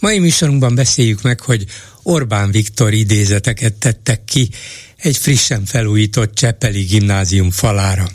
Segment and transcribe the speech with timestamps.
[0.00, 1.64] Mai műsorunkban beszéljük meg, hogy
[2.02, 4.48] Orbán Viktor idézeteket tettek ki
[4.96, 8.08] egy frissen felújított Csepeli gimnázium falára.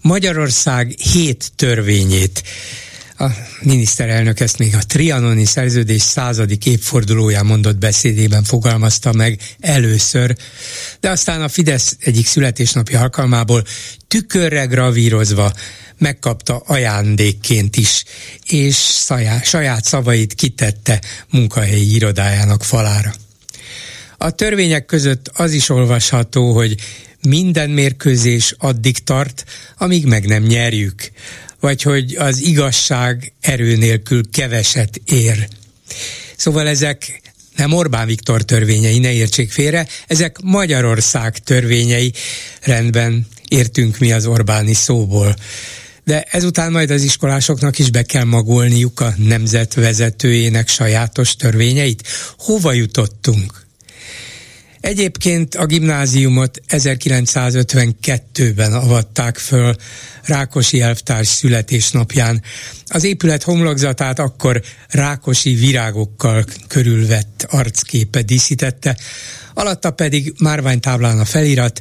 [0.00, 2.42] Magyarország hét törvényét
[3.18, 3.26] a
[3.60, 10.36] miniszterelnök ezt még a trianoni szerződés századik évfordulóján mondott beszédében fogalmazta meg először,
[11.00, 13.64] de aztán a Fidesz egyik születésnapi alkalmából
[14.08, 15.52] tükörre gravírozva
[15.98, 18.04] megkapta ajándékként is,
[18.46, 21.00] és szajá, saját szavait kitette
[21.30, 23.14] munkahelyi irodájának falára.
[24.18, 26.74] A törvények között az is olvasható, hogy
[27.20, 29.44] minden mérkőzés addig tart,
[29.78, 31.10] amíg meg nem nyerjük,
[31.64, 35.48] vagy hogy az igazság erő nélkül keveset ér.
[36.36, 37.22] Szóval ezek
[37.56, 42.12] nem Orbán Viktor törvényei, ne értsék félre, ezek Magyarország törvényei,
[42.62, 45.34] rendben értünk mi az Orbáni szóból
[46.04, 52.08] de ezután majd az iskolásoknak is be kell magolniuk a nemzet vezetőjének sajátos törvényeit.
[52.38, 53.63] Hova jutottunk?
[54.84, 59.74] Egyébként a gimnáziumot 1952-ben avatták föl
[60.22, 62.42] Rákosi elvtárs születésnapján.
[62.86, 68.96] Az épület homlokzatát akkor Rákosi virágokkal körülvett arcképe díszítette,
[69.54, 71.80] alatta pedig márványtáblán a felirat,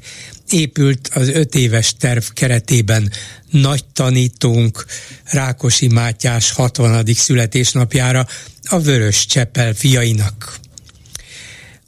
[0.50, 3.12] épült az öt éves terv keretében
[3.50, 4.86] nagy tanítónk
[5.24, 7.06] Rákosi Mátyás 60.
[7.06, 8.28] születésnapjára
[8.64, 10.60] a Vörös Csepel fiainak.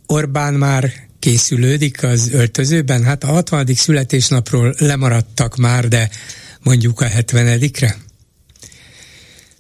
[0.06, 3.66] Orbán már készülődik az öltözőben, hát a 60.
[3.76, 6.10] születésnapról lemaradtak már, de
[6.64, 7.98] mondjuk a 70-re?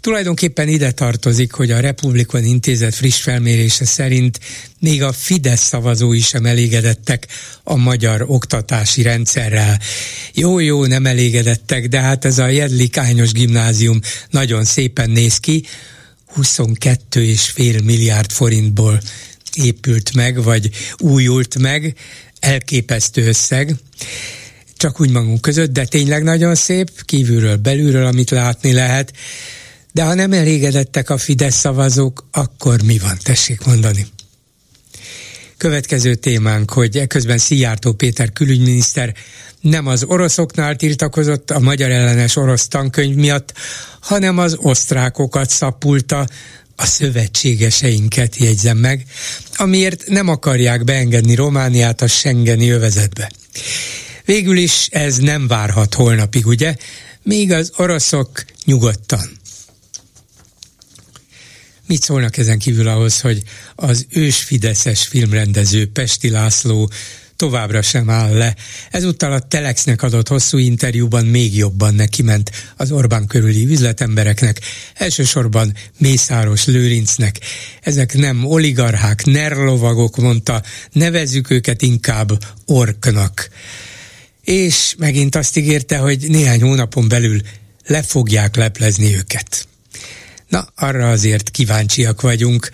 [0.01, 4.39] Tulajdonképpen ide tartozik, hogy a Republikon intézet friss felmérése szerint
[4.79, 7.28] még a Fidesz szavazói sem elégedettek
[7.63, 9.79] a magyar oktatási rendszerrel.
[10.34, 15.66] Jó-jó, nem elégedettek, de hát ez a Jedlikányos gimnázium nagyon szépen néz ki,
[16.35, 19.01] 22,5 milliárd forintból
[19.55, 21.95] épült meg, vagy újult meg,
[22.39, 23.75] elképesztő összeg
[24.77, 29.13] csak úgy magunk között, de tényleg nagyon szép, kívülről, belülről, amit látni lehet.
[29.91, 33.17] De ha nem elégedettek a Fidesz szavazók, akkor mi van?
[33.23, 34.07] Tessék mondani.
[35.57, 39.13] Következő témánk, hogy eközben Szijjártó Péter külügyminiszter
[39.61, 43.53] nem az oroszoknál tiltakozott a magyar ellenes orosz tankönyv miatt,
[43.99, 46.27] hanem az osztrákokat szapulta,
[46.75, 49.06] a szövetségeseinket jegyzem meg,
[49.56, 53.31] amiért nem akarják beengedni Romániát a Schengeni övezetbe.
[54.25, 56.75] Végül is ez nem várhat holnapig, ugye?
[57.24, 59.38] Míg az oroszok nyugodtan
[61.88, 63.44] Mit szólnak ezen kívül ahhoz, hogy
[63.75, 66.90] az ősfideszes filmrendező Pesti László
[67.35, 68.56] továbbra sem áll le.
[68.91, 74.62] Ezúttal a Telexnek adott hosszú interjúban még jobban neki ment az Orbán körüli üzletembereknek,
[74.94, 77.40] elsősorban Mészáros Lőrincnek.
[77.81, 82.29] Ezek nem oligarchák, nerlovagok, mondta, nevezzük őket inkább
[82.66, 83.50] orknak.
[84.44, 87.41] És megint azt ígérte, hogy néhány hónapon belül
[87.85, 89.68] le fogják leplezni őket.
[90.47, 92.69] Na, arra azért kíváncsiak vagyunk,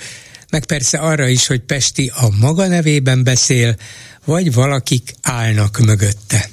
[0.51, 3.75] meg persze arra is, hogy Pesti a maga nevében beszél,
[4.25, 6.49] vagy valakik állnak mögötte.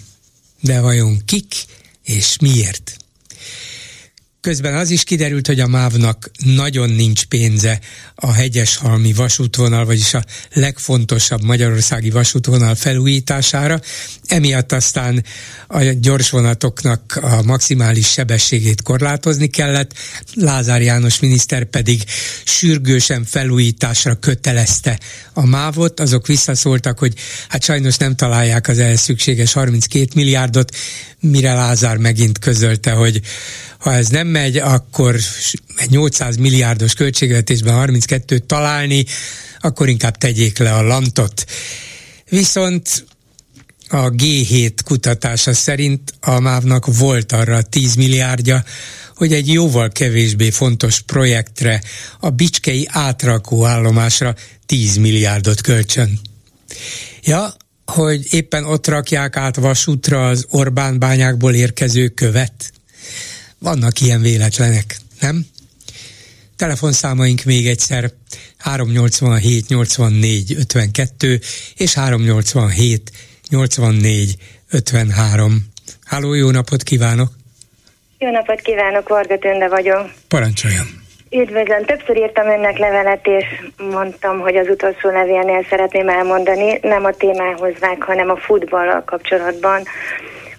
[0.60, 1.54] De vajon kik
[2.04, 2.96] és miért?
[4.40, 7.80] Közben az is kiderült, hogy a MÁV-nak nagyon nincs pénze
[8.14, 13.80] a hegyeshalmi vasútvonal, vagyis a legfontosabb magyarországi vasútvonal felújítására.
[14.26, 15.24] Emiatt aztán
[15.66, 19.94] a gyorsvonatoknak a maximális sebességét korlátozni kellett.
[20.34, 22.02] Lázár János miniszter pedig
[22.44, 24.98] sürgősen felújításra kötelezte
[25.38, 26.00] a mávot.
[26.00, 27.14] Azok visszaszóltak, hogy
[27.48, 30.76] hát sajnos nem találják az ehhez szükséges 32 milliárdot,
[31.20, 33.20] mire Lázár megint közölte, hogy
[33.78, 35.16] ha ez nem megy, akkor
[35.88, 39.04] 800 milliárdos költségvetésben 32-t találni,
[39.60, 41.44] akkor inkább tegyék le a lantot.
[42.28, 43.06] Viszont
[43.88, 48.64] a G7 kutatása szerint a MÁV-nak volt arra 10 milliárdja,
[49.14, 51.82] hogy egy jóval kevésbé fontos projektre,
[52.20, 54.34] a Bicskei átrakó állomásra
[54.68, 56.18] 10 milliárdot kölcsön.
[57.22, 57.54] Ja,
[57.84, 62.72] hogy éppen ott rakják át vasútra az Orbán bányákból érkező követ?
[63.58, 65.46] Vannak ilyen véletlenek, nem?
[66.56, 68.12] Telefonszámaink még egyszer
[68.58, 71.40] 387 84 52
[71.74, 73.12] és 387
[73.48, 74.36] 84
[74.70, 75.66] 53.
[76.04, 77.32] Háló, jó napot kívánok!
[78.18, 80.12] Jó napot kívánok, Varga Tönde vagyok.
[80.28, 80.97] Parancsoljon!
[81.30, 83.44] Üdvözlöm, többször írtam önnek levelet, és
[83.90, 89.82] mondtam, hogy az utolsó levélnél szeretném elmondani, nem a témához vág, hanem a futballal kapcsolatban,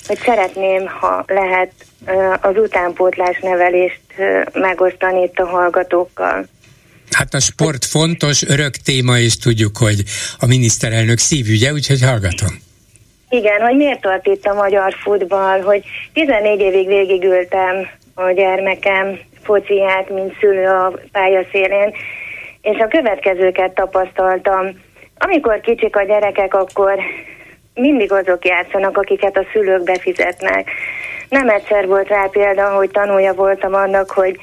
[0.08, 1.72] hogy szeretném, ha lehet
[2.42, 4.02] az utánpótlás nevelést
[4.54, 6.46] megosztani itt a hallgatókkal.
[7.12, 10.04] Hát a sport fontos, örök téma, és tudjuk, hogy
[10.40, 12.50] a miniszterelnök szívügye, úgyhogy hallgatom.
[13.30, 15.84] Igen, hogy miért tart itt a magyar futball, hogy
[16.14, 21.94] 14 évig végigültem a gyermekem fociát, mint szülő a pályaszélén,
[22.62, 24.66] és a következőket tapasztaltam.
[25.18, 27.00] Amikor kicsik a gyerekek, akkor
[27.74, 30.72] mindig azok játszanak, akiket a szülők befizetnek.
[31.30, 34.40] Nem egyszer volt rá példa, hogy tanulja voltam annak, hogy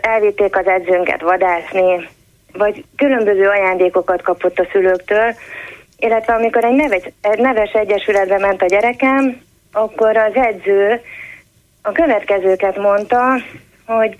[0.00, 2.08] elvitték az edzőnket vadászni,
[2.52, 5.34] vagy különböző ajándékokat kapott a szülőktől,
[5.98, 7.02] illetve amikor egy neves,
[7.36, 9.40] neves egyesületbe ment a gyerekem,
[9.72, 11.00] akkor az edző
[11.82, 13.34] a következőket mondta,
[13.96, 14.16] hogy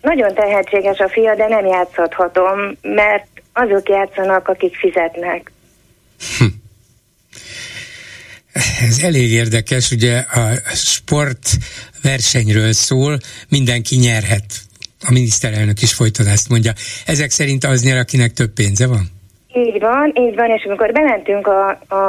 [0.00, 5.52] nagyon tehetséges a fia, de nem játszhatom, mert azok játszanak, akik fizetnek.
[6.38, 6.44] Hm.
[8.88, 11.48] Ez elég érdekes, ugye a sport
[12.02, 13.18] versenyről szól,
[13.48, 14.44] mindenki nyerhet.
[15.08, 16.72] A miniszterelnök is folyton ezt mondja.
[17.06, 19.04] Ezek szerint az nyer, akinek több pénze van?
[19.52, 22.02] Így van, így van, és amikor bementünk a, a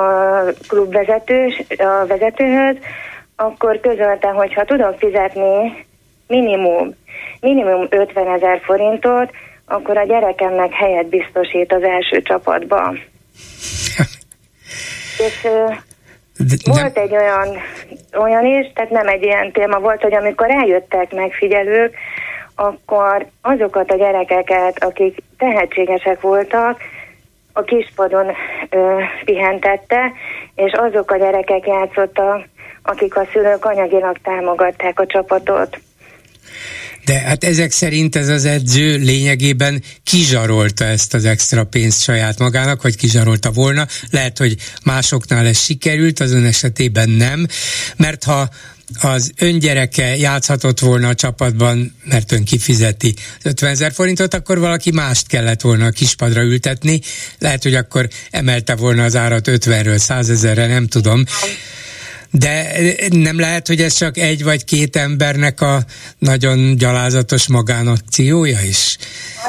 [0.68, 2.76] klubvezetős, a vezetőhöz,
[3.36, 5.86] akkor közölte, hogy ha tudom fizetni
[6.28, 6.96] minimum,
[7.40, 9.32] minimum 50 ezer forintot,
[9.66, 12.94] akkor a gyerekemnek helyet biztosít az első csapatba.
[15.28, 15.42] és
[16.38, 17.58] de, volt egy olyan,
[18.18, 21.96] olyan is, tehát nem egy ilyen téma volt, hogy amikor eljöttek megfigyelők,
[22.56, 26.82] akkor azokat a gyerekeket, akik tehetségesek voltak,
[27.54, 28.32] a kispadon
[28.70, 30.12] ö, pihentette,
[30.56, 32.46] és azok a gyerekek játszottak,
[32.84, 35.80] akik a szülők anyagilag támogatták a csapatot.
[37.06, 42.82] De hát ezek szerint ez az edző lényegében kizsarolta ezt az extra pénzt saját magának,
[42.82, 43.88] vagy kizsarolta volna.
[44.10, 47.48] Lehet, hogy másoknál ez sikerült, az ön esetében nem,
[47.96, 48.50] mert ha
[49.00, 55.28] az öngyereke játszhatott volna a csapatban, mert ön kifizeti 50 ezer forintot, akkor valaki mást
[55.28, 57.02] kellett volna a kispadra ültetni.
[57.40, 61.24] Lehet, hogy akkor emelte volna az árat 50-ről 100 ezerre, nem tudom.
[62.32, 62.72] De
[63.10, 65.78] nem lehet, hogy ez csak egy vagy két embernek a
[66.18, 68.98] nagyon gyalázatos magánakciója is?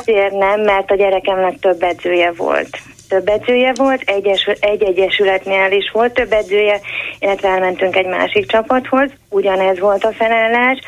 [0.00, 2.78] Azért nem, mert a gyerekemnek több edzője volt.
[3.08, 6.80] Több edzője volt, egy, egy egyesületnél is volt több edzője,
[7.18, 10.78] illetve elmentünk egy másik csapathoz, ugyanez volt a felállás,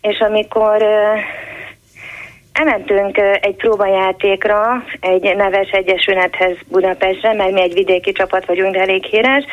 [0.00, 0.82] és amikor
[2.52, 9.04] elmentünk egy próbajátékra egy neves egyesülethez Budapestre, mert mi egy vidéki csapat vagyunk, de elég
[9.04, 9.44] híres,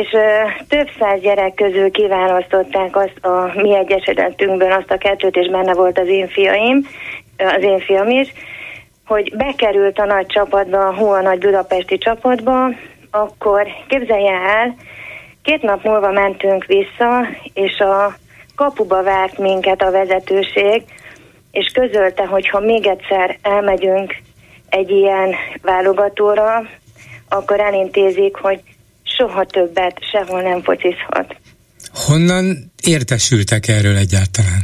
[0.00, 5.50] és uh, több száz gyerek közül kiválasztották azt a mi egyesületünkből azt a kettőt, és
[5.50, 6.86] benne volt az én fiaim,
[7.36, 8.32] az én fiam is,
[9.06, 12.68] hogy bekerült a nagy csapatba, a Hua nagy budapesti csapatba,
[13.10, 14.74] akkor képzelje el,
[15.42, 18.14] két nap múlva mentünk vissza, és a
[18.56, 20.82] kapuba várt minket a vezetőség,
[21.50, 24.16] és közölte, hogy ha még egyszer elmegyünk
[24.68, 26.62] egy ilyen válogatóra,
[27.28, 28.60] akkor elintézik, hogy
[29.16, 31.36] soha többet sehol nem focizhat.
[31.92, 34.62] Honnan értesültek erről egyáltalán?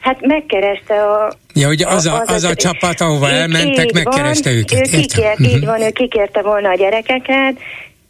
[0.00, 1.32] Hát megkereste a...
[1.54, 4.78] Ja, ugye az a, az, az a, a csapat, ahova elmentek, megkereste van, őket.
[4.78, 5.54] Ő kikért, uh-huh.
[5.54, 7.58] így van, ő kikérte volna a gyerekeket,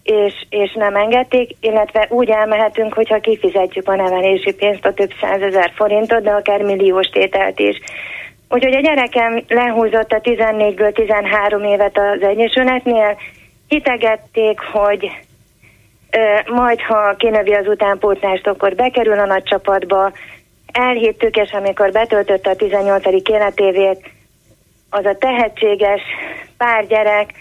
[0.02, 5.72] és, és nem engedték, illetve úgy elmehetünk, hogyha kifizetjük a nevelési pénzt, a több százezer
[5.74, 7.80] forintot, de akár milliós tételt is.
[8.48, 13.16] Úgyhogy a gyerekem lehúzott a 14-ből 13 évet az Egyesületnél,
[13.70, 15.10] hitegették, hogy
[16.10, 20.12] ö, majd ha kinövi az utánpótlást, akkor bekerül a nagy csapatba,
[20.72, 23.04] elhittük, és amikor betöltötte a 18.
[23.28, 24.10] életévét,
[24.90, 26.00] az a tehetséges
[26.56, 27.32] pár gyerek,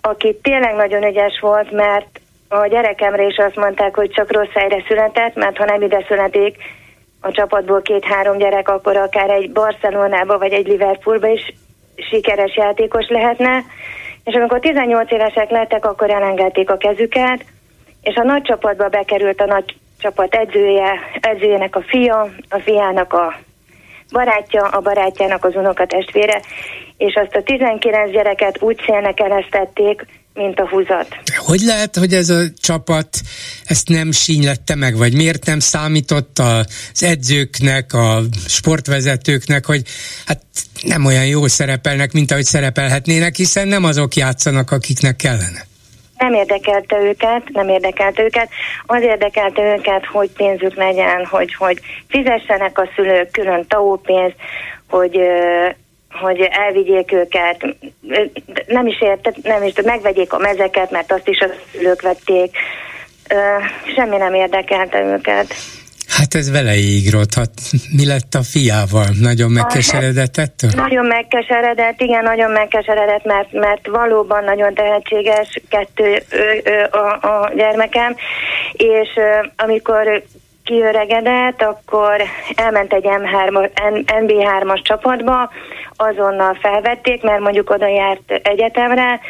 [0.00, 4.84] aki tényleg nagyon ügyes volt, mert a gyerekemre is azt mondták, hogy csak rossz helyre
[4.88, 6.56] született, mert ha nem ide születik
[7.20, 11.54] a csapatból két-három gyerek, akkor akár egy Barcelonába vagy egy Liverpoolba is
[11.96, 13.64] sikeres játékos lehetne.
[14.24, 17.44] És amikor 18 évesek lettek, akkor elengedték a kezüket,
[18.02, 23.34] és a nagy csapatba bekerült a nagy csapat edzője, edzőjének a fia, a fiának a
[24.12, 26.40] barátja, a barátjának az unoka testvére,
[26.96, 31.16] és azt a 19 gyereket úgy szélnek elesztették, mint a húzat.
[31.36, 33.08] Hogy lehet, hogy ez a csapat
[33.64, 39.82] ezt nem sínylette meg, vagy miért nem számított az edzőknek, a sportvezetőknek, hogy
[40.26, 40.42] hát
[40.82, 45.62] nem olyan jól szerepelnek, mint ahogy szerepelhetnének, hiszen nem azok játszanak, akiknek kellene.
[46.18, 48.48] Nem érdekelte őket, nem érdekelte őket.
[48.86, 54.36] Az érdekelte őket, hogy pénzük legyen, hogy, hogy fizessenek a szülők külön TAO pénzt,
[54.88, 55.18] hogy
[56.12, 57.76] hogy elvigyék őket,
[58.66, 62.56] nem is érte, nem is, megvegyék a mezeket, mert azt is a szülők vették.
[63.94, 65.54] Semmi nem érdekelte őket.
[66.18, 67.34] Hát ez vele ígrott.
[67.34, 67.54] Hát
[67.96, 69.06] mi lett a fiával?
[69.20, 70.70] Nagyon megkeseredett ettől?
[70.74, 77.52] Nagyon megkeseredett, igen, nagyon megkeseredett, mert, mert valóban nagyon tehetséges kettő ő, ő, a, a
[77.56, 78.14] gyermekem,
[78.72, 79.08] és
[79.56, 80.22] amikor
[80.64, 82.22] kiöregedett, akkor
[82.54, 83.70] elment egy M3,
[84.06, 85.50] NB3-as csapatba,
[85.96, 89.20] azonnal felvették, mert mondjuk oda járt egyetemre,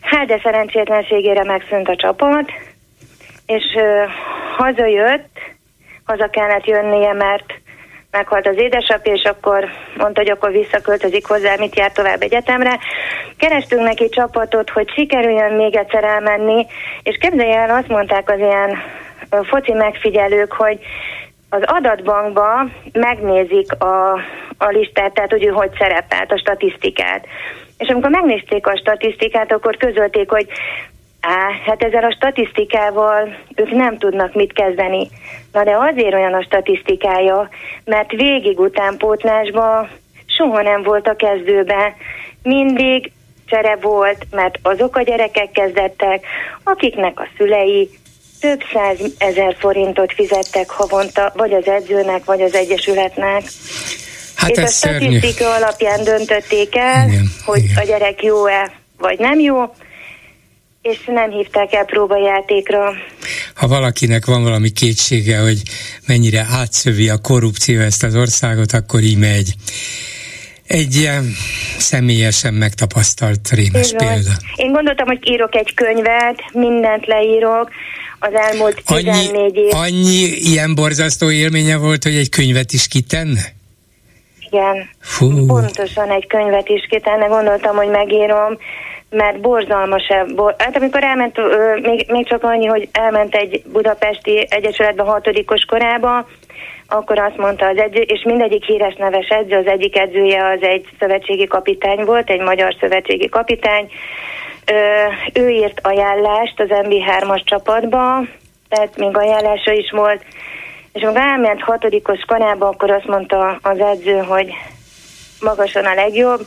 [0.00, 2.50] hát de szerencsétlenségére megszűnt a csapat,
[3.46, 4.04] és ö,
[4.56, 5.49] hazajött,
[6.10, 7.44] haza kellett jönnie, mert
[8.10, 12.78] meghalt az édesapja, és akkor mondta, hogy akkor visszaköltözik hozzá, mit jár tovább egyetemre.
[13.36, 16.66] Kerestünk neki csapatot, hogy sikerüljön még egyszer elmenni,
[17.02, 18.78] és képzelj el, azt mondták az ilyen
[19.42, 20.78] foci megfigyelők, hogy
[21.48, 24.12] az adatbankba megnézik a,
[24.58, 27.26] a listát, tehát hogy ő hogy szerepelt, a statisztikát.
[27.78, 30.46] És amikor megnézték a statisztikát, akkor közölték, hogy
[31.20, 35.08] Á, hát ezzel a statisztikával ők nem tudnak mit kezdeni.
[35.52, 37.48] Na de azért olyan a statisztikája,
[37.84, 39.88] mert végig utánpótlásban
[40.26, 41.94] soha nem volt a kezdőbe.
[42.42, 43.12] Mindig
[43.46, 46.26] csere volt, mert azok a gyerekek kezdettek,
[46.64, 47.90] akiknek a szülei
[48.40, 53.42] több száz ezer forintot fizettek havonta, vagy az edzőnek, vagy az egyesületnek.
[54.36, 55.62] Hát és a statisztika szörnyű.
[55.62, 57.76] alapján döntötték el, igen, hogy igen.
[57.76, 59.72] a gyerek jó-e, vagy nem jó,
[60.82, 62.92] és nem hívták el próbajátékra.
[63.54, 65.62] Ha valakinek van valami kétsége, hogy
[66.06, 69.54] mennyire átszövi a korrupció ezt az országot, akkor így megy.
[70.66, 71.24] Egy ilyen
[71.78, 74.30] személyesen megtapasztalt rémes példa.
[74.56, 77.70] Én gondoltam, hogy írok egy könyvet, mindent leírok,
[78.18, 79.74] az elmúlt 14 annyi, év.
[79.74, 83.40] Annyi ilyen borzasztó élménye volt, hogy egy könyvet is kitenne?
[84.50, 85.46] Igen, Fú.
[85.46, 88.58] pontosan egy könyvet is kitenne, gondoltam, hogy megírom,
[89.10, 94.46] mert borzalmas Bor- hát amikor elment, ö, még, még csak annyi, hogy elment egy budapesti
[94.50, 96.28] egyesületbe hatodikos korába,
[96.86, 100.88] akkor azt mondta az edző, és mindegyik híres neves edző, az egyik edzője az egy
[100.98, 103.90] szövetségi kapitány volt, egy magyar szövetségi kapitány,
[105.32, 108.24] ő írt ajánlást az MB3-as csapatba,
[108.68, 110.24] tehát még ajánlása is volt,
[110.92, 114.52] és amikor elment hatodikos kanába, akkor azt mondta az edző, hogy
[115.40, 116.40] magasan a legjobb,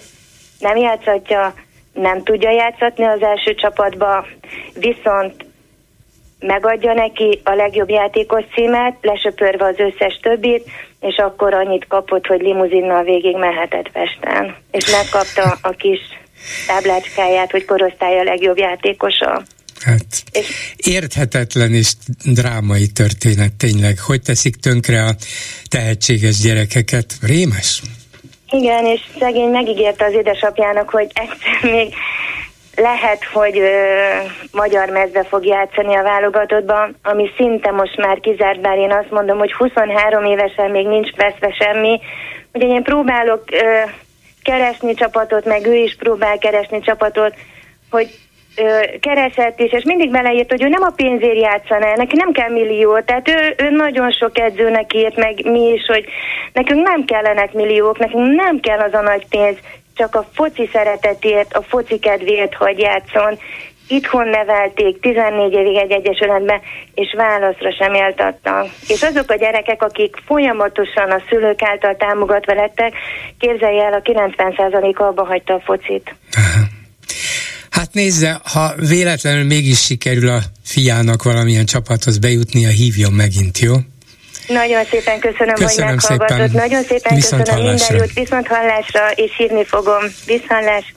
[0.60, 1.54] nem játszhatja,
[1.94, 4.26] nem tudja játszatni az első csapatba,
[4.74, 5.46] viszont
[6.40, 10.70] megadja neki a legjobb játékos címet, lesöpörve az összes többit,
[11.00, 14.56] és akkor annyit kapott, hogy limuzinnal végig mehetett Pesten.
[14.72, 16.00] És megkapta a kis
[16.68, 19.44] táblácskáját, hogy korosztály a legjobb játékosa.
[19.80, 20.24] Hát
[20.78, 21.94] érthetetlen és
[22.26, 24.00] drámai történet tényleg.
[24.00, 25.16] Hogy teszik tönkre a
[25.68, 27.14] tehetséges gyerekeket?
[27.22, 27.82] Rémes?
[28.54, 31.94] Igen, és szegény megígérte az édesapjának, hogy egyszer még
[32.76, 33.72] lehet, hogy ö,
[34.52, 39.38] magyar mezbe fog játszani a válogatottban, ami szinte most már kizárt, bár én azt mondom,
[39.38, 42.00] hogy 23 évesen még nincs veszve semmi.
[42.52, 43.82] Ugye én próbálok ö,
[44.44, 47.34] keresni csapatot, meg ő is próbál keresni csapatot,
[47.90, 48.08] hogy
[49.00, 53.00] keresett is, és mindig beleírt, hogy ő nem a pénzért játszaná, neki nem kell millió,
[53.00, 56.06] tehát ő, ő nagyon sok edzőnek írt, meg mi is, hogy
[56.54, 59.58] nekünk nem kellenek milliók, nekünk nem kell az a nagy pénz,
[59.96, 63.38] csak a foci szeretetért, a foci kedvéért, hogy játszon,
[63.88, 66.62] itthon nevelték 14 évig egy egyesületben,
[66.94, 68.66] és válaszra sem éltattak.
[68.88, 72.94] És azok a gyerekek, akik folyamatosan a szülők által támogatva lettek,
[73.40, 76.16] képzelj el, a 90% abba hagyta a focit.
[77.74, 83.74] Hát nézze, ha véletlenül mégis sikerül a fiának valamilyen csapathoz bejutnia, hívjon megint, jó?
[84.48, 86.38] Nagyon szépen köszönöm, köszönöm hogy meghallgatott.
[86.38, 86.52] Szépen.
[86.52, 87.96] Nagyon szépen Viszont köszönöm hallásra.
[87.96, 90.04] minden jót, viszont hallásra, és hívni fogom.
[90.26, 90.94] Viszontlás.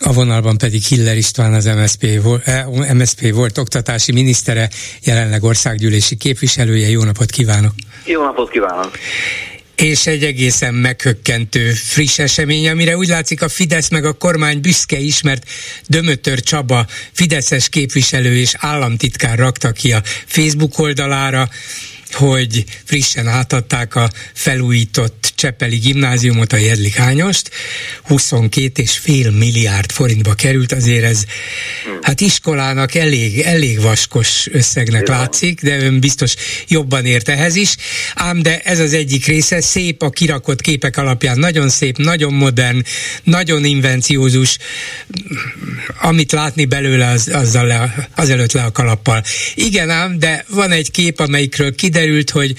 [0.00, 4.68] A vonalban pedig Hiller István az MSZP, volt, eh, MSZP volt oktatási minisztere,
[5.04, 6.88] jelenleg országgyűlési képviselője.
[6.88, 7.72] Jó napot kívánok!
[8.04, 8.90] Jó napot kívánok!
[9.82, 14.98] És egy egészen meghökkentő friss esemény, amire úgy látszik a Fidesz meg a kormány büszke
[14.98, 15.50] is, mert
[15.86, 21.48] Dömötör Csaba, Fideszes képviselő és államtitkár rakta ki a Facebook oldalára
[22.14, 27.50] hogy frissen átadták a felújított Csepeli gimnáziumot, a Jedlik Hányost,
[28.08, 31.24] 22,5 milliárd forintba került, azért ez
[32.02, 36.34] hát iskolának elég, elég vaskos összegnek látszik, de ön biztos
[36.68, 37.76] jobban ért ehhez is,
[38.14, 42.84] ám de ez az egyik része, szép a kirakott képek alapján, nagyon szép, nagyon modern,
[43.22, 44.58] nagyon invenciózus,
[46.00, 49.24] amit látni belőle, az, azzal le, azelőtt le a kalappal.
[49.54, 52.54] Igen ám, de van egy kép, amelyikről kiderült, hogy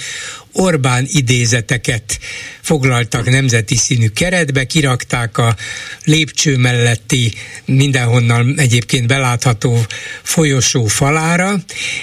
[0.51, 2.19] Orbán idézeteket
[2.61, 5.55] foglaltak nemzeti színű keretbe, kirakták a
[6.03, 7.33] lépcső melletti
[7.65, 9.85] mindenhonnan egyébként belátható
[10.23, 11.55] folyosó falára,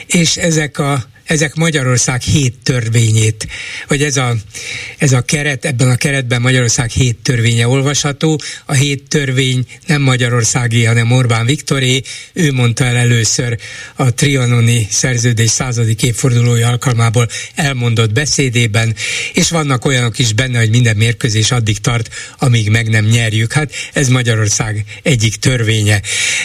[0.06, 3.46] és ezek a ezek Magyarország hét törvényét,
[3.88, 4.36] vagy ez a,
[4.98, 8.40] ez a keret, ebben a keretben Magyarország hét törvénye olvasható.
[8.64, 12.02] A hét törvény nem Magyarországi, hanem Orbán Viktoré.
[12.32, 13.58] Ő mondta el először
[13.94, 18.94] a trianoni szerződés századik évfordulója alkalmából elmondott beszédében,
[19.32, 23.52] és vannak olyanok is benne, hogy minden mérkőzés addig tart, amíg meg nem nyerjük.
[23.52, 26.00] Hát ez Magyarország egyik törvénye.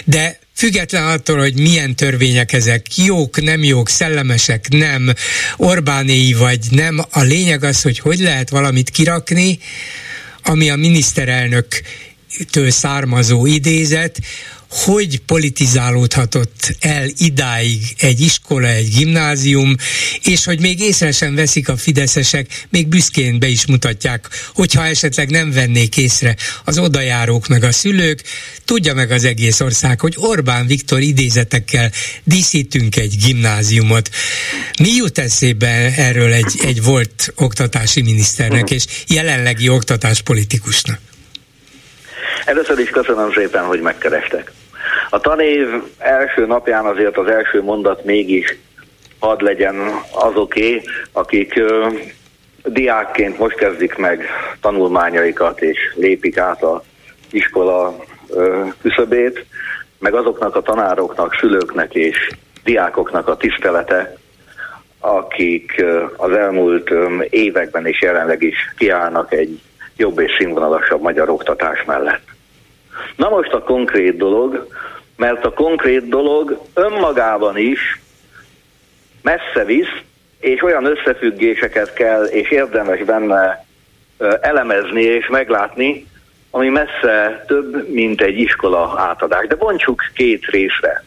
[0.06, 5.14] De független attól, hogy milyen törvények ezek, jók, nem jók, szellemesek, nem,
[5.58, 9.60] Orbánéi vagy nem, a lényeg az, hogy hogy lehet valamit kirakni,
[10.44, 11.68] ami a miniszterelnök
[12.52, 14.20] től származó idézet,
[14.72, 19.76] hogy politizálódhatott el idáig egy iskola, egy gimnázium,
[20.24, 25.30] és hogy még észre sem veszik a fideszesek, még büszkén be is mutatják, hogyha esetleg
[25.30, 26.36] nem vennék észre
[26.66, 28.24] az odajárók meg a szülők,
[28.66, 31.92] tudja meg az egész ország, hogy Orbán Viktor idézetekkel
[32.24, 34.10] díszítünk egy gimnáziumot.
[34.80, 41.00] Mi jut eszébe erről egy, egy volt oktatási miniszternek és jelenlegi oktatáspolitikusnak?
[42.46, 44.52] Először is köszönöm szépen, hogy megkerestek.
[45.14, 48.58] A tanév első napján azért az első mondat mégis
[49.20, 49.76] hadd legyen
[50.12, 51.88] azoké, akik ö,
[52.64, 54.26] diákként most kezdik meg
[54.62, 56.84] tanulmányaikat és lépik át a
[57.32, 57.96] iskola
[58.30, 59.46] ö, küszöbét,
[60.00, 62.30] meg azoknak a tanároknak, szülőknek és
[62.64, 64.18] diákoknak a tisztelete,
[65.00, 65.84] akik
[66.18, 66.92] az elmúlt
[67.30, 69.60] években és jelenleg is kiállnak egy
[69.98, 72.24] jobb és színvonalasabb magyar oktatás mellett.
[73.16, 74.68] Na most a konkrét dolog,
[75.16, 78.02] mert a konkrét dolog önmagában is
[79.22, 80.02] messze visz,
[80.40, 83.66] és olyan összefüggéseket kell, és érdemes benne
[84.42, 86.08] elemezni és meglátni,
[86.52, 89.48] ami messze több, mint egy iskola átadás.
[89.48, 91.04] De bontsuk két részre.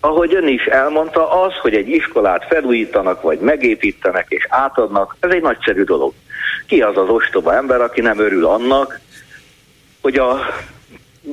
[0.00, 5.42] Ahogy ön is elmondta, az, hogy egy iskolát felújítanak, vagy megépítenek és átadnak, ez egy
[5.42, 6.12] nagyszerű dolog.
[6.66, 9.00] Ki az az ostoba ember, aki nem örül annak,
[10.00, 10.46] hogy a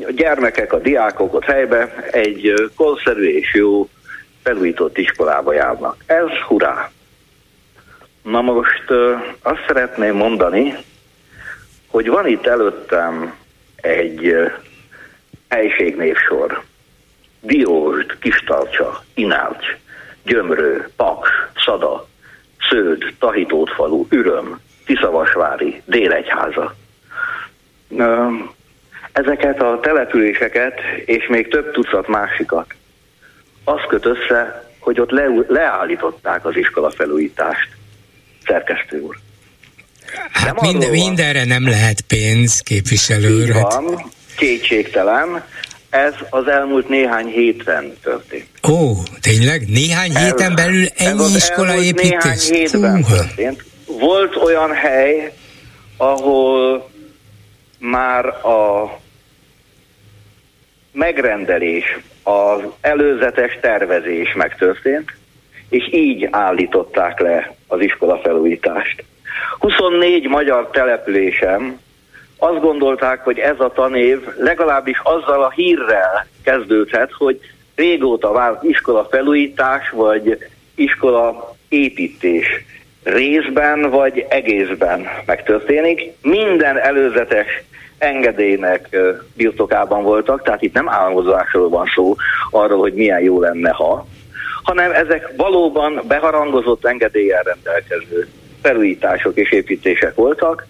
[0.10, 3.90] gyermekek, a diákok ott helybe egy korszerű és jó
[4.44, 6.04] felújított iskolába járnak.
[6.06, 6.92] Ez hurrá!
[8.22, 8.86] Na most
[9.42, 10.76] azt szeretném mondani,
[11.88, 13.34] hogy van itt előttem
[13.76, 14.36] egy
[15.50, 16.64] helységnévsor.
[17.42, 19.66] Diósd, Kistalcsa, Inálcs,
[20.24, 21.30] Gyömrő, Paks,
[21.66, 22.08] Szada,
[22.70, 26.76] Sződ, Tahitótfalu, Üröm, Tiszavasvári, Délegyháza
[29.16, 32.66] ezeket a településeket, és még több tucat másikat,
[33.64, 37.70] az köt össze, hogy ott le, leállították az iskola felújítást.
[38.46, 39.18] Szerkesztő úr.
[40.32, 43.50] Hát nem minden, mindenre nem lehet pénz, képviselő úr.
[43.50, 45.44] Hát- van, kétségtelen.
[45.90, 48.48] Ez az elmúlt néhány héten történt.
[48.70, 49.68] Ó, tényleg?
[49.68, 52.48] Néhány ez, héten belül ennyi iskola építés?
[52.48, 53.64] Néhány hétben történt.
[53.86, 55.34] Volt olyan hely,
[55.98, 56.90] ahol
[57.80, 59.04] már a
[60.96, 65.12] megrendelés, az előzetes tervezés megtörtént,
[65.70, 69.04] és így állították le az iskola felújítást.
[69.60, 71.80] 24 magyar településen
[72.38, 77.40] azt gondolták, hogy ez a tanév legalábbis azzal a hírrel kezdődhet, hogy
[77.76, 80.38] régóta várt iskola felújítás, vagy
[80.76, 82.46] iskola építés
[83.04, 86.12] részben vagy egészben megtörténik.
[86.22, 87.64] Minden előzetes
[87.98, 88.98] engedélynek
[89.34, 92.16] birtokában voltak, tehát itt nem álmodozásról van szó
[92.52, 94.06] arról, hogy milyen jó lenne, ha,
[94.64, 98.28] hanem ezek valóban beharangozott engedéllyel rendelkező
[98.62, 100.68] felújítások és építések voltak.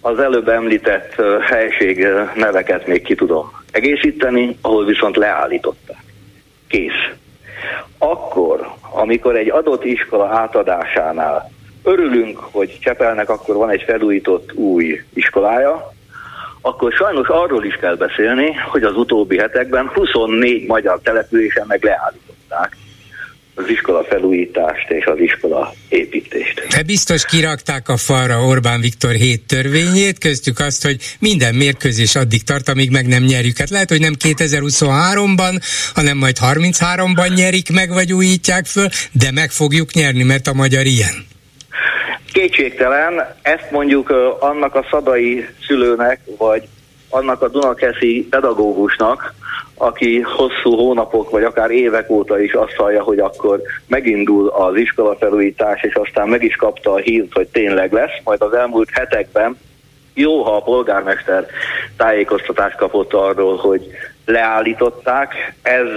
[0.00, 6.02] Az előbb említett helység neveket még ki tudom egészíteni, ahol viszont leállították.
[6.68, 7.10] Kész.
[7.98, 11.50] Akkor, amikor egy adott iskola átadásánál
[11.82, 15.93] örülünk, hogy Csepelnek akkor van egy felújított új iskolája,
[16.66, 22.76] akkor sajnos arról is kell beszélni, hogy az utóbbi hetekben 24 magyar településen meg leállították
[23.54, 26.66] az iskola felújítást és az iskola építést.
[26.68, 32.42] De biztos kirakták a falra Orbán Viktor hét törvényét, köztük azt, hogy minden mérkőzés addig
[32.42, 33.58] tart, amíg meg nem nyerjük.
[33.58, 35.62] Hát lehet, hogy nem 2023-ban,
[35.94, 40.86] hanem majd 33-ban nyerik meg, vagy újítják föl, de meg fogjuk nyerni, mert a magyar
[40.86, 41.32] ilyen.
[42.34, 46.68] Kétségtelen, ezt mondjuk annak a szadai szülőnek, vagy
[47.08, 49.34] annak a Dunakeszi pedagógusnak,
[49.74, 55.82] aki hosszú hónapok vagy akár évek óta is azt hallja, hogy akkor megindul az iskolafelújítás,
[55.82, 59.58] és aztán meg is kapta a hírt, hogy tényleg lesz, majd az elmúlt hetekben
[60.14, 61.46] jó, ha a polgármester
[61.96, 63.86] tájékoztatást kapott arról, hogy
[64.24, 65.88] leállították, ez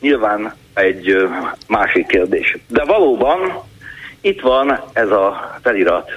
[0.00, 1.28] nyilván egy
[1.68, 2.58] másik kérdés.
[2.68, 3.68] De valóban
[4.20, 6.10] itt van ez a felirat,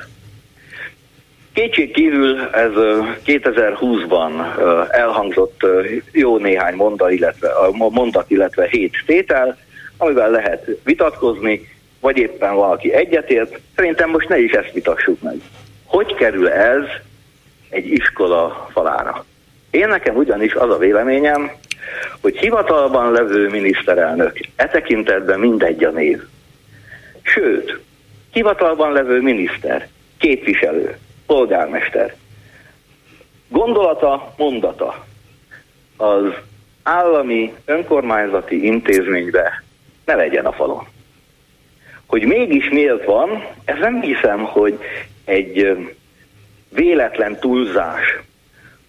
[1.54, 2.72] Kétség kívül ez
[3.26, 4.32] 2020-ban
[4.92, 5.66] elhangzott
[6.12, 9.58] jó néhány mondat, illetve, mondat, illetve hét tétel,
[9.98, 13.60] amivel lehet vitatkozni, vagy éppen valaki egyetért.
[13.76, 15.36] Szerintem most ne is ezt vitassuk meg.
[15.86, 16.84] Hogy kerül ez
[17.70, 19.26] egy iskola falára?
[19.70, 21.52] Én nekem ugyanis az a véleményem,
[22.22, 26.22] hogy hivatalban levő miniszterelnök e tekintetben mindegy a név.
[27.22, 27.80] Sőt,
[28.34, 32.15] hivatalban levő miniszter, képviselő, polgármester.
[33.48, 35.06] Gondolata, mondata
[35.98, 36.26] az
[36.84, 39.63] állami önkormányzati intézménybe
[40.06, 40.88] ne legyen a falon.
[42.06, 44.80] Hogy mégis miért van, ez nem hiszem, hogy
[45.26, 45.78] egy
[46.69, 48.19] véletlen túlzás,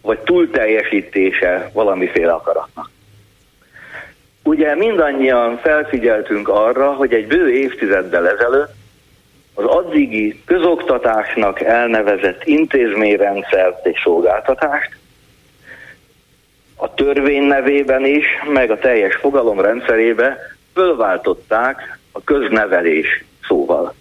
[0.02, 2.90] vagy túlteljesítése valamiféle akaratnak.
[4.42, 8.73] Ugye mindannyian felfigyeltünk arra, hogy egy bő évtizeddel ezelőtt
[9.54, 14.90] az addigi közoktatásnak elnevezett intézményrendszert és szolgáltatást,
[16.76, 20.38] a törvény nevében is, meg a teljes fogalom rendszerébe
[20.74, 23.94] fölváltották a köznevelés szóval.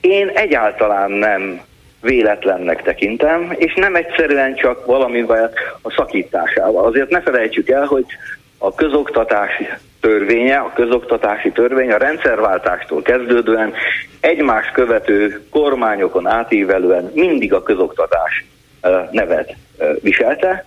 [0.00, 1.60] Én egyáltalán nem
[2.00, 6.84] véletlennek tekintem, és nem egyszerűen csak valamivel a szakításával.
[6.84, 8.04] Azért ne felejtsük el, hogy
[8.58, 9.68] a közoktatási
[10.04, 13.72] törvénye, a közoktatási törvény a rendszerváltástól kezdődően
[14.20, 18.44] egymást követő kormányokon átívelően mindig a közoktatás
[19.10, 19.54] nevet
[20.00, 20.64] viselte.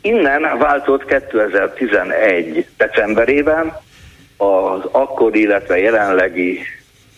[0.00, 2.66] Innen váltott 2011.
[2.76, 3.76] decemberében
[4.36, 6.60] az akkori, illetve jelenlegi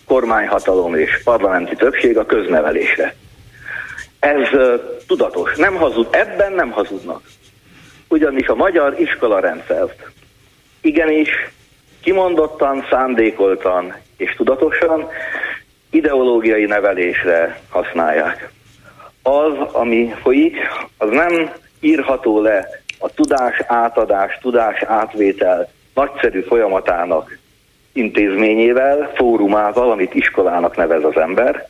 [0.07, 3.15] kormányhatalom és parlamenti többség a köznevelésre.
[4.19, 4.49] Ez
[5.07, 5.57] tudatos.
[5.57, 7.23] Nem hazud, ebben nem hazudnak.
[8.09, 10.13] Ugyanis a magyar iskolarendszert
[10.83, 11.29] igenis
[12.03, 15.09] kimondottan, szándékoltan és tudatosan
[15.91, 18.51] ideológiai nevelésre használják.
[19.23, 20.57] Az, ami folyik,
[20.99, 22.69] az nem írható le
[22.99, 27.39] a tudás átadás, tudás átvétel nagyszerű folyamatának
[27.93, 31.69] intézményével, fórumával, amit iskolának nevez az ember,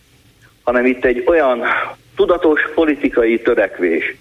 [0.62, 1.62] hanem itt egy olyan
[2.16, 4.16] tudatos politikai törekvés,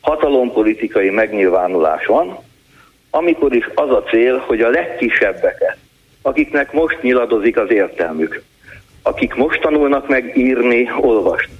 [0.00, 2.38] hatalompolitikai megnyilvánulás van,
[3.10, 5.76] amikor is az a cél, hogy a legkisebbeket,
[6.22, 8.42] akiknek most nyiladozik az értelmük,
[9.02, 11.52] akik most tanulnak meg írni, olvasni,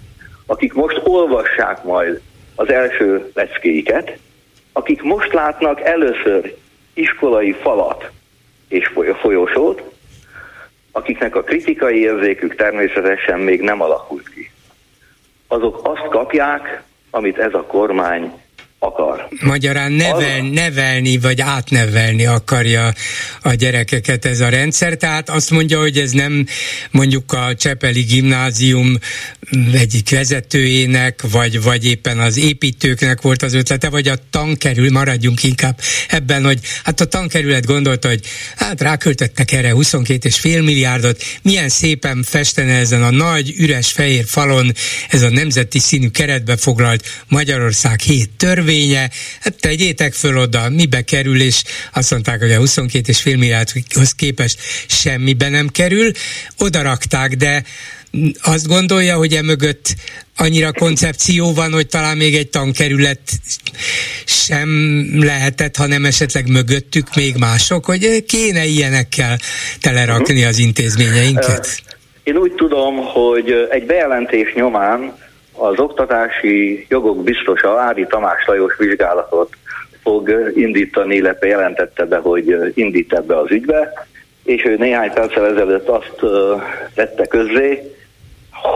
[0.46, 2.20] akik most olvassák majd
[2.54, 4.18] az első leckéiket,
[4.72, 6.56] akik most látnak először
[6.94, 8.10] iskolai falat
[8.68, 9.82] és folyosót,
[10.92, 14.50] akiknek a kritikai érzékük természetesen még nem alakult ki.
[15.48, 18.32] Azok azt kapják, amit ez a kormány
[18.82, 19.28] akar.
[19.40, 22.92] Magyarán nevel, nevelni vagy átnevelni akarja
[23.42, 26.46] a gyerekeket ez a rendszer, tehát azt mondja, hogy ez nem
[26.90, 28.98] mondjuk a Csepeli gimnázium
[29.72, 35.80] egyik vezetőjének, vagy, vagy éppen az építőknek volt az ötlete, vagy a tankerül, maradjunk inkább
[36.08, 38.20] ebben, hogy hát a tankerület gondolta, hogy
[38.56, 44.72] hát ráköltöttek erre 22,5 milliárdot, milyen szépen festene ezen a nagy, üres fehér falon
[45.08, 51.02] ez a nemzeti színű keretbe foglalt Magyarország hét törvény, törvénye, hát tegyétek föl oda, mibe
[51.02, 56.10] kerül, és azt mondták, hogy a 22,5 milliárdhoz képest semmibe nem kerül,
[56.58, 57.62] oda rakták, de
[58.42, 59.94] azt gondolja, hogy emögött
[60.36, 63.20] annyira koncepció van, hogy talán még egy tankerület
[64.24, 64.68] sem
[65.20, 69.38] lehetett, hanem esetleg mögöttük még mások, hogy kéne ilyenekkel
[69.80, 71.82] telerakni az intézményeinket?
[72.22, 75.14] Én úgy tudom, hogy egy bejelentés nyomán
[75.60, 79.52] az oktatási jogok biztosa Ári Tamás Lajos vizsgálatot
[80.02, 84.06] fog indítani, illetve jelentette be, hogy indít ebbe az ügybe,
[84.44, 86.20] és ő néhány perccel ezelőtt azt
[86.94, 87.94] tette közzé,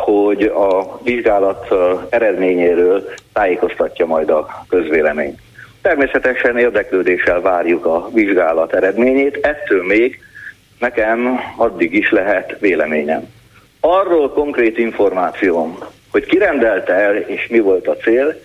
[0.05, 1.75] hogy a vizsgálat
[2.09, 5.39] eredményéről tájékoztatja majd a közvéleményt.
[5.83, 10.21] Természetesen érdeklődéssel várjuk a vizsgálat eredményét, ettől még
[10.79, 13.29] nekem addig is lehet véleményem.
[13.81, 15.79] Arról konkrét információm,
[16.15, 18.41] hogy ki rendelte el és mi volt a cél,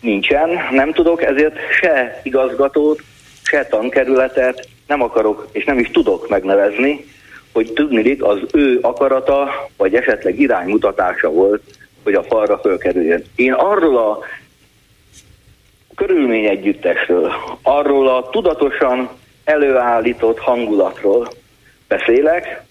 [0.00, 3.02] nincsen, nem tudok ezért se igazgatót,
[3.42, 7.04] se tankerületet nem akarok és nem is tudok megnevezni,
[7.52, 11.62] hogy tudnilik az ő akarata, vagy esetleg iránymutatása volt,
[12.02, 13.24] hogy a falra fölkerüljön.
[13.34, 14.18] Én arról a
[15.94, 19.08] körülmény együttesről, arról a tudatosan
[19.44, 21.28] előállított hangulatról
[21.88, 22.62] beszélek,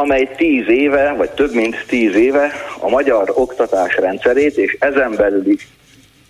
[0.00, 5.46] amely tíz éve, vagy több mint tíz éve a magyar oktatás rendszerét, és ezen belül
[5.46, 5.68] is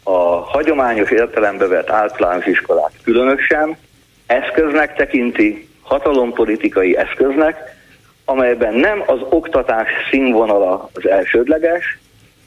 [0.02, 3.76] a hagyományos értelembe vett általános iskolát különösen
[4.26, 7.56] eszköznek tekinti, hatalompolitikai eszköznek,
[8.24, 11.98] amelyben nem az oktatás színvonala az elsődleges,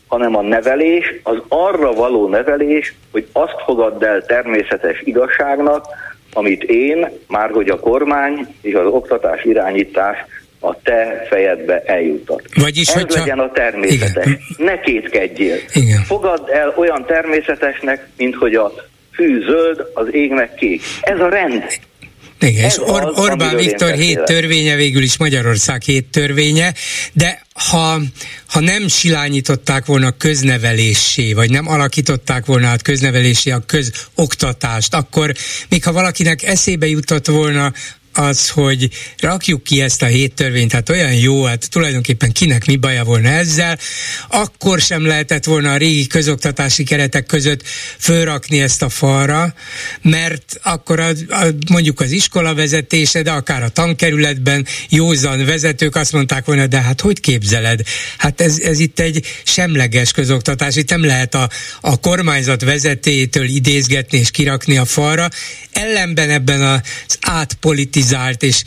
[0.07, 5.85] hanem a nevelés, az arra való nevelés, hogy azt fogadd el természetes igazságnak,
[6.33, 10.25] amit én, már hogy a kormány és az oktatás irányítás
[10.63, 12.41] a te fejedbe eljuttat.
[12.55, 13.19] Vagyis, Ez hogyha...
[13.19, 14.25] legyen a természetes.
[14.25, 14.39] Igen.
[14.57, 15.57] Ne kétkedjél.
[15.73, 16.03] Igen.
[16.03, 18.73] Fogadd el olyan természetesnek, mint hogy a
[19.11, 20.81] fű zöld, az ég meg kék.
[21.01, 21.63] Ez a rend.
[22.39, 26.73] Igen, és Or- Orbán Viktor hét törvénye, végül is Magyarország hét törvénye,
[27.13, 27.99] de ha,
[28.47, 35.31] ha nem silányították volna köznevelésé, vagy nem alakították volna át köznevelésé a közoktatást, akkor
[35.69, 37.71] még ha valakinek eszébe jutott volna
[38.17, 42.75] az, hogy rakjuk ki ezt a hét törvényt, hát olyan jó, hát tulajdonképpen kinek mi
[42.75, 43.79] baja volna ezzel,
[44.27, 47.63] akkor sem lehetett volna a régi közoktatási keretek között
[47.97, 49.53] fölrakni ezt a falra,
[50.01, 56.11] mert akkor a, a, mondjuk az iskola vezetése, de akár a tankerületben józan vezetők azt
[56.11, 57.81] mondták volna, de hát hogy képzeled?
[58.17, 61.49] Hát ez, ez itt egy semleges közoktatás, itt nem lehet a,
[61.81, 65.29] a kormányzat vezetétől idézgetni és kirakni a falra,
[65.71, 67.17] ellenben ebben az
[68.03, 68.63] átpolitizált és,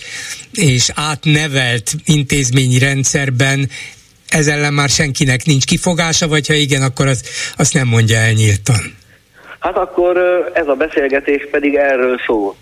[0.53, 3.69] és átnevelt intézményi rendszerben
[4.29, 8.33] ez ellen már senkinek nincs kifogása, vagy ha igen, akkor azt, azt nem mondja el
[8.33, 8.95] nyíltan.
[9.59, 10.17] Hát akkor
[10.55, 12.55] ez a beszélgetés pedig erről szól.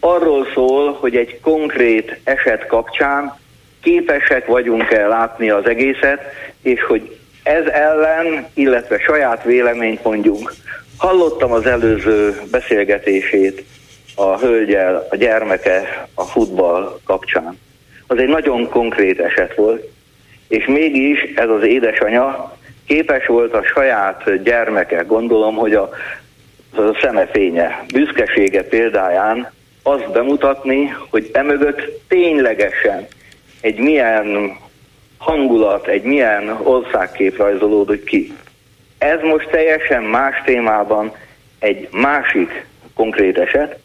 [0.00, 3.38] Arról szól, hogy egy konkrét eset kapcsán
[3.82, 6.20] képesek vagyunk-e látni az egészet,
[6.62, 10.52] és hogy ez ellen, illetve saját véleményt mondjunk.
[10.96, 13.64] Hallottam az előző beszélgetését
[14.14, 17.58] a hölgyel, a gyermeke a futball kapcsán.
[18.06, 19.88] Az egy nagyon konkrét eset volt,
[20.48, 25.90] és mégis ez az édesanya képes volt a saját gyermeke, gondolom, hogy a,
[26.76, 33.06] a szemefénye, büszkesége példáján azt bemutatni, hogy emögött ténylegesen
[33.60, 34.56] egy milyen
[35.18, 38.32] hangulat, egy milyen országkép rajzolódik ki.
[38.98, 41.12] Ez most teljesen más témában
[41.58, 43.78] egy másik konkrét eset,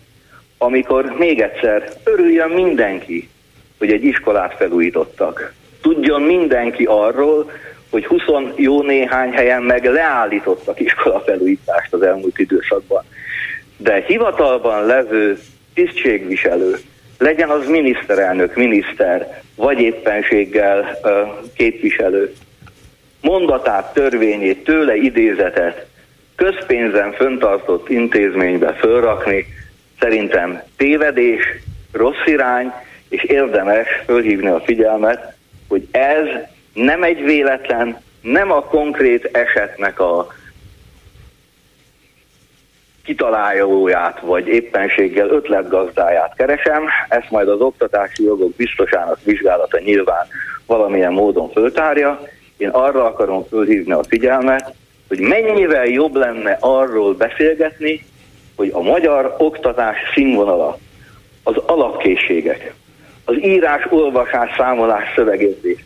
[0.66, 3.30] amikor még egyszer örüljön mindenki,
[3.78, 5.54] hogy egy iskolát felújítottak.
[5.82, 7.52] Tudjon mindenki arról,
[7.90, 8.22] hogy 20
[8.56, 13.04] jó néhány helyen meg leállítottak iskolafelújítást az elmúlt időszakban.
[13.78, 15.38] De hivatalban levő
[15.74, 16.76] tisztségviselő,
[17.18, 21.00] legyen az miniszterelnök, miniszter, vagy éppenséggel
[21.56, 22.34] képviselő,
[23.22, 25.86] mondatát, törvényét, tőle idézetet
[26.36, 29.46] közpénzen föntartott intézménybe fölrakni,
[30.06, 31.44] szerintem tévedés,
[31.92, 32.72] rossz irány,
[33.10, 35.36] és érdemes fölhívni a figyelmet,
[35.68, 36.28] hogy ez
[36.74, 40.28] nem egy véletlen, nem a konkrét esetnek a
[43.04, 50.28] kitalálóját, vagy éppenséggel ötletgazdáját keresem, ezt majd az oktatási jogok biztosának vizsgálata nyilván
[50.66, 52.22] valamilyen módon föltárja.
[52.58, 54.74] Én arra akarom fölhívni a figyelmet,
[55.08, 58.06] hogy mennyivel jobb lenne arról beszélgetni,
[58.56, 60.78] hogy a magyar oktatás színvonala,
[61.44, 62.74] az alapkészségek,
[63.26, 65.86] az írás, olvasás, számolás, szövegértés,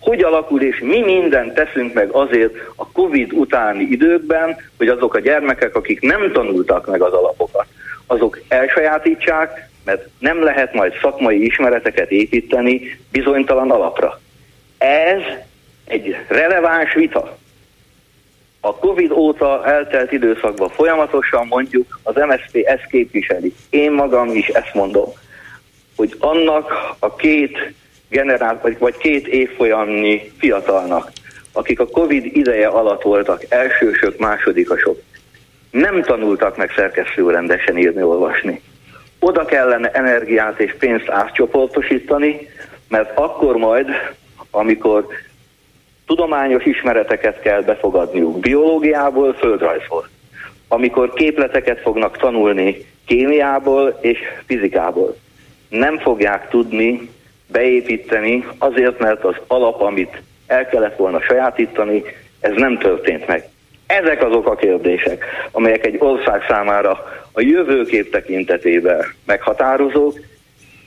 [0.00, 5.20] hogy alakul és mi mindent teszünk meg azért a Covid utáni időkben, hogy azok a
[5.20, 7.66] gyermekek, akik nem tanultak meg az alapokat,
[8.06, 14.20] azok elsajátítsák, mert nem lehet majd szakmai ismereteket építeni bizonytalan alapra.
[14.78, 15.20] Ez
[15.84, 17.38] egy releváns vita.
[18.64, 23.54] A Covid óta eltelt időszakban folyamatosan mondjuk az MSZP ezt képviseli.
[23.70, 25.08] Én magam is ezt mondom,
[25.96, 27.72] hogy annak a két
[28.08, 31.10] generál, vagy, vagy két évfolyamnyi fiatalnak,
[31.52, 35.00] akik a Covid ideje alatt voltak elsősök, másodikasok,
[35.70, 38.62] nem tanultak meg szerkesztőrendesen írni, olvasni.
[39.18, 42.48] Oda kellene energiát és pénzt átcsoportosítani,
[42.88, 43.88] mert akkor majd,
[44.50, 45.06] amikor
[46.12, 50.08] tudományos ismereteket kell befogadniuk biológiából, földrajzból.
[50.68, 55.16] Amikor képleteket fognak tanulni kémiából és fizikából.
[55.68, 57.10] nem fogják tudni
[57.46, 62.02] beépíteni, azért, mert az alap, amit el kellett volna sajátítani,
[62.40, 63.48] ez nem történt meg.
[63.86, 66.90] Ezek azok a kérdések, amelyek egy ország számára
[67.32, 70.18] a jövőkép tekintetében meghatározók,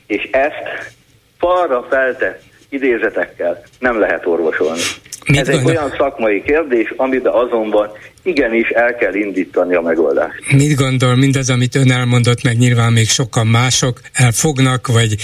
[0.07, 0.93] és ezt
[1.37, 4.81] falra feltett idézetekkel nem lehet orvosolni.
[5.27, 5.71] Mit Ez gondol?
[5.71, 7.91] egy olyan szakmai kérdés, amiben azonban
[8.23, 10.51] igenis el kell indítani a megoldást.
[10.51, 15.15] Mit gondol, mindaz, amit ön elmondott, meg nyilván még sokan mások elfognak, vagy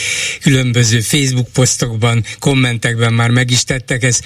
[0.42, 4.20] különböző Facebook posztokban, kommentekben már meg is tettek, ez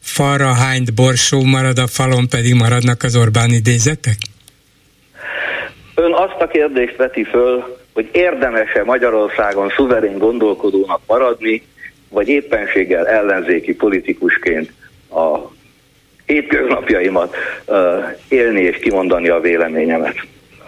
[0.00, 4.16] falra hányt borsó marad, a falon pedig maradnak az Orbán idézetek?
[5.94, 11.62] Ön azt a kérdést veti föl, hogy érdemes-e Magyarországon szuverén gondolkodónak maradni,
[12.10, 14.72] vagy éppenséggel ellenzéki politikusként
[15.10, 15.38] a
[16.26, 17.36] hétköznapjaimat
[18.28, 20.14] élni és kimondani a véleményemet.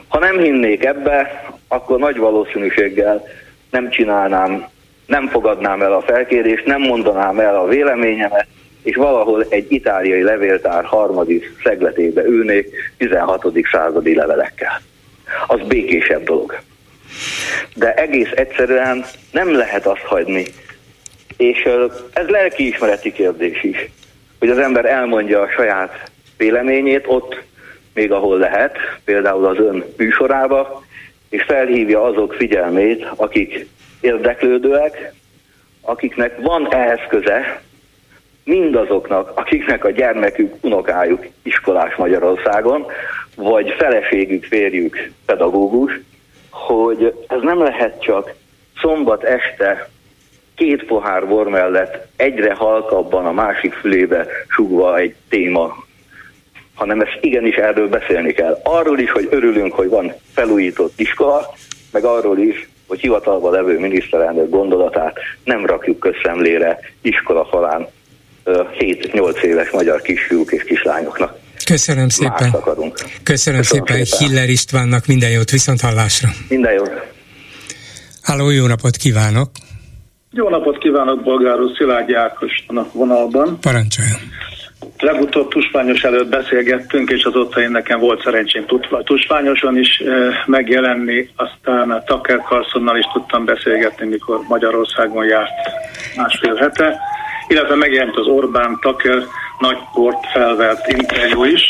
[0.09, 3.29] Ha nem hinnék ebbe, akkor nagy valószínűséggel
[3.71, 4.67] nem csinálnám,
[5.07, 8.47] nem fogadnám el a felkérést, nem mondanám el a véleményemet,
[8.83, 13.47] és valahol egy itáliai levéltár harmadik szegletébe ülnék 16.
[13.73, 14.81] századi levelekkel.
[15.47, 16.61] Az békésebb dolog.
[17.75, 20.45] De egész egyszerűen nem lehet azt hagyni,
[21.37, 21.69] és
[22.13, 23.91] ez lelkiismereti kérdés is,
[24.39, 27.43] hogy az ember elmondja a saját véleményét ott,
[27.95, 30.85] még ahol lehet, például az ön műsorába,
[31.29, 33.67] és felhívja azok figyelmét, akik
[34.01, 35.13] érdeklődőek,
[35.81, 37.63] akiknek van ehhez köze,
[38.45, 42.87] mindazoknak, akiknek a gyermekük, unokájuk iskolás Magyarországon,
[43.37, 46.01] vagy feleségük, férjük pedagógus,
[46.51, 48.35] hogy ez nem lehet csak
[48.81, 49.89] szombat este
[50.63, 55.85] két pohár bor mellett egyre halkabban a másik fülébe sugva egy téma,
[56.75, 58.61] hanem ezt igenis erről beszélni kell.
[58.63, 61.55] Arról is, hogy örülünk, hogy van felújított iskola,
[61.91, 67.87] meg arról is, hogy hivatalban levő miniszterelnök gondolatát nem rakjuk közszemlére iskola falán
[68.45, 71.39] 7-8 éves magyar kisfiúk és kislányoknak.
[71.65, 72.51] Köszönöm szépen.
[72.51, 76.29] Köszönöm, Köszönöm szépen, szépen Hiller Istvánnak minden jót, viszont hallásra.
[76.49, 76.91] Minden jót.
[78.23, 79.51] Háló, jó napot kívánok!
[80.35, 83.59] Jó napot kívánok, Bolgáró Szilágyi Ákos a vonalban.
[83.61, 84.21] Parancsoljon.
[84.99, 88.65] Legutóbb Tusványos előtt beszélgettünk, és azóta én nekem volt szerencsém
[89.05, 95.51] Tusványoson is e, megjelenni, aztán a Tucker Carlsonnal is tudtam beszélgetni, mikor Magyarországon járt
[96.17, 97.01] másfél hete,
[97.49, 99.23] illetve megjelent az Orbán Tucker
[99.59, 100.25] nagy port
[100.87, 101.63] interjú is,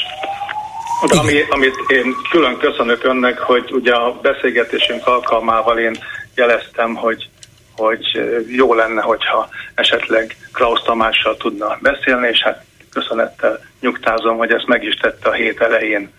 [1.19, 5.97] ami, amit én külön köszönök önnek, hogy ugye a beszélgetésünk alkalmával én
[6.35, 7.29] jeleztem, hogy
[7.77, 8.05] hogy
[8.49, 14.85] jó lenne, hogyha esetleg Klaus Tamással tudna beszélni, és hát köszönettel nyugtázom, hogy ezt meg
[14.85, 16.11] is tette a hét elején.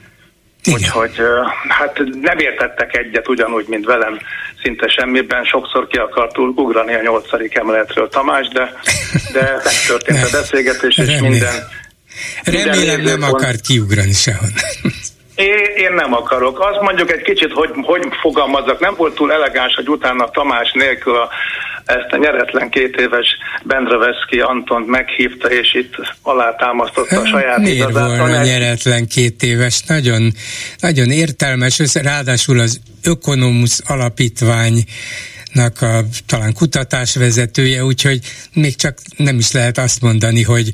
[0.63, 0.79] Igen.
[0.79, 1.15] Úgyhogy
[1.67, 4.19] hát nem értettek egyet ugyanúgy, mint velem
[4.61, 5.43] szinte semmiben.
[5.43, 8.73] Sokszor ki akart ugrani a nyolcadik emeletről Tamás, de,
[9.33, 11.53] de megtörtént a beszélgetés, és minden...
[12.43, 14.53] Remélem minden nem akart kiugrani sehonnan.
[15.35, 16.59] Én, én nem akarok.
[16.59, 21.15] Az mondjuk egy kicsit, hogy, hogy fogalmazzak, nem volt túl elegáns, hogy utána Tamás nélkül
[21.15, 21.29] a,
[21.85, 23.27] ezt a nyeretlen két éves
[23.63, 28.17] Bendraveszki Antont meghívta, és itt alátámasztotta a saját Miért igazát.
[28.17, 28.45] volna egy...
[28.45, 29.83] nyeretlen két éves?
[29.87, 30.31] Nagyon,
[30.79, 34.83] nagyon értelmes, ráadásul az Ökonomusz Alapítvány
[35.55, 38.19] a talán kutatásvezetője, úgyhogy
[38.53, 40.71] még csak nem is lehet azt mondani, hogy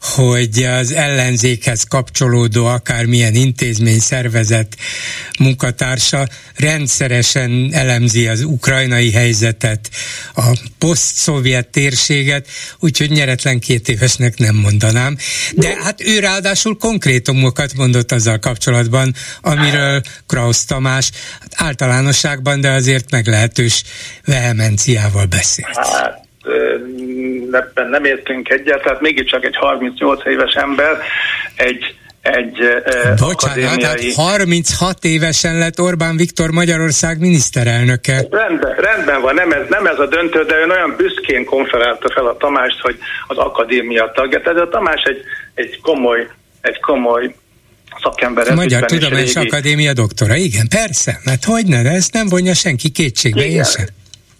[0.00, 4.76] hogy az ellenzékhez kapcsolódó akármilyen intézmény, szervezet
[5.38, 9.90] munkatársa rendszeresen elemzi az ukrajnai helyzetet,
[10.34, 15.16] a poszt-szovjet térséget, úgyhogy nyeretlen két évesnek nem mondanám.
[15.54, 21.10] De hát ő ráadásul konkrétumokat mondott azzal kapcsolatban, amiről Krausz Tamás
[21.40, 23.82] hát általánosságban, de azért meglehetős
[24.24, 25.78] vehemenciával beszélt.
[27.52, 30.98] Hát ebben nem értünk egyet, tehát mégiscsak egy 38 éves ember
[31.56, 32.58] egy egy
[33.20, 34.12] Bocsánat, akadémiai...
[34.14, 38.26] 36 évesen lett Orbán Viktor Magyarország miniszterelnöke.
[38.30, 42.26] Rendben, rendben van, nem ez, nem ez a döntő, de ön olyan büszkén konferálta fel
[42.26, 44.40] a Tamást, hogy az akadémia tagja.
[44.40, 45.22] Tehát a Tamás egy,
[45.54, 47.34] egy komoly, egy komoly
[48.02, 48.54] szakember.
[48.54, 49.36] Magyar Tudományos.
[49.36, 53.56] Akadémia doktora, igen, persze, mert hogy ne, ezt nem vonja senki kétségbe, igen.
[53.56, 53.84] én sem.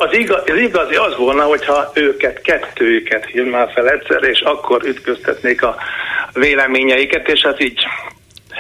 [0.03, 5.63] Az, igaz, az igazi az volna, hogyha őket, kettőjüket hívnál fel egyszer, és akkor ütköztetnék
[5.63, 5.77] a
[6.33, 7.81] véleményeiket, és hát így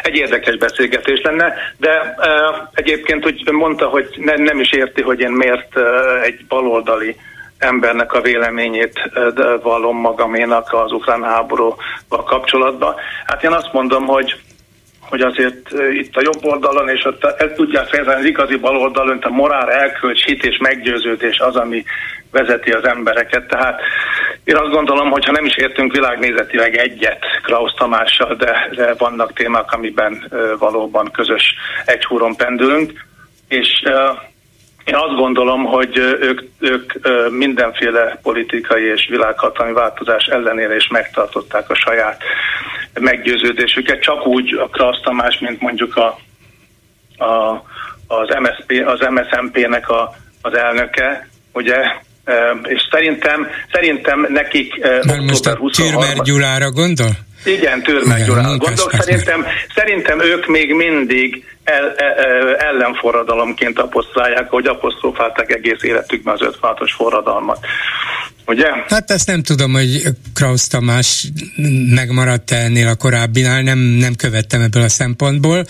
[0.02, 2.26] egy érdekes beszélgetés lenne, de uh,
[2.74, 5.84] egyébként úgy mondta, hogy ne, nem is érti, hogy én miért uh,
[6.22, 7.16] egy baloldali
[7.58, 12.94] embernek a véleményét uh, vallom magaménak az ukrán háborúval kapcsolatban.
[13.26, 14.36] Hát én azt mondom, hogy
[15.10, 19.18] hogy azért itt a jobb oldalon, és ott el tudják fejezni az igazi bal oldalon,
[19.18, 21.84] a morál, elkölcs, hit és meggyőződés az, ami
[22.30, 23.46] vezeti az embereket.
[23.46, 23.80] Tehát
[24.44, 29.32] én azt gondolom, hogy ha nem is értünk világnézetileg egyet Klaus Tamással, de, de vannak
[29.32, 31.54] témák, amiben valóban közös
[31.84, 32.92] egyhúron pendülünk,
[33.48, 33.82] és
[34.84, 36.92] én azt gondolom, hogy ők, ők
[37.30, 42.22] mindenféle politikai és világhatalmi változás ellenére is megtartották a saját
[43.00, 46.18] meggyőződésüket, csak úgy a Krasz Tamás, mint mondjuk a,
[47.24, 47.62] a,
[48.06, 51.76] az, MSZP, az MSZMP-nek a, az elnöke, ugye,
[52.62, 57.10] és szerintem, szerintem nekik Már most a Türmer Gyulára gondol?
[57.44, 58.94] Igen, Türmer Gyulára gondolok.
[58.98, 66.56] Szerintem, szerintem ők még mindig el, el, e, ellenforradalomként aposztrálják, hogy apostrofálták egész életükben az
[66.60, 67.58] 56-os forradalmat.
[68.46, 68.66] Ugye?
[68.88, 70.02] Hát ezt nem tudom, hogy
[70.34, 71.26] Krausz Tamás
[71.94, 75.64] megmaradt ennél a korábbinál, nem, nem követtem ebből a szempontból,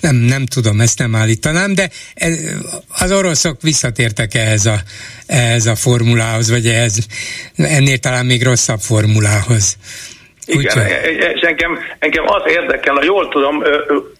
[0.00, 2.38] nem, nem tudom, ezt nem állítanám, de ez,
[2.98, 4.76] az oroszok visszatértek ehhez a,
[5.26, 6.98] ehhez a formulához, vagy ehhez,
[7.56, 9.76] ennél talán még rosszabb formulához.
[10.46, 13.62] Igen, e, e, és engem, engem az érdekel, ha jól tudom,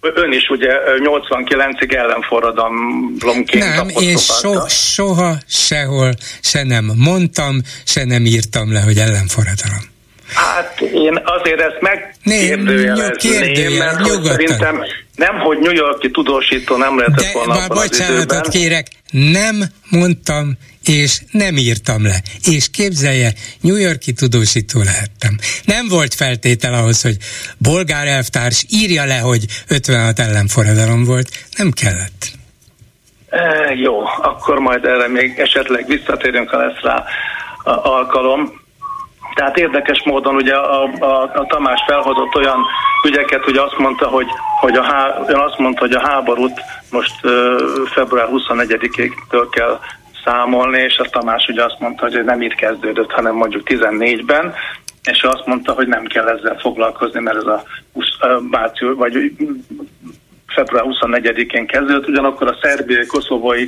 [0.01, 8.25] ön is ugye 89-ig ellenforradalomként Nem, én so, soha, sehol se nem mondtam, se nem
[8.25, 9.95] írtam le, hogy ellenforradalom.
[10.33, 14.31] Hát én azért ezt megkérdőjelezném, mert nyugodtan.
[14.31, 14.83] szerintem
[15.17, 19.55] nem, hogy New Yorki tudósító nem lehetett De, volna abban bocsánatot az kérek, nem
[19.89, 22.15] mondtam, és nem írtam le.
[22.43, 25.37] És képzelje, New Yorki tudósító lehettem.
[25.65, 27.17] Nem volt feltétel ahhoz, hogy
[27.57, 31.29] bolgár elvtárs írja le, hogy 56 ellenforradalom volt.
[31.57, 32.25] Nem kellett.
[33.29, 37.03] E, jó, akkor majd erre még esetleg visszatérünk, ha lesz rá
[37.63, 38.65] alkalom.
[39.37, 42.65] Tehát érdekes módon ugye a, a, a Tamás felhozott olyan
[43.05, 44.27] ügyeket, hogy azt mondta, hogy,
[44.59, 46.61] hogy a, há, azt mondta, hogy a háborút
[46.91, 47.15] most
[47.85, 49.79] február 24-től kell
[50.23, 54.53] számolni, és a Tamás ugye azt mondta, hogy nem itt kezdődött, hanem mondjuk 14-ben,
[55.11, 57.63] és azt mondta, hogy nem kell ezzel foglalkozni, mert ez a
[58.49, 59.31] március, vagy
[60.47, 63.67] február 24-én kezdődött, ugyanakkor a szerbiai, koszovói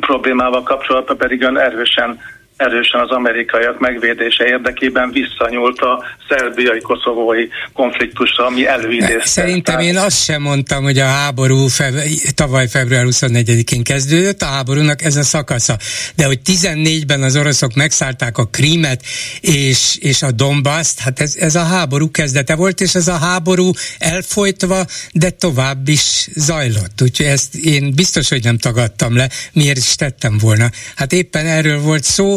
[0.00, 2.20] problémával kapcsolatban pedig ön erősen
[2.58, 9.26] erősen az amerikaiak megvédése érdekében visszanyúlt a szerbiai-koszovói konfliktusra, ami előidézte.
[9.26, 15.02] Szerintem én azt sem mondtam, hogy a háború fev- tavaly február 24-én kezdődött, a háborúnak
[15.02, 15.76] ez a szakasza.
[16.16, 19.02] De hogy 14-ben az oroszok megszállták a Krímet
[19.40, 23.70] és, és a Donbaszt, hát ez, ez a háború kezdete volt, és ez a háború
[23.98, 27.02] elfolytva, de tovább is zajlott.
[27.02, 30.70] Úgyhogy ezt én biztos, hogy nem tagadtam le, miért is tettem volna.
[30.96, 32.36] Hát éppen erről volt szó,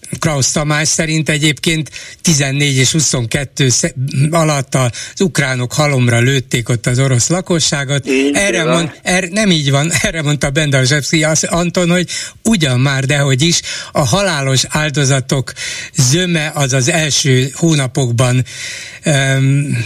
[0.19, 1.91] Klaus Tamás szerint egyébként
[2.21, 3.67] 14 és 22
[4.29, 8.07] alatt az ukránok halomra lőtték ott az orosz lakosságot.
[8.07, 12.09] Így erre mond, er, nem így van, erre mondta Bendazsevszki Anton, hogy
[12.43, 15.53] ugyan már, dehogy is, a halálos áldozatok
[15.95, 18.45] zöme az az első hónapokban
[19.05, 19.77] um,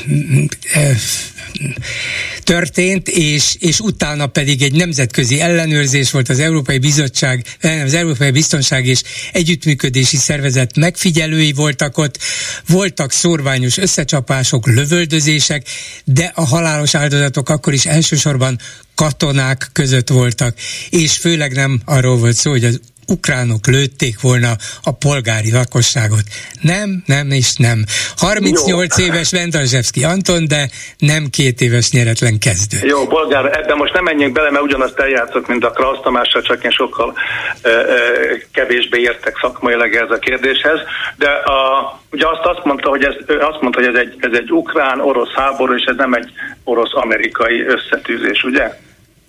[2.43, 8.85] történt, és, és utána pedig egy nemzetközi ellenőrzés volt az Európai Bizottság, az Európai Biztonság
[8.85, 9.01] és
[9.31, 12.19] Együttműködési Szervezet megfigyelői voltak ott,
[12.67, 15.67] voltak szorványos összecsapások, lövöldözések,
[16.03, 18.59] de a halálos áldozatok akkor is elsősorban
[18.95, 20.57] katonák között voltak,
[20.89, 24.51] és főleg nem arról volt szó, hogy az ukránok lőtték volna
[24.83, 26.23] a polgári lakosságot.
[26.61, 27.85] Nem, nem és nem.
[28.17, 29.05] 38 Jó.
[29.05, 32.87] éves Vendazsevszki Anton, de nem két éves nyeretlen kezdő.
[32.87, 36.63] Jó, polgár, ebben most nem menjünk bele, mert ugyanazt eljátszok, mint a Krausz Tamással, csak
[36.63, 37.13] én sokkal
[37.61, 40.79] ö, ö, kevésbé értek szakmailag ez a kérdéshez,
[41.15, 44.51] de a, ugye azt, azt mondta, hogy ez, azt mondta, hogy ez egy, ez egy
[44.51, 46.29] ukrán-orosz háború, és ez nem egy
[46.63, 48.79] orosz-amerikai összetűzés, ugye?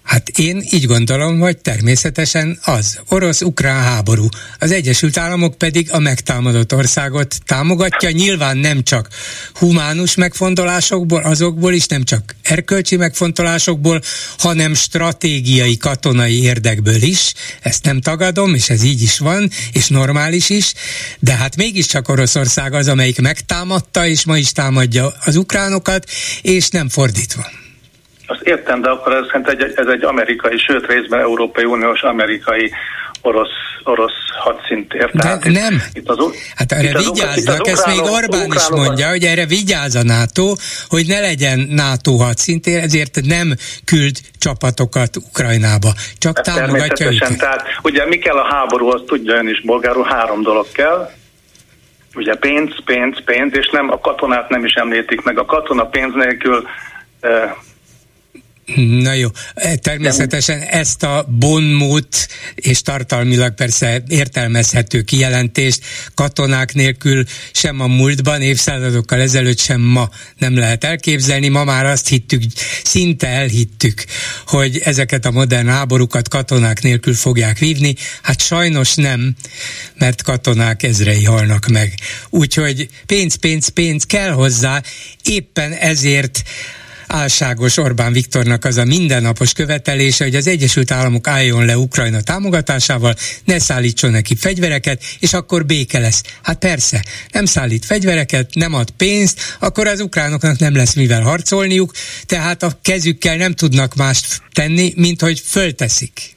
[0.07, 4.29] Hát én így gondolom, hogy természetesen az orosz-ukrán háború.
[4.59, 9.09] Az Egyesült Államok pedig a megtámadott országot támogatja, nyilván nem csak
[9.55, 14.03] humánus megfontolásokból, azokból is, nem csak erkölcsi megfontolásokból,
[14.39, 17.33] hanem stratégiai katonai érdekből is.
[17.63, 20.73] Ezt nem tagadom, és ez így is van, és normális is,
[21.19, 26.11] de hát mégiscsak Oroszország az, amelyik megtámadta, és ma is támadja az ukránokat,
[26.43, 27.65] és nem fordítva.
[28.27, 32.73] Azt értem, de akkor ez, egy, ez egy amerikai, sőt részben Európai Uniós amerikai
[33.21, 33.49] orosz,
[33.83, 35.11] orosz hadszintér.
[35.13, 35.83] De Tehát nem.
[35.93, 36.19] Itt, az,
[36.57, 40.55] hát erre itt vigyáznak, az, ezt még Orbán is mondja, hogy erre vigyáz a NATO,
[40.89, 43.55] hogy ne legyen NATO hadszintér, ezért nem
[43.85, 47.39] küld csapatokat Ukrajnába, csak ezt támogatja őket.
[47.39, 51.11] Tehát ugye mi kell a háború, azt tudja ön is bolgárul, három dolog kell,
[52.15, 55.39] ugye pénz, pénz, pénz, és nem a katonát nem is említik meg.
[55.39, 56.67] A katona pénz nélkül
[58.75, 67.81] Na jó, e, természetesen ezt a bonmót és tartalmilag persze értelmezhető kijelentést katonák nélkül sem
[67.81, 71.49] a múltban, évszázadokkal ezelőtt sem ma nem lehet elképzelni.
[71.49, 72.43] Ma már azt hittük,
[72.85, 74.05] szinte elhittük,
[74.47, 77.95] hogy ezeket a modern háborúkat katonák nélkül fogják vívni.
[78.23, 79.37] Hát sajnos nem,
[79.95, 81.95] mert katonák ezrei halnak meg.
[82.31, 84.83] Úgyhogy pénz, pénz, pénz kell hozzá,
[85.23, 86.43] éppen ezért
[87.17, 93.15] álságos Orbán Viktornak az a mindennapos követelése, hogy az Egyesült Államok álljon le Ukrajna támogatásával,
[93.45, 96.23] ne szállítson neki fegyvereket, és akkor béke lesz.
[96.43, 101.93] Hát persze, nem szállít fegyvereket, nem ad pénzt, akkor az ukránoknak nem lesz mivel harcolniuk,
[102.27, 106.36] tehát a kezükkel nem tudnak mást tenni, mint hogy fölteszik.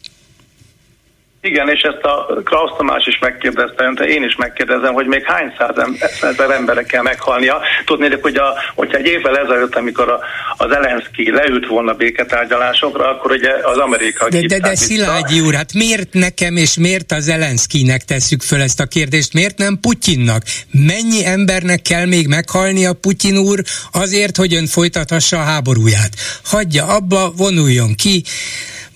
[1.42, 5.54] Igen, és ezt a Klaus Tamás is megkérdezte, de én is megkérdezem, hogy még hány
[5.58, 5.76] száz
[6.22, 7.62] ezer emberek kell meghalnia.
[7.86, 10.20] Tudnék, hogy a, hogyha egy évvel ezelőtt, amikor a,
[10.58, 15.74] az Elenszki leült volna béketárgyalásokra, akkor ugye az Amerika De, de, de Szilágyi úr, hát
[15.74, 19.34] miért nekem és miért az Elenszkinek tesszük föl ezt a kérdést?
[19.34, 20.44] Miért nem Putyinnak?
[20.72, 23.60] Mennyi embernek kell még meghalni a Putyin úr
[23.92, 26.14] azért, hogy ön folytathassa a háborúját?
[26.44, 28.24] Hagyja abba, vonuljon ki,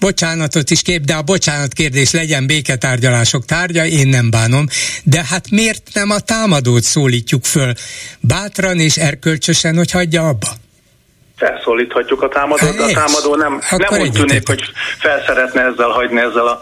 [0.07, 4.65] bocsánatot is kép, de a bocsánat kérdés legyen béketárgyalások tárgya, én nem bánom,
[5.03, 7.71] de hát miért nem a támadót szólítjuk föl
[8.19, 10.49] bátran és erkölcsösen, hogy hagyja abba?
[11.35, 14.61] Felszólíthatjuk a támadót, de a támadó nem, nem úgy tűnik, hogy
[14.99, 16.59] felszeretne ezzel hagyni ezzel a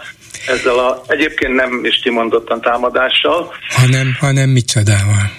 [0.48, 3.54] ezzel a egyébként nem is kimondottan támadással.
[3.70, 5.32] Hanem, hanem micsodával?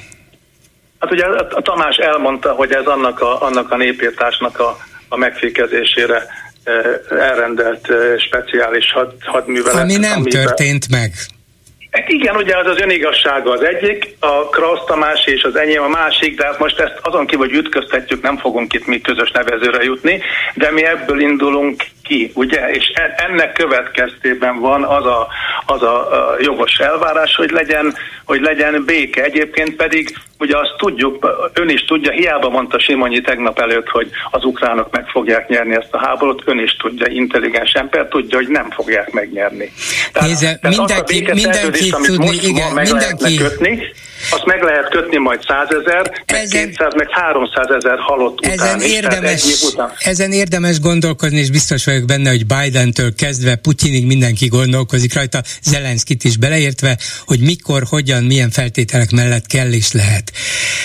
[0.98, 4.76] Hát ugye a Tamás elmondta, hogy ez annak a, annak a népírtásnak a,
[5.08, 6.26] a megfékezésére
[7.10, 7.88] elrendelt
[8.18, 9.82] speciális had, hadművelet.
[9.82, 11.12] Ami nem amiben, történt meg.
[11.90, 15.88] Hát igen, ugye az az önigazsága az egyik, a Krausz Tamás és az enyém a
[15.88, 19.82] másik, de hát most ezt azon kívül, hogy ütköztetjük, nem fogunk itt mi közös nevezőre
[19.82, 20.20] jutni,
[20.54, 22.70] de mi ebből indulunk ki, ugye?
[22.70, 25.28] És e, ennek következtében van az a,
[25.66, 26.08] az a
[26.40, 27.94] jogos elvárás, hogy legyen,
[28.24, 29.22] hogy legyen béke.
[29.22, 34.44] Egyébként pedig ugye azt tudjuk, ön is tudja, hiába mondta Simonyi tegnap előtt, hogy az
[34.44, 38.70] ukránok meg fogják nyerni ezt a háborút, ön is tudja, intelligens ember tudja, hogy nem
[38.70, 39.72] fogják megnyerni.
[40.12, 43.82] Tehát, Nézze, tehát mindenki, mindenki tudni, igen, mindenki, kötni,
[44.30, 48.76] azt meg lehet kötni majd 100 ezer, meg ezen, 200, meg 300 ezer halott ezen
[48.76, 49.92] után érdemes, is, után.
[49.98, 56.24] Ezen érdemes gondolkozni, és biztos vagyok benne, hogy Bidentől kezdve Putyinig mindenki gondolkozik rajta, Zelenszkit
[56.24, 60.32] is beleértve, hogy mikor, hogyan, milyen feltételek mellett kell és lehet.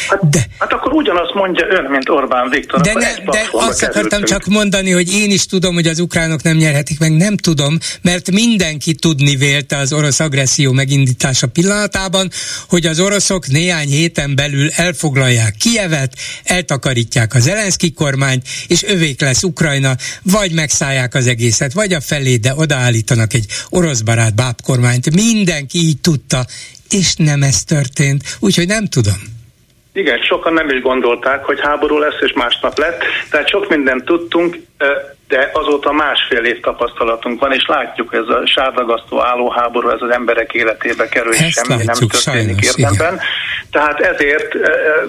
[0.08, 2.82] Hát, de, hát akkor ugyanazt mondja ön, mint Orbán Viktor.
[2.82, 6.58] De, ne, de azt akartam csak mondani, hogy én is tudom, hogy az ukránok nem
[6.58, 12.30] nyerhetik meg, nem tudom, mert mindenki tudni vélte az orosz agresszió megindítása pillanatában,
[12.70, 16.14] hogy az orosz oroszok néhány héten belül elfoglalják Kievet,
[16.44, 22.36] eltakarítják az Zelenszky kormányt, és övék lesz Ukrajna, vagy megszállják az egészet, vagy a felé,
[22.36, 25.16] de odaállítanak egy orosz barát bábkormányt.
[25.16, 26.48] Mindenki így tudta,
[26.90, 29.37] és nem ez történt, úgyhogy nem tudom.
[29.98, 33.04] Igen, sokan nem is gondolták, hogy háború lesz, és másnap lett.
[33.32, 34.56] Tehát sok mindent tudtunk,
[35.28, 40.54] de azóta másfél év tapasztalatunk van, és látjuk, ez a sárragasztó állóháború, ez az emberek
[40.54, 43.20] életébe kerül, és semmi látjuk, nem történik érdemben.
[43.72, 44.54] Tehát ezért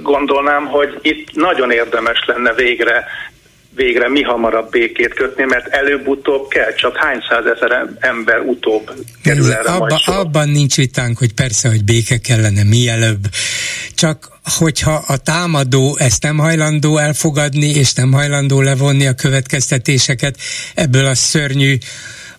[0.03, 3.07] gondolnám, hogy itt nagyon érdemes lenne végre
[3.79, 8.91] végre mi hamarabb békét kötni, mert előbb-utóbb kell, csak hány százezer ember utóbb
[9.23, 13.27] kerül erre Abba, majd Abban nincs vitánk, hogy persze, hogy béke kellene mielőbb,
[13.95, 20.37] csak hogyha a támadó ezt nem hajlandó elfogadni, és nem hajlandó levonni a következtetéseket
[20.75, 21.77] ebből a szörnyű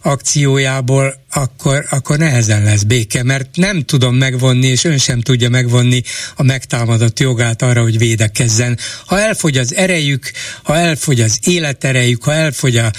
[0.02, 6.04] akciójából, akkor, akkor nehezen lesz béke, mert nem tudom megvonni, és ön sem tudja megvonni
[6.36, 8.78] a megtámadott jogát arra, hogy védekezzen.
[9.06, 10.32] Ha elfogy az erejük,
[10.64, 12.92] ha elfogy az életerejük, ha elfogy a,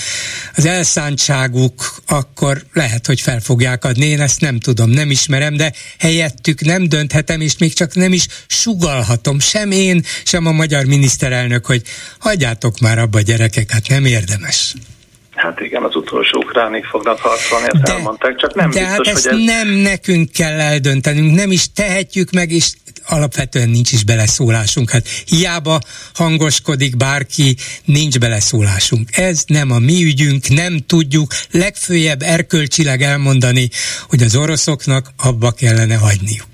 [0.57, 4.07] az elszántságuk, akkor lehet, hogy fel fogják adni.
[4.07, 8.26] Én ezt nem tudom, nem ismerem, de helyettük nem dönthetem, és még csak nem is
[8.46, 11.82] sugalhatom, sem én, sem a magyar miniszterelnök, hogy
[12.18, 14.74] hagyjátok már abba a gyerekek, hát nem érdemes.
[15.41, 19.16] Hát igen, az utolsó ukránig fognak harcolni, ezt de, elmondták, csak nem de biztos, hát
[19.16, 19.45] ezt hogy ez...
[19.45, 22.72] nem nekünk kell eldöntenünk, nem is tehetjük meg, és
[23.07, 24.91] alapvetően nincs is beleszólásunk.
[24.91, 25.78] Hát hiába
[26.14, 29.09] hangoskodik bárki, nincs beleszólásunk.
[29.16, 33.68] Ez nem a mi ügyünk, nem tudjuk legfőjebb erkölcsileg elmondani,
[34.09, 36.49] hogy az oroszoknak abba kellene hagyniuk.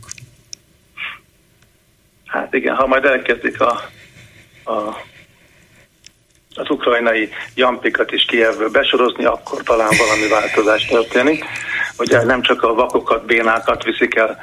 [2.25, 3.71] Hát igen, ha majd elkezdik a,
[4.65, 5.05] a
[6.57, 11.45] az ukrajnai jampikat is Kievből besorozni, akkor talán valami változás történik.
[11.99, 14.39] Ugye nem csak a vakokat, bénákat viszik el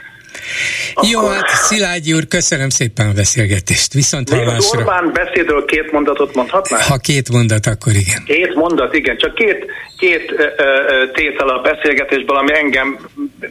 [0.93, 1.09] Akkor...
[1.09, 3.93] Jó, hát Szilágyi úr, köszönöm szépen a beszélgetést.
[3.93, 4.57] Viszont Még hallásra.
[4.57, 6.81] az Orbán beszédről két mondatot mondhatnál?
[6.81, 8.23] Ha két mondat, akkor igen.
[8.25, 9.17] Két mondat, igen.
[9.17, 9.65] Csak két,
[9.97, 12.99] két ö, tétel a beszélgetésből, ami engem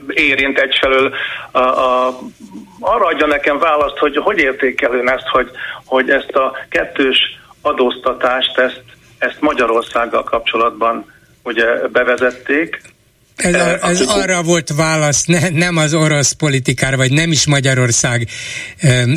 [0.08, 1.14] érint egyfelől.
[1.50, 2.18] A, a,
[2.80, 5.50] arra adja nekem választ, hogy hogy értékelőn ezt, hogy,
[5.84, 8.82] hogy ezt a kettős adóztatást, ezt,
[9.18, 12.80] ezt Magyarországgal kapcsolatban ugye bevezették,
[13.37, 18.28] ez, a, ez arra volt válasz, ne, nem az orosz politikára, vagy nem is Magyarország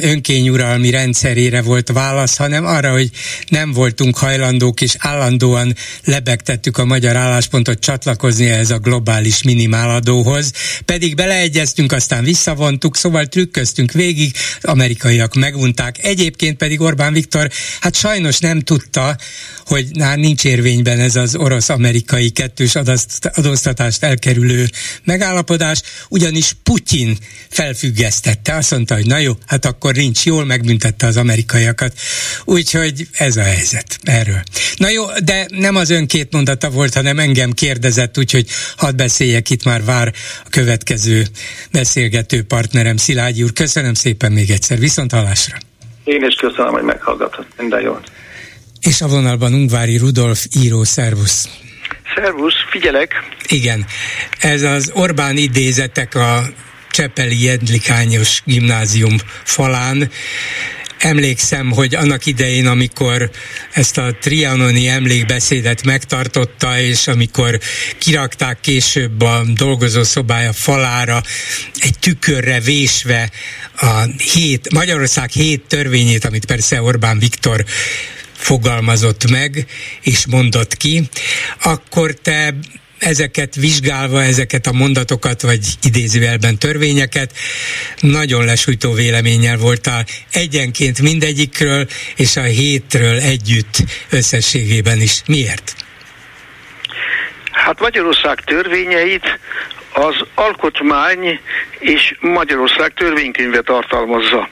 [0.01, 3.09] önkényuralmi rendszerére volt válasz, hanem arra, hogy
[3.47, 10.51] nem voltunk hajlandók, és állandóan lebegtettük a magyar álláspontot csatlakozni ehhez a globális minimáladóhoz.
[10.85, 16.03] Pedig beleegyeztünk, aztán visszavontuk, szóval trükköztünk végig, amerikaiak megvonták.
[16.03, 17.49] Egyébként pedig Orbán Viktor,
[17.79, 19.15] hát sajnos nem tudta,
[19.65, 22.75] hogy már nincs érvényben ez az orosz-amerikai kettős
[23.33, 24.69] adóztatást elkerülő
[25.03, 27.17] megállapodás, ugyanis Putyin
[27.49, 31.93] felfüggesztette, azt mondta, hogy na jó, hát akkor nincs jól, megbüntette az amerikaiakat.
[32.45, 34.43] Úgyhogy ez a helyzet erről.
[34.75, 38.47] Na jó, de nem az ön két mondata volt, hanem engem kérdezett, úgyhogy
[38.77, 40.13] hadd beszéljek, itt már vár
[40.45, 41.25] a következő
[41.71, 43.53] beszélgető partnerem, Szilágyi úr.
[43.53, 45.57] Köszönöm szépen még egyszer, viszont hallásra.
[46.03, 47.47] Én is köszönöm, hogy meghallgatott.
[47.57, 48.11] Minden jót.
[48.81, 51.49] És a vonalban Ungvári Rudolf író, szervusz.
[52.15, 53.13] Szervusz, figyelek.
[53.47, 53.85] Igen,
[54.39, 56.43] ez az Orbán idézetek a
[56.89, 60.09] Csepeli Jedlikányos gimnázium falán,
[60.97, 63.29] emlékszem, hogy annak idején, amikor
[63.71, 67.59] ezt a trianoni emlékbeszédet megtartotta, és amikor
[67.97, 71.21] kirakták később a dolgozószobája falára
[71.79, 73.29] egy tükörre vésve
[73.75, 74.03] a
[74.33, 77.65] hét, Magyarország hét törvényét, amit persze Orbán Viktor
[78.45, 79.65] fogalmazott meg
[80.01, 81.01] és mondott ki,
[81.63, 82.53] akkor te
[82.97, 87.31] ezeket vizsgálva, ezeket a mondatokat, vagy idézőjelben törvényeket,
[87.99, 93.75] nagyon lesújtó véleménnyel voltál egyenként mindegyikről, és a hétről együtt
[94.09, 95.21] összességében is.
[95.27, 95.75] Miért?
[97.51, 99.39] Hát Magyarország törvényeit
[99.93, 101.39] az alkotmány
[101.79, 104.49] és Magyarország törvénykönyve tartalmazza.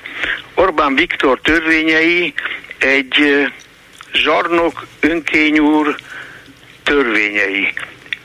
[0.53, 2.33] Orbán Viktor törvényei
[2.77, 3.15] egy
[4.13, 5.95] zsarnok, önkényúr
[6.83, 7.73] törvényei.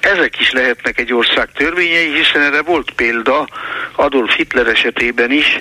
[0.00, 3.48] Ezek is lehetnek egy ország törvényei, hiszen erre volt példa
[3.92, 5.60] Adolf Hitler esetében is,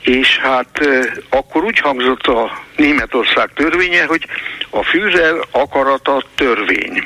[0.00, 0.88] és hát
[1.28, 4.26] akkor úgy hangzott a Németország törvénye, hogy
[4.70, 7.04] a Führer akarata törvény.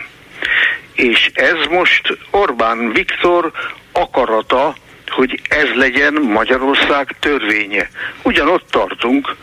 [0.95, 3.53] És ez most Orbán Viktor
[3.93, 4.75] akarata,
[5.09, 7.89] hogy ez legyen Magyarország törvénye.
[8.23, 9.37] Ugyanott tartunk,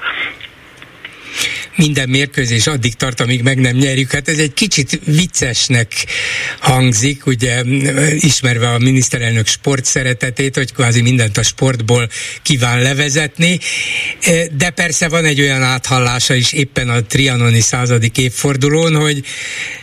[1.79, 4.11] minden mérkőzés addig tart, amíg meg nem nyerjük.
[4.11, 5.93] Hát ez egy kicsit viccesnek
[6.59, 7.63] hangzik, ugye
[8.13, 12.09] ismerve a miniszterelnök sport szeretetét, hogy kvázi mindent a sportból
[12.41, 13.59] kíván levezetni,
[14.51, 19.23] de persze van egy olyan áthallása is éppen a trianoni századik évfordulón, hogy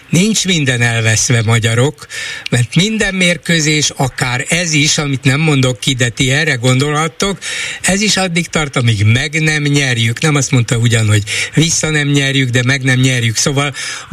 [0.08, 2.06] nincs minden elveszve magyarok,
[2.50, 7.38] mert minden mérkőzés, akár ez is, amit nem mondok ki, de ti erre gondolhattok,
[7.82, 10.20] ez is addig tart, amíg meg nem nyerjük.
[10.20, 11.22] Nem azt mondta ugyan, hogy
[11.54, 13.36] vissza nem nyerjük, de meg nem nyerjük.
[13.36, 13.72] Szóval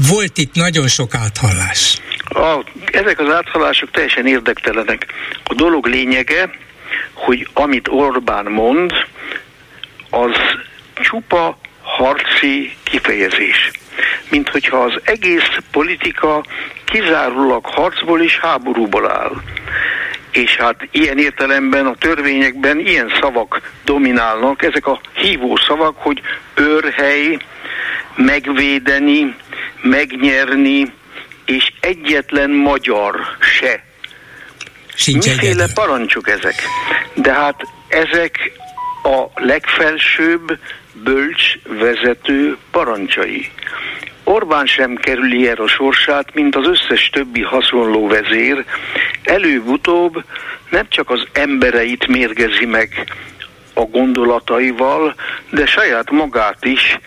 [0.10, 1.98] volt itt nagyon sok áthallás.
[2.26, 5.06] A, ezek az áthallások teljesen érdektelenek.
[5.44, 6.50] A dolog lényege,
[7.14, 8.92] hogy amit Orbán mond,
[10.10, 10.32] az
[10.96, 13.72] csupa harci kifejezés
[14.30, 16.46] mint hogyha az egész politika
[16.86, 19.42] kizárólag harcból és háborúból áll.
[20.32, 26.22] És hát ilyen értelemben a törvényekben ilyen szavak dominálnak, ezek a hívó szavak, hogy
[26.56, 27.38] őrhely,
[28.16, 29.36] megvédeni,
[29.82, 30.94] megnyerni,
[31.46, 33.84] és egyetlen magyar se.
[34.96, 35.74] Sincs Miféle egyedül.
[35.74, 36.56] parancsok ezek?
[37.14, 38.52] De hát ezek
[39.04, 40.58] a legfelsőbb
[40.94, 43.52] bölcs vezető parancsai.
[44.24, 48.66] Orbán sem kerüli el a sorsát, mint az összes többi hasonló vezér,
[49.24, 50.24] előbb-utóbb
[50.70, 53.14] nem csak az embereit mérgezi meg
[53.74, 55.16] a gondolataival,
[55.50, 57.00] de saját magát is,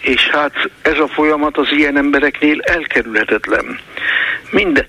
[0.00, 3.78] és hát ez a folyamat az ilyen embereknél elkerülhetetlen.
[4.50, 4.86] Minden,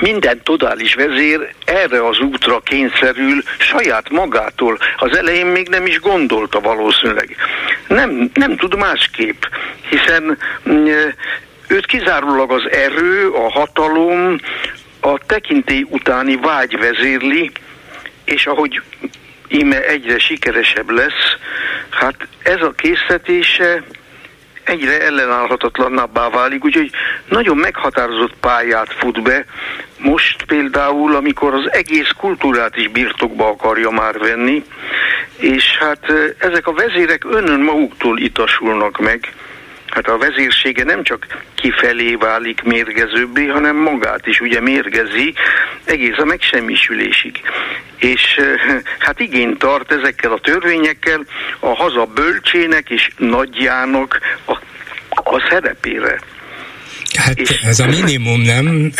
[0.00, 4.78] minden todális vezér erre az útra kényszerül saját magától.
[4.96, 7.36] Az elején még nem is gondolta valószínűleg.
[7.88, 9.42] Nem, nem tud másképp,
[9.88, 10.86] hiszen mm,
[11.68, 14.40] őt kizárólag az erő, a hatalom,
[15.00, 17.50] a tekintély utáni vágy vezérli,
[18.24, 18.80] és ahogy
[19.48, 21.36] íme egyre sikeresebb lesz,
[21.90, 23.82] hát ez a készítése
[24.68, 26.90] egyre ellenállhatatlannabbá válik, úgyhogy
[27.28, 29.44] nagyon meghatározott pályát fut be.
[29.98, 34.64] Most például, amikor az egész kultúrát is birtokba akarja már venni,
[35.36, 39.34] és hát ezek a vezérek önön maguktól itasulnak meg,
[39.96, 45.34] hát a vezérsége nem csak kifelé válik mérgezőbbé, hanem magát is ugye mérgezi
[45.84, 47.40] egész a megsemmisülésig.
[47.96, 48.40] És
[48.98, 51.24] hát igény tart ezekkel a törvényekkel
[51.58, 54.52] a haza bölcsének és nagyjának a,
[55.14, 56.18] a szerepére.
[57.14, 58.66] Hát és ez a minimum, nem?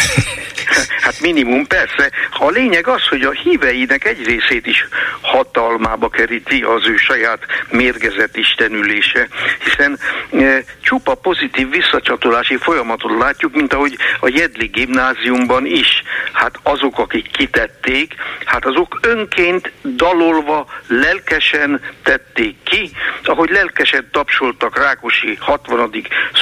[1.01, 2.11] Hát minimum, persze.
[2.39, 4.89] A lényeg az, hogy a híveinek egy részét is
[5.21, 7.39] hatalmába keríti az ő saját
[7.71, 9.29] mérgezett istenülése,
[9.65, 9.99] hiszen
[10.33, 16.03] e, csupa pozitív visszacsatolási folyamatot látjuk, mint ahogy a Jedli gimnáziumban is.
[16.33, 22.91] Hát azok, akik kitették, hát azok önként dalolva, lelkesen tették ki,
[23.23, 25.91] ahogy lelkesen tapsoltak Rákosi 60.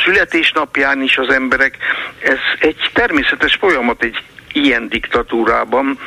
[0.04, 1.76] születésnapján is az emberek.
[2.22, 5.98] Ez egy természetes folyamat, egy ilyen diktatúrában.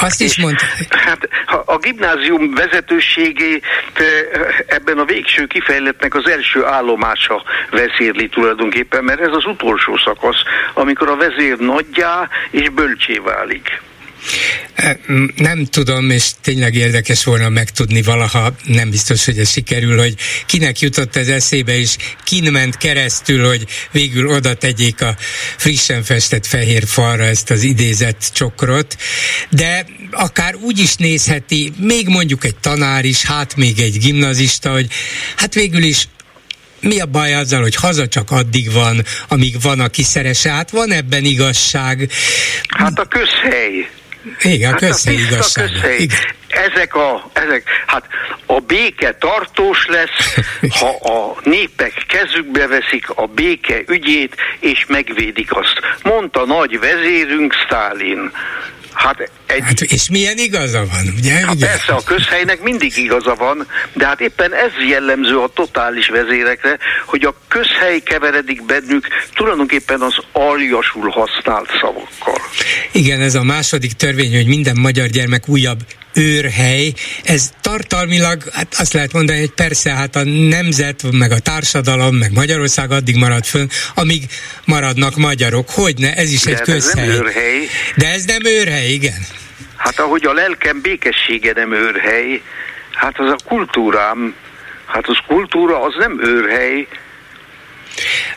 [0.00, 0.64] Azt is mondta.
[0.88, 1.28] Hát
[1.64, 3.60] a gimnázium vezetőségé
[4.66, 10.42] ebben a végső kifejletnek az első állomása vezérli tulajdonképpen, mert ez az utolsó szakasz,
[10.74, 13.80] amikor a vezér nagyjá és bölcsé válik.
[15.36, 20.14] Nem tudom, és tényleg érdekes volna megtudni valaha, nem biztos, hogy ez sikerül, hogy
[20.46, 25.16] kinek jutott ez eszébe, és kin ment keresztül, hogy végül oda tegyék a
[25.56, 28.96] frissen festett fehér falra ezt az idézett csokrot,
[29.50, 34.86] de akár úgy is nézheti, még mondjuk egy tanár is, hát még egy gimnazista, hogy
[35.36, 36.08] hát végül is
[36.80, 40.50] mi a baj azzal, hogy haza csak addig van, amíg van, aki szerese?
[40.50, 42.10] Hát van ebben igazság.
[42.68, 43.88] Hát a közhely.
[44.42, 45.70] Igen, hát közhely igazság.
[46.48, 48.04] Ezek a, ezek, hát
[48.46, 50.34] a béke tartós lesz,
[50.80, 55.80] ha a népek kezükbe veszik a béke ügyét, és megvédik azt.
[56.02, 58.32] Mondta nagy vezérünk Stálin.
[58.98, 59.62] Hát, egy...
[59.62, 61.32] hát és milyen igaza van, ugye?
[61.32, 66.78] Hát persze, a közhelynek mindig igaza van, de hát éppen ez jellemző a totális vezérekre,
[67.06, 72.40] hogy a közhely keveredik bennük tulajdonképpen az aljasul használt szavakkal.
[72.92, 75.78] Igen, ez a második törvény, hogy minden magyar gyermek újabb
[76.18, 76.92] őrhely,
[77.24, 82.32] ez tartalmilag, hát azt lehet mondani, hogy persze, hát a nemzet, meg a társadalom, meg
[82.32, 84.22] Magyarország addig marad fönn, amíg
[84.64, 85.70] maradnak magyarok.
[85.70, 87.08] Hogyne, ez is De egy közhely.
[87.08, 87.66] Ez nem őrhely.
[87.96, 89.26] De ez nem őrhely, igen.
[89.76, 92.42] Hát ahogy a lelkem békessége nem őrhely,
[92.92, 94.34] hát az a kultúrám,
[94.86, 96.86] hát az kultúra, az nem őrhely,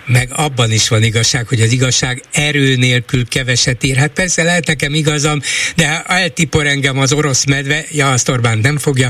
[0.05, 3.95] meg abban is van igazság, hogy az igazság erő nélkül keveset ér.
[3.95, 5.41] Hát persze lehet nekem igazam,
[5.75, 9.09] de ha eltipor engem az orosz medve, ja, azt Orbán nem fogja,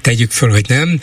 [0.00, 1.00] tegyük föl, hogy nem,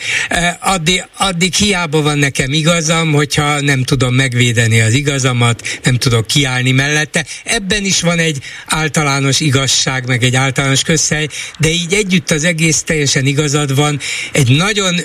[0.60, 6.70] addig, addig hiába van nekem igazam, hogyha nem tudom megvédeni az igazamat, nem tudok kiállni
[6.70, 7.24] mellette.
[7.44, 11.28] Ebben is van egy általános igazság, meg egy általános közhely,
[11.58, 14.00] de így együtt az egész teljesen igazad van.
[14.32, 15.00] Egy nagyon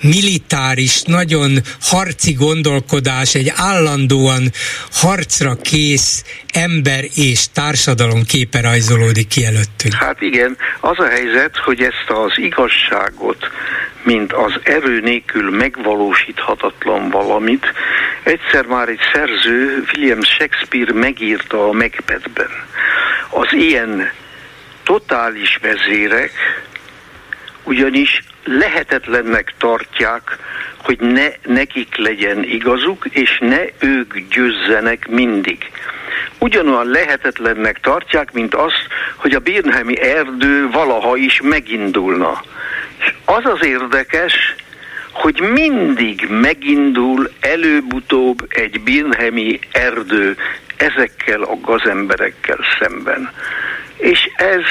[0.00, 4.42] militáris, nagyon harci gondolkodás, egy állandóan
[4.92, 9.94] harcra kész ember és társadalom képe rajzolódik ki előttünk.
[9.94, 13.50] Hát igen, az a helyzet, hogy ezt az igazságot,
[14.02, 17.72] mint az erő nélkül megvalósíthatatlan valamit,
[18.22, 22.50] egyszer már egy szerző, William Shakespeare megírta a Macbethben.
[23.30, 24.10] Az ilyen
[24.84, 26.32] totális vezérek
[27.62, 30.38] ugyanis lehetetlennek tartják,
[30.76, 35.70] hogy ne nekik legyen igazuk, és ne ők győzzenek mindig.
[36.38, 38.86] Ugyanolyan lehetetlennek tartják, mint azt,
[39.16, 42.42] hogy a Birnhemi erdő valaha is megindulna.
[42.98, 44.54] És az az érdekes,
[45.12, 50.36] hogy mindig megindul előbb-utóbb egy Birnhemi erdő
[50.76, 53.32] ezekkel a gazemberekkel szemben.
[53.96, 54.62] És ez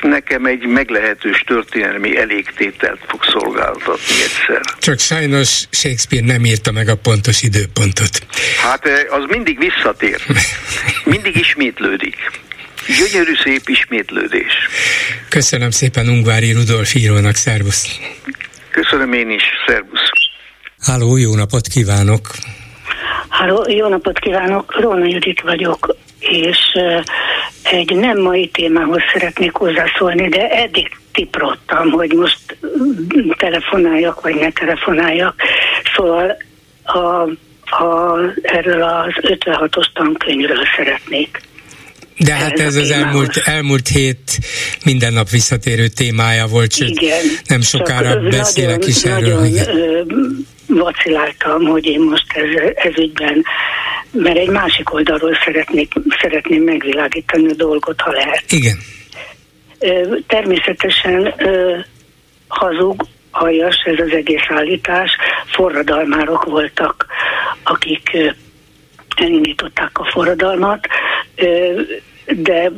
[0.00, 4.60] nekem egy meglehetős történelmi elégtételt fog szolgáltatni egyszer.
[4.78, 8.26] Csak sajnos Shakespeare nem írta meg a pontos időpontot.
[8.62, 10.20] Hát eh, az mindig visszatér.
[11.04, 12.16] Mindig ismétlődik.
[12.86, 14.52] Gyönyörű szép ismétlődés.
[15.28, 17.98] Köszönöm szépen Ungvári Rudolf írónak, szervusz.
[18.70, 20.10] Köszönöm én is, szervusz.
[20.80, 22.28] Háló, jó napot kívánok!
[23.28, 24.80] Háló, jó napot kívánok!
[24.80, 25.96] Róna Judit vagyok,
[26.30, 26.58] és
[27.62, 32.56] egy nem mai témához szeretnék hozzászólni, de eddig tiprottam, hogy most
[33.38, 35.34] telefonáljak, vagy ne telefonáljak.
[35.94, 36.36] Szóval
[36.84, 36.98] a,
[37.84, 41.40] a, erről az 56-os tankönyvről szeretnék.
[42.16, 44.38] De hát ez, ez az elmúlt, elmúlt hét
[44.84, 49.34] minden nap visszatérő témája volt, sőt Igen, nem sokára beszélek nagyon, is erről.
[49.34, 50.46] Nagyon igen.
[50.66, 53.44] vaciláltam, hogy én most ez, ez ügyben
[54.12, 58.44] mert egy másik oldalról szeretnék, szeretném megvilágítani a dolgot, ha lehet.
[58.48, 58.78] Igen.
[60.26, 61.34] Természetesen
[62.48, 67.06] hazug, aljas ez az egész állítás, forradalmárok voltak,
[67.62, 68.16] akik
[69.16, 70.86] elindították a forradalmat,
[72.26, 72.70] de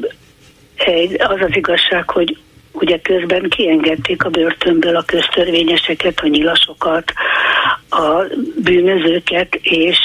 [1.18, 2.36] az az igazság, hogy
[2.72, 7.12] ugye közben kiengedték a börtönből a köztörvényeseket, a nyilasokat,
[7.90, 8.24] a
[8.62, 9.98] bűnözőket, és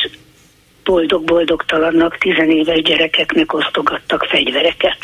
[0.87, 4.97] boldog-boldogtalannak, tizenéves gyerekeknek osztogattak fegyvereket.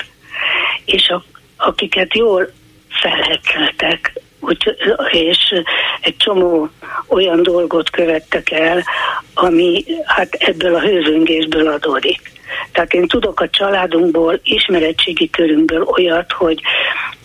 [0.86, 1.24] És a,
[1.58, 2.52] akiket jól
[2.90, 4.76] felhetszeltek, úgy,
[5.12, 5.64] és
[6.02, 6.70] egy csomó
[7.08, 8.84] olyan dolgot követtek el,
[9.34, 12.32] ami hát ebből a hőzöngésből adódik.
[12.72, 16.62] Tehát én tudok a családunkból, ismeretségi körünkből olyat, hogy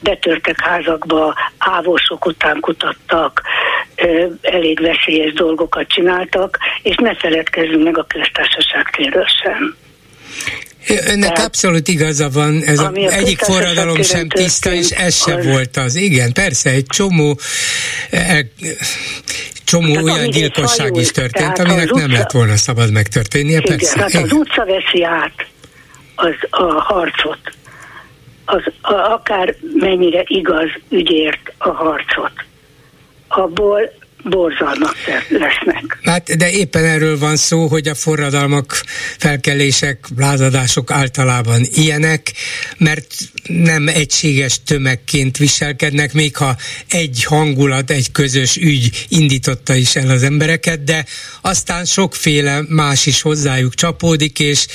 [0.03, 3.43] betörtek házakba, ávosok után kutattak,
[4.41, 9.77] elég veszélyes dolgokat csináltak, és ne feledkezzünk meg a köztársaság térről sem.
[10.89, 15.77] Önnek Tehát, abszolút igaza van, ez a, egyik forradalom sem tiszta, és ez sem volt
[15.77, 15.95] az.
[15.95, 17.39] Igen, persze, egy csomó
[18.11, 18.47] e,
[19.65, 23.95] csomó tehát olyan gyilkosság is történt, aminek nem utca, lett volna szabad megtörténnie, igen, persze.
[23.95, 25.47] Tehát az utca veszi át
[26.15, 27.41] az, a harcot.
[28.45, 32.33] Az, a, akár mennyire igaz ügyért a harcot.
[33.39, 33.91] Abból
[34.23, 34.97] borzalmak
[35.29, 35.99] lesznek.
[36.03, 38.83] Hát, de éppen erről van szó, hogy a forradalmak,
[39.19, 42.33] felkelések, lázadások általában ilyenek,
[42.79, 43.15] mert
[43.47, 46.57] nem egységes tömegként viselkednek, még ha
[46.89, 51.05] egy hangulat, egy közös ügy indította is el az embereket, de
[51.41, 54.67] aztán sokféle más is hozzájuk csapódik, és,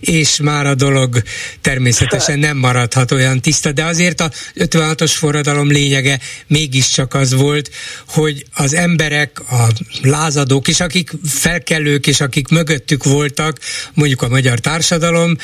[0.00, 1.22] és már a dolog
[1.60, 7.70] természetesen nem maradhat olyan tiszta, de azért a 56-os forradalom lényege mégiscsak az volt,
[8.06, 9.66] hogy az emberek, a
[10.02, 13.58] lázadók, és akik felkelők, és akik mögöttük voltak,
[13.94, 15.36] mondjuk a magyar társadalom,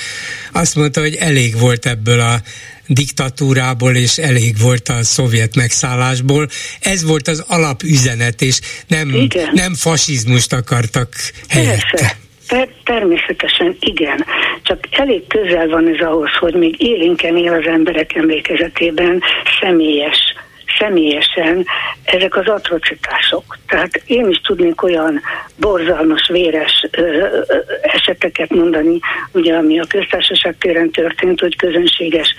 [0.53, 2.41] azt mondta, hogy elég volt ebből a
[2.87, 6.49] diktatúrából, és elég volt a szovjet megszállásból.
[6.81, 11.09] Ez volt az alapüzenet, és nem, nem fasizmust akartak
[11.49, 11.87] helyette.
[11.91, 12.17] Persze.
[12.49, 14.25] Ter- természetesen igen,
[14.63, 19.23] csak elég közel van ez ahhoz, hogy még élénken él az emberek emlékezetében
[19.61, 20.36] személyes
[20.79, 21.66] személyesen
[22.05, 23.59] ezek az atrocitások.
[23.68, 25.20] Tehát én is tudnék olyan
[25.57, 27.41] borzalmas, véres ö, ö,
[27.83, 28.99] eseteket mondani,
[29.33, 32.35] ugye ami a köztársaság téren történt, hogy közönséges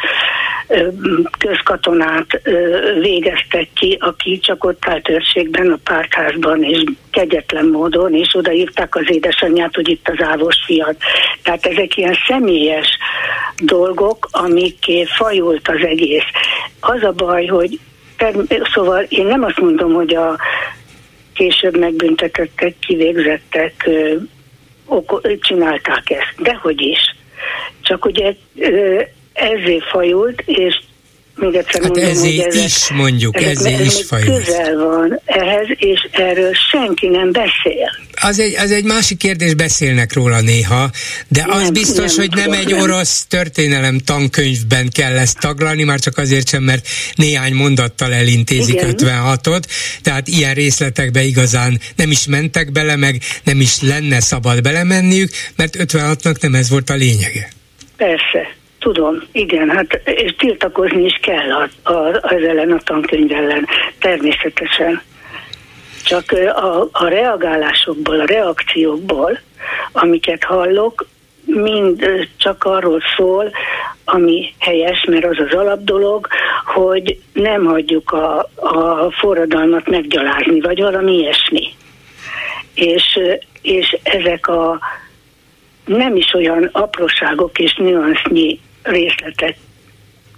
[0.67, 0.88] ö,
[1.38, 8.35] közkatonát ö, végeztek ki, aki csak ott állt őrségben a pártházban, és kegyetlen módon, és
[8.35, 10.95] odaírták az édesanyját, hogy itt az ávos fiat.
[11.43, 12.97] Tehát ezek ilyen személyes
[13.57, 16.25] dolgok, amiké fajult az egész.
[16.79, 17.79] Az a baj, hogy
[18.74, 20.38] Szóval én nem azt mondom, hogy a
[21.34, 23.89] később megbüntetettek, kivégzettek,
[25.39, 27.15] csinálták ezt, dehogy is.
[27.82, 28.34] Csak ugye
[29.34, 30.80] ezért fajult, és
[31.38, 34.45] még egyszer hát mondom, ezért hogy ezek, is mondjuk, ezek, ezért is fajult.
[34.45, 37.91] közel van ehhez, és erről senki nem beszél.
[38.21, 40.89] Az egy, az egy másik kérdés, beszélnek róla néha,
[41.27, 45.99] de az nem, biztos, nem, hogy nem egy orosz történelem tankönyvben kell ezt taglalni, már
[45.99, 49.63] csak azért sem, mert néhány mondattal elintézik 56-ot,
[50.01, 55.75] tehát ilyen részletekbe igazán nem is mentek bele, meg nem is lenne szabad belemenniük, mert
[55.79, 57.49] 56-nak nem ez volt a lényege.
[57.97, 58.57] Persze,
[58.88, 63.67] Tudom, igen, hát és tiltakozni is kell a, a, az ellen a tankönyv ellen,
[63.99, 65.01] természetesen.
[66.03, 69.39] Csak a, a reagálásokból, a reakciókból,
[69.91, 71.07] amiket hallok,
[71.45, 72.05] mind
[72.38, 73.51] csak arról szól,
[74.05, 76.27] ami helyes, mert az az alapdolog,
[76.65, 81.67] hogy nem hagyjuk a, a forradalmat meggyalázni, vagy valami ilyesmi.
[82.73, 83.19] És,
[83.61, 84.79] és ezek a
[85.85, 88.59] nem is olyan apróságok és nüansznyi
[88.89, 89.55] részletek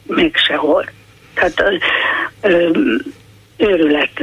[0.07, 0.89] meg sehol.
[1.33, 1.63] Tehát
[2.41, 2.69] ö,
[3.59, 4.19] őrület.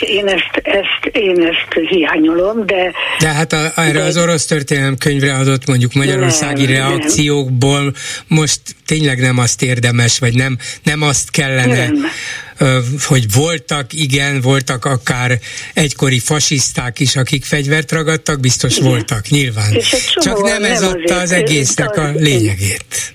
[0.00, 2.92] Én ezt, ezt, én ezt hiányolom, de...
[3.18, 7.94] De hát a, erre de, az orosz történelem könyvre adott mondjuk magyarországi nem, reakciókból nem.
[8.26, 11.86] most tényleg nem azt érdemes, vagy nem, nem azt kellene...
[11.86, 12.10] Nem
[13.04, 15.38] hogy voltak, igen, voltak akár
[15.74, 18.88] egykori fasiszták is, akik fegyvert ragadtak, biztos igen.
[18.88, 19.78] voltak, nyilván.
[20.14, 23.14] Csak nem ez adta az egésznek a lényegét.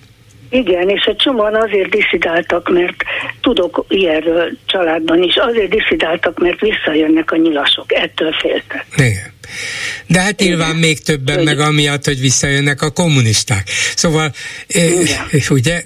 [0.53, 2.95] Igen, és egy csomóan azért diszidáltak, mert
[3.41, 8.85] tudok ilyenről családban is, azért diszidáltak, mert visszajönnek a nyilasok, ettől féltek.
[8.95, 9.33] Igen.
[10.07, 10.79] De hát nyilván Igen.
[10.79, 11.45] még többen hogy...
[11.45, 13.69] meg amiatt, hogy visszajönnek a kommunisták.
[13.95, 14.33] Szóval,
[14.67, 15.17] Igen.
[15.49, 15.83] ugye,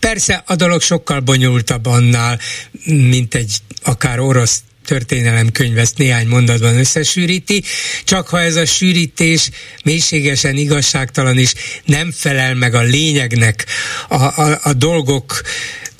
[0.00, 2.38] persze a dolog sokkal bonyolultabb annál,
[2.84, 3.52] mint egy
[3.84, 7.62] akár orosz történelemkönyv ezt néhány mondatban összesűríti,
[8.04, 9.50] csak ha ez a sűrítés
[9.84, 11.52] mélységesen igazságtalan is
[11.84, 13.66] nem felel meg a lényegnek,
[14.08, 15.42] a, a, a dolgok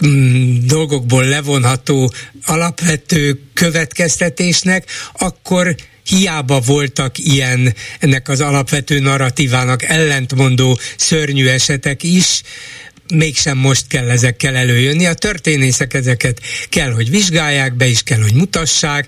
[0.06, 2.12] mm, dolgokból levonható
[2.44, 5.74] alapvető következtetésnek, akkor
[6.04, 12.42] hiába voltak ilyen ennek az alapvető narratívának ellentmondó szörnyű esetek is,
[13.12, 15.06] mégsem most kell ezekkel előjönni.
[15.06, 16.40] A történészek ezeket
[16.70, 19.06] kell, hogy vizsgálják, be is kell, hogy mutassák,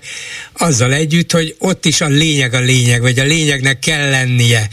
[0.53, 4.67] azzal együtt, hogy ott is a lényeg a lényeg, vagy a lényegnek kell lennie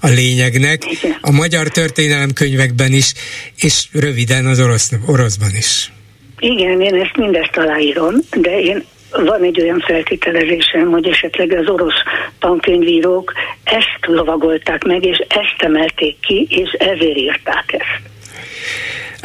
[0.00, 0.82] a lényegnek,
[1.20, 3.12] a magyar történelemkönyvekben is,
[3.60, 5.92] és röviden az orosz, oroszban is.
[6.38, 12.02] Igen, én ezt mindezt aláírom, de én van egy olyan feltételezésem, hogy esetleg az orosz
[12.38, 13.32] tankönyvírók
[13.64, 18.13] ezt lovagolták meg, és ezt emelték ki, és ezért írták ezt.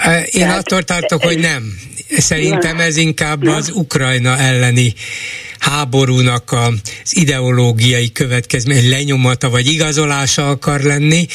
[0.05, 1.79] Én Tehát, attól tartok, hogy nem.
[2.17, 4.93] Szerintem ez inkább az Ukrajna elleni
[5.59, 11.27] háborúnak az ideológiai következmény, lenyomata vagy igazolása akar lenni.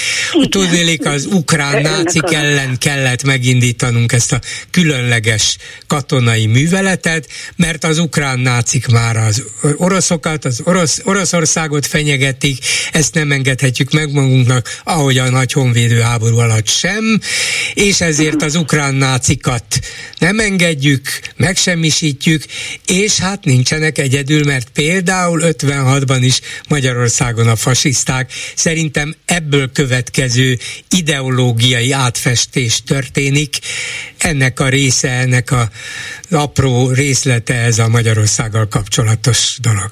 [0.48, 5.56] Tudnélik, az ukrán nácik ellen kellett megindítanunk ezt a különleges
[5.86, 9.42] katonai műveletet, mert az ukrán nácik már az
[9.76, 12.58] oroszokat, az orosz, Oroszországot fenyegetik,
[12.92, 17.20] ezt nem engedhetjük meg magunknak, ahogy a nagy honvédő háború alatt sem,
[17.74, 19.64] és ezért az ukrán nácikat
[20.18, 22.44] nem engedjük, megsemmisítjük,
[22.86, 30.56] és hát nincsenek egy egyedül, mert például 56-ban is Magyarországon a fasiszták szerintem ebből következő
[30.90, 33.58] ideológiai átfestés történik.
[34.18, 35.68] Ennek a része, ennek a
[36.30, 39.88] apró részlete ez a Magyarországgal kapcsolatos dolog.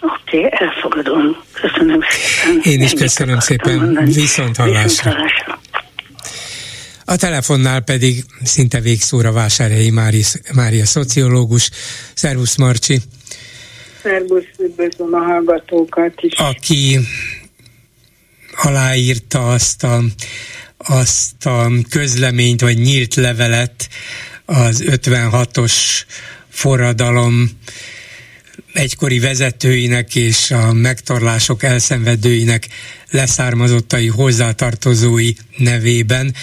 [0.00, 1.36] Oké, okay, elfogadom.
[1.52, 2.72] Köszönöm szépen.
[2.72, 4.04] Én is köszönöm szépen.
[4.04, 5.16] Viszont hallásra.
[7.04, 9.90] A telefonnál pedig szinte végszóra Vásárhelyi
[10.54, 11.70] Mária szociológus.
[12.14, 13.00] Szervusz Marcsi!
[14.06, 16.32] Szerbusz, üdvözlöm a hallgatókat is.
[16.38, 16.98] Aki
[18.56, 20.02] aláírta azt a,
[20.76, 23.88] azt a közleményt, vagy nyílt levelet
[24.44, 25.74] az 56-os
[26.48, 27.50] forradalom
[28.72, 32.68] egykori vezetőinek és a megtorlások elszenvedőinek
[33.10, 36.34] leszármazottai hozzátartozói nevében,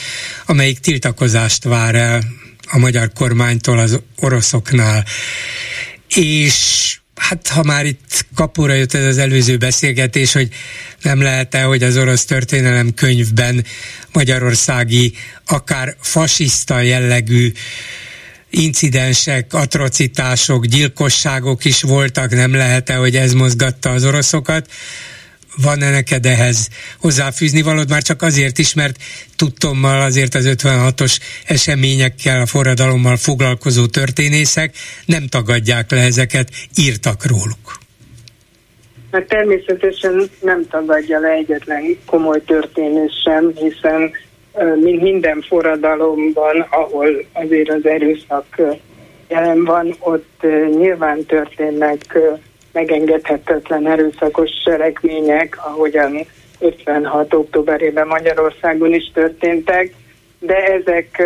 [0.46, 2.24] amelyik tiltakozást vár el
[2.68, 5.06] a magyar kormánytól az oroszoknál.
[6.08, 10.50] És hát ha már itt kapura jött ez az előző beszélgetés, hogy
[11.02, 13.66] nem lehet-e, hogy az orosz történelem könyvben
[14.12, 15.14] magyarországi,
[15.46, 17.52] akár fasiszta jellegű
[18.50, 24.72] incidensek, atrocitások, gyilkosságok is voltak, nem lehet-e, hogy ez mozgatta az oroszokat,
[25.62, 28.98] van-e neked ehhez hozzáfűzni valód már csak azért is, mert
[29.36, 34.76] tudtommal azért az 56-os eseményekkel, a forradalommal foglalkozó történészek
[35.06, 37.82] nem tagadják le ezeket, írtak róluk.
[39.12, 44.12] Hát természetesen nem tagadja le egyetlen komoly történés sem, hiszen
[44.82, 48.62] mint minden forradalomban, ahol azért az erőszak
[49.28, 50.46] jelen van, ott
[50.78, 52.18] nyilván történnek
[52.74, 56.26] megengedhetetlen erőszakos cselekmények, ahogyan
[56.60, 57.34] 56.
[57.34, 59.94] októberében Magyarországon is történtek,
[60.40, 61.24] de ezek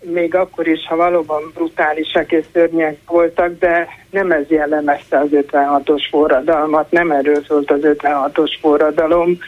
[0.00, 6.06] még akkor is, ha valóban brutálisak és szörnyek voltak, de nem ez jellemezte az 56-os
[6.10, 9.38] forradalmat, nem erről szólt az 56-os forradalom,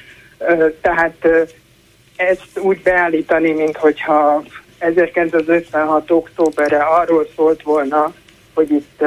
[0.81, 1.29] tehát
[2.17, 4.43] ezt úgy beállítani, mint hogyha
[4.79, 6.11] 1956.
[6.11, 8.13] októberre arról szólt volna,
[8.55, 9.05] hogy itt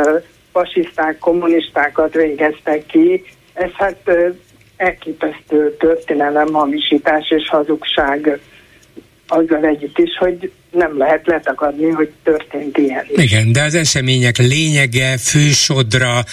[0.52, 3.24] fasiszták, kommunistákat végeztek ki.
[3.54, 4.12] Ez hát
[4.78, 8.40] elképesztő történelem, hamisítás és hazugság
[9.28, 13.24] azzal együtt is, hogy nem lehet letakadni, hogy történt ilyen is.
[13.24, 16.24] Igen, de az események lényege, fősodra,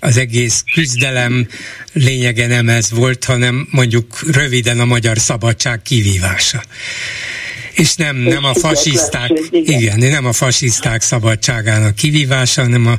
[0.00, 1.46] az egész küzdelem
[1.92, 6.60] lényege nem ez volt, hanem mondjuk röviden a magyar szabadság kivívása
[7.72, 9.80] és nem, nem a fasiszták, igen.
[9.80, 12.98] igen, nem a fasiszták szabadságának kivívása, hanem a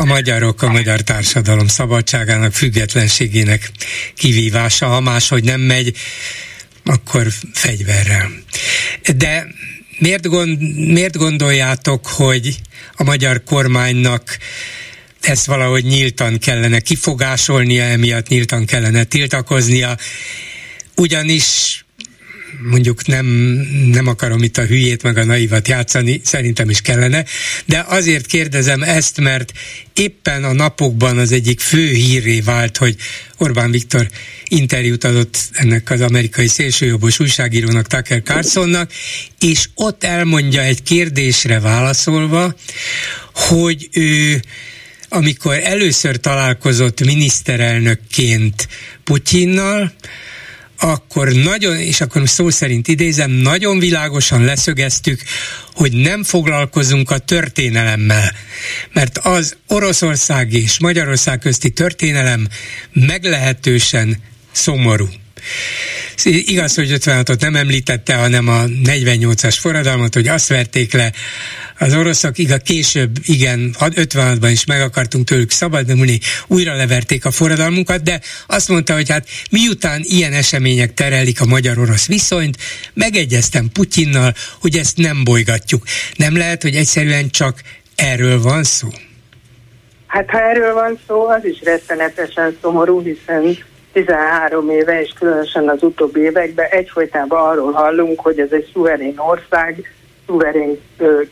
[0.00, 3.70] a magyarok, a magyar társadalom szabadságának, függetlenségének
[4.14, 5.96] kivívása, ha máshogy nem megy,
[6.84, 8.30] akkor fegyverrel.
[9.16, 9.46] De
[9.98, 10.60] miért, gond,
[10.92, 12.60] miért gondoljátok, hogy
[12.94, 14.38] a magyar kormánynak
[15.20, 19.96] ezt valahogy nyíltan kellene kifogásolnia, emiatt nyíltan kellene tiltakoznia,
[20.96, 21.84] ugyanis
[22.58, 23.26] mondjuk nem,
[23.92, 27.24] nem akarom itt a hülyét meg a naivat játszani, szerintem is kellene,
[27.64, 29.52] de azért kérdezem ezt, mert
[29.94, 32.96] éppen a napokban az egyik fő híré vált, hogy
[33.38, 34.08] Orbán Viktor
[34.44, 38.92] interjút adott ennek az amerikai szélsőjobbos újságírónak, Tucker Carlsonnak,
[39.40, 42.54] és ott elmondja egy kérdésre válaszolva,
[43.34, 44.40] hogy ő
[45.12, 48.68] amikor először találkozott miniszterelnökként
[49.04, 49.92] Putyinnal,
[50.80, 55.22] akkor nagyon, és akkor szó szerint idézem, nagyon világosan leszögeztük,
[55.74, 58.32] hogy nem foglalkozunk a történelemmel,
[58.92, 62.48] mert az Oroszország és Magyarország közti történelem
[62.92, 64.22] meglehetősen
[64.52, 65.08] szomorú.
[66.24, 71.12] Igaz, hogy 56-ot nem említette, hanem a 48-as forradalmat, hogy azt verték le
[71.78, 78.02] az oroszok, igaz, később, igen, 56-ban is meg akartunk tőlük szabadulni, újra leverték a forradalmunkat,
[78.02, 82.56] de azt mondta, hogy hát miután ilyen események terelik a magyar-orosz viszonyt,
[82.94, 85.84] megegyeztem Putyinnal, hogy ezt nem bolygatjuk.
[86.16, 87.60] Nem lehet, hogy egyszerűen csak
[87.94, 88.88] erről van szó?
[90.06, 93.58] Hát ha erről van szó, az is rettenetesen szomorú, hiszen
[93.92, 99.92] 13 éve, és különösen az utóbbi években egyfolytában arról hallunk, hogy ez egy szuverén ország,
[100.26, 100.80] szuverén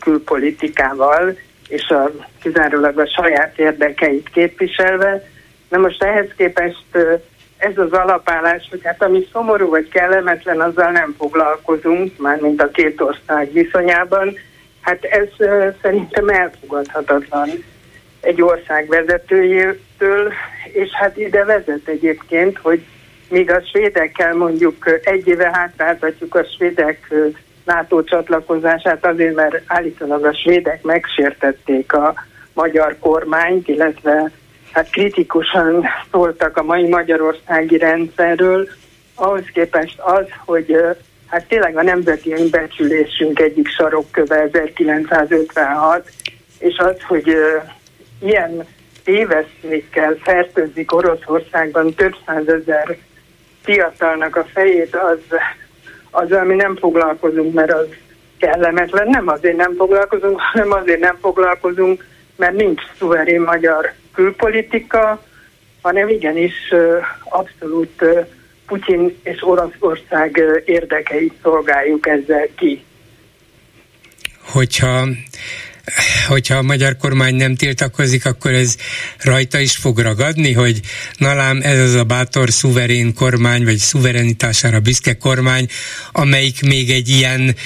[0.00, 1.36] külpolitikával,
[1.68, 2.10] és a,
[2.42, 5.28] kizárólag a saját érdekeit képviselve.
[5.68, 6.84] Na most ehhez képest
[7.56, 12.70] ez az alapállás, hogy hát ami szomorú vagy kellemetlen, azzal nem foglalkozunk, már mint a
[12.70, 14.36] két ország viszonyában,
[14.80, 15.28] hát ez
[15.82, 17.48] szerintem elfogadhatatlan
[18.20, 20.32] egy ország vezetőjétől,
[20.72, 22.82] és hát ide vezet egyébként, hogy
[23.28, 27.14] míg a svédekkel mondjuk egy éve hátráltatjuk a svédek
[27.64, 32.14] NATO csatlakozását azért, mert állítólag a svédek megsértették a
[32.52, 34.30] magyar kormányt, illetve
[34.72, 38.68] hát kritikusan szóltak a mai magyarországi rendszerről,
[39.14, 40.76] ahhoz képest az, hogy
[41.26, 46.10] hát tényleg a nemzeti önbecsülésünk egyik sarokköve 1956,
[46.58, 47.36] és az, hogy
[48.20, 48.66] ilyen
[49.04, 52.96] téveszmékkel fertőzik Oroszországban több százezer
[53.62, 55.38] fiatalnak a fejét, az,
[56.10, 57.86] az, ami nem foglalkozunk, mert az
[58.38, 59.08] kellemetlen.
[59.08, 62.04] Nem azért nem foglalkozunk, hanem azért nem foglalkozunk,
[62.36, 65.22] mert nincs szuverén magyar külpolitika,
[65.82, 66.72] hanem igenis
[67.24, 68.04] abszolút
[68.66, 72.84] Putyin és Oroszország érdekeit szolgáljuk ezzel ki.
[74.52, 75.06] Hogyha
[76.26, 78.76] hogyha a magyar kormány nem tiltakozik, akkor ez
[79.18, 80.80] rajta is fog ragadni, hogy
[81.16, 85.66] nalám ez az a bátor szuverén kormány, vagy szuverenitására büszke kormány,
[86.12, 87.56] amelyik még egy ilyen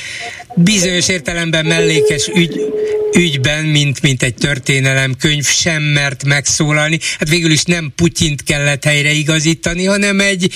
[0.55, 2.72] bizonyos értelemben mellékes ügy,
[3.17, 6.99] ügyben, mint, mint egy történelemkönyv sem mert megszólalni.
[7.19, 10.55] Hát végül is nem Putyint kellett helyreigazítani, hanem egy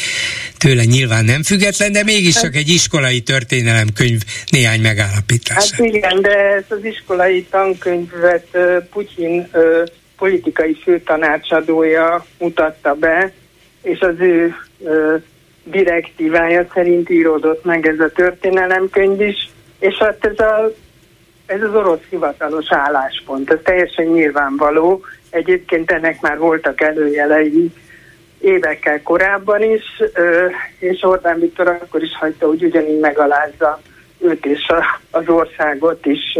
[0.58, 5.70] tőle nyilván nem független, de mégis csak egy iskolai történelemkönyv néhány megállapítás.
[5.70, 8.46] Hát igen, de ez az iskolai tankönyvet
[8.90, 9.48] Putyin
[10.16, 13.32] politikai főtanácsadója mutatta be,
[13.82, 14.54] és az ő
[15.64, 19.48] direktívája szerint íródott meg ez a történelemkönyv is,
[19.78, 20.72] és hát ez a
[21.46, 25.04] ez az orosz hivatalos álláspont, ez teljesen nyilvánvaló.
[25.30, 27.72] Egyébként ennek már voltak előjelei
[28.40, 30.02] évekkel korábban is,
[30.78, 33.80] és Orbán Viktor akkor is hagyta, hogy ugyanígy megalázza
[34.18, 34.72] őt és
[35.10, 36.38] az országot is.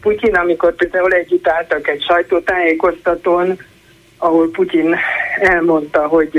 [0.00, 3.58] Putyin, amikor például együtt álltak egy sajtótájékoztatón,
[4.18, 4.96] ahol Putyin
[5.40, 6.36] elmondta, hogy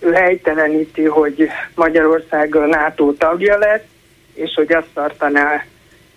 [0.00, 3.86] ő helyteleníti, hogy Magyarország a NATO tagja lett,
[4.34, 5.64] és hogy azt tartaná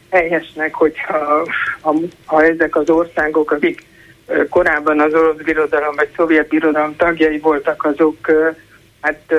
[0.10, 1.48] helyesnek, hogyha
[1.82, 1.96] ha,
[2.26, 3.88] ha ezek az országok, akik
[4.50, 8.32] korábban az orosz birodalom vagy szovjet birodalom tagjai voltak, azok
[9.02, 9.34] hát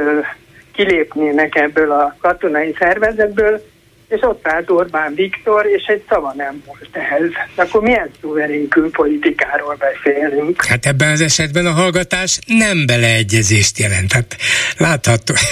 [0.72, 3.62] kilépnének ebből a katonai szervezetből,
[4.10, 7.30] és ott állt Orbán Viktor, és egy szava nem volt ehhez.
[7.54, 10.64] Akkor milyen szuverén külpolitikáról beszélünk?
[10.64, 14.12] Hát ebben az esetben a hallgatás nem beleegyezést jelent.
[14.12, 14.36] Hát
[14.76, 15.34] látható.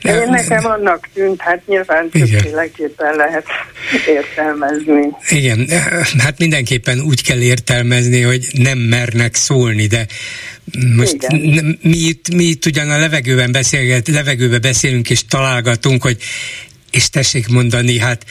[0.00, 3.46] Nem, Én nekem annak tűnt, hát nyilván többféleképpen lehet
[4.06, 5.08] értelmezni.
[5.28, 5.66] Igen,
[6.18, 10.06] hát mindenképpen úgy kell értelmezni, hogy nem mernek szólni, de
[10.96, 11.16] most
[11.82, 16.16] mi itt, mi itt ugyan a levegőben beszélget, levegőben beszélünk és találgatunk, hogy
[16.94, 18.24] és tessék mondani, hát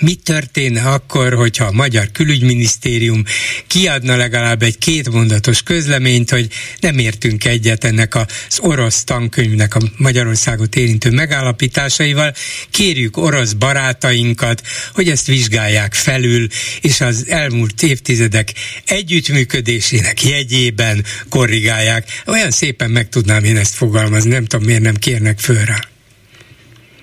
[0.00, 3.24] mi történne akkor, hogyha a Magyar Külügyminisztérium
[3.66, 6.48] kiadna legalább egy kétmondatos közleményt, hogy
[6.80, 12.34] nem értünk egyet ennek az orosz tankönyvnek a Magyarországot érintő megállapításaival,
[12.70, 14.62] kérjük orosz barátainkat,
[14.94, 16.46] hogy ezt vizsgálják felül,
[16.80, 18.52] és az elmúlt évtizedek
[18.86, 22.22] együttműködésének jegyében korrigálják.
[22.26, 25.93] Olyan szépen meg tudnám én ezt fogalmazni, nem tudom, miért nem kérnek föl rá.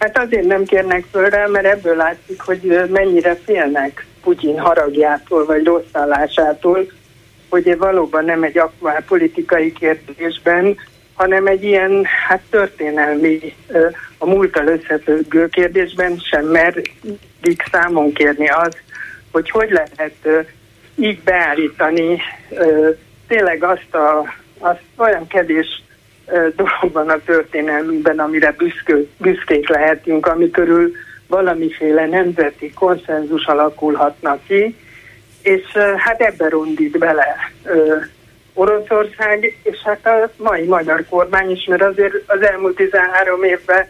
[0.02, 5.64] Hát azért nem kérnek föl rá, mert ebből látszik, hogy mennyire félnek Putyin haragjától vagy
[5.64, 6.92] rosszallásától,
[7.50, 10.78] hogy valóban nem egy aktuál politikai kérdésben,
[11.14, 13.56] hanem egy ilyen hát történelmi,
[14.18, 18.76] a múltal összefüggő kérdésben sem merik számon kérni az,
[19.32, 20.48] hogy hogy lehet
[20.96, 22.22] így beállítani
[23.28, 25.84] tényleg azt a, azt olyan kevés
[26.56, 30.92] dolog van a történelmünkben, amire büszkő, büszkék lehetünk, ami körül
[31.28, 34.76] valamiféle nemzeti konszenzus alakulhatna ki,
[35.42, 35.64] és
[35.98, 37.52] hát ebbe rondít bele
[38.54, 43.86] Oroszország, és hát a mai magyar kormány is, mert azért az elmúlt 13 évben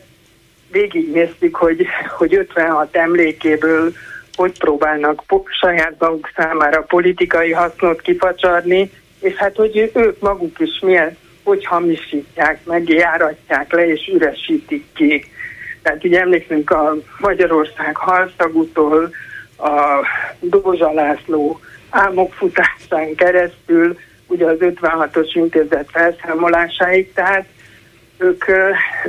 [0.71, 1.87] végignéztük, hogy,
[2.17, 3.91] hogy 56 emlékéből
[4.35, 5.23] hogy próbálnak
[5.59, 12.65] saját maguk számára politikai hasznot kifacsarni, és hát hogy ők maguk is milyen, hogy hamisítják,
[12.65, 15.25] megjáratják le és üresítik ki.
[15.81, 19.09] Tehát ugye emlékszünk a Magyarország halszagútól,
[19.57, 20.05] a
[20.39, 21.59] Dózsa László
[21.89, 23.97] álmokfutásán keresztül,
[24.27, 27.45] ugye az 56-os intézet felszámolásáig, tehát
[28.17, 28.45] ők,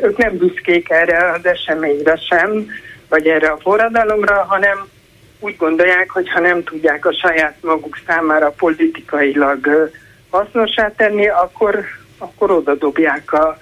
[0.03, 2.67] ők nem büszkék erre az eseményre sem,
[3.09, 4.89] vagy erre a forradalomra, hanem
[5.41, 9.91] úgy gondolják, hogy ha nem tudják a saját maguk számára politikailag
[10.31, 11.85] hasznosá tenni, akkor,
[12.23, 13.59] akkor oda dobják a,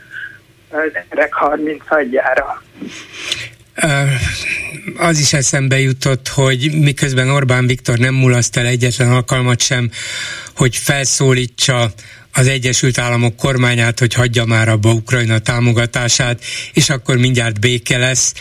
[0.70, 2.62] az emberek 30 adjára.
[4.96, 9.90] Az is eszembe jutott, hogy miközben Orbán Viktor nem mulaszt el egyetlen alkalmat sem,
[10.56, 11.92] hogy felszólítsa
[12.32, 18.34] az Egyesült Államok kormányát, hogy hagyja már abba Ukrajna támogatását, és akkor mindjárt béke lesz,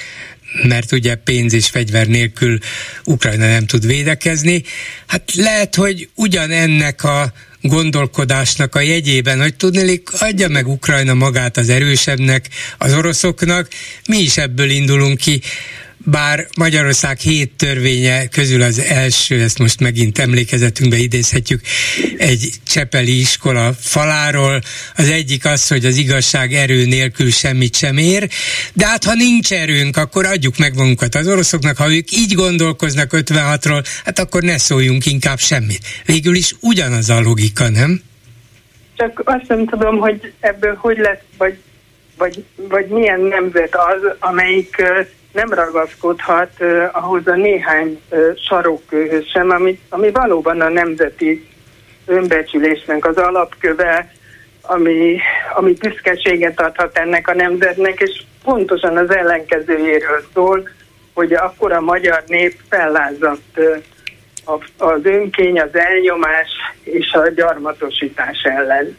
[0.68, 2.58] mert ugye pénz és fegyver nélkül
[3.06, 4.64] Ukrajna nem tud védekezni.
[5.08, 11.70] Hát lehet, hogy ugyanennek a gondolkodásnak a jegyében, hogy tudnélik, adja meg Ukrajna magát az
[11.70, 13.68] erősebbnek, az oroszoknak,
[14.08, 15.42] mi is ebből indulunk ki,
[16.06, 21.62] bár Magyarország hét törvénye közül az első, ezt most megint emlékezetünkbe idézhetjük,
[22.18, 24.62] egy csepeli iskola faláról.
[24.96, 28.30] Az egyik az, hogy az igazság erő nélkül semmit sem ér,
[28.74, 33.10] de hát ha nincs erőnk, akkor adjuk meg magunkat az oroszoknak, ha ők így gondolkoznak
[33.14, 35.82] 56-ról, hát akkor ne szóljunk inkább semmit.
[36.06, 38.02] Végül is ugyanaz a logika, nem?
[38.96, 41.58] Csak azt nem tudom, hogy ebből hogy lesz, vagy,
[42.18, 44.82] vagy, vagy milyen nemzet az, amelyik
[45.32, 51.48] nem ragaszkodhat uh, ahhoz a néhány uh, sarokkőhöz sem, ami, ami valóban a nemzeti
[52.06, 54.12] önbecsülésnek az alapköve,
[54.62, 55.20] ami,
[55.56, 60.70] ami büszkeséget adhat ennek a nemzetnek, és pontosan az ellenkezőjéről szól,
[61.14, 63.78] hogy akkor a magyar nép fellázadt uh,
[64.78, 66.50] az önkény, az elnyomás
[66.84, 68.98] és a gyarmatosítás ellen.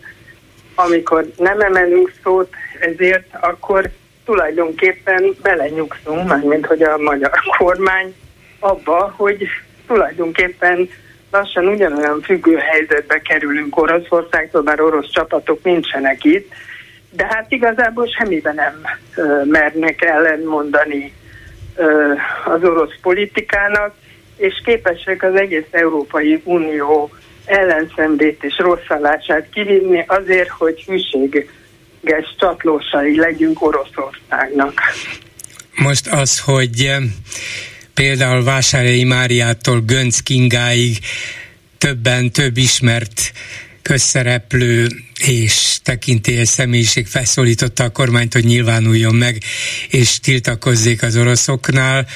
[0.75, 3.91] Amikor nem emelünk szót ezért, akkor
[4.31, 8.15] tulajdonképpen belenyugszunk, mármint hogy a magyar kormány
[8.59, 9.47] abba, hogy
[9.87, 10.89] tulajdonképpen
[11.31, 16.53] lassan ugyanolyan függő helyzetbe kerülünk Oroszországtól, bár orosz csapatok nincsenek itt,
[17.11, 18.83] de hát igazából semmiben nem
[19.17, 21.13] ö, mernek ellenmondani
[21.77, 22.13] ö,
[22.45, 23.95] az orosz politikának,
[24.37, 27.11] és képesek az egész Európai Unió
[27.45, 31.49] ellenszenvét és rosszallását kivinni azért, hogy hűség
[32.01, 34.81] lehetséges csatlósai legyünk Oroszországnak.
[35.75, 37.03] Most az, hogy eh,
[37.95, 40.99] például Vásárhelyi Máriától Gönc Kingáig
[41.79, 43.33] többen, több ismert
[43.83, 44.89] közszereplő
[45.27, 49.43] és tekintélyes személyiség felszólította a kormányt, hogy nyilvánuljon meg
[49.89, 52.07] és tiltakozzék az oroszoknál.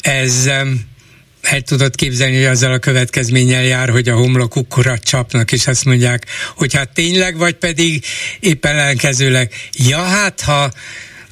[0.00, 0.66] Ez eh,
[1.42, 6.26] el tudod képzelni, hogy azzal a következménnyel jár, hogy a homlokukra csapnak, és azt mondják,
[6.56, 8.04] hogy hát tényleg, vagy pedig
[8.40, 10.70] épp ellenkezőleg, ja hát ha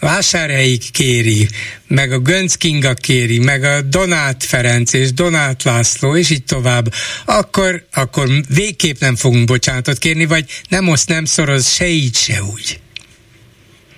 [0.00, 1.48] Vásárhelyig kéri,
[1.88, 6.84] meg a Gönc Kinga kéri, meg a Donát Ferenc és Donát László, és így tovább,
[7.24, 12.42] akkor, akkor végképp nem fogunk bocsánatot kérni, vagy nem oszt, nem szoroz, se így, se
[12.52, 12.80] úgy.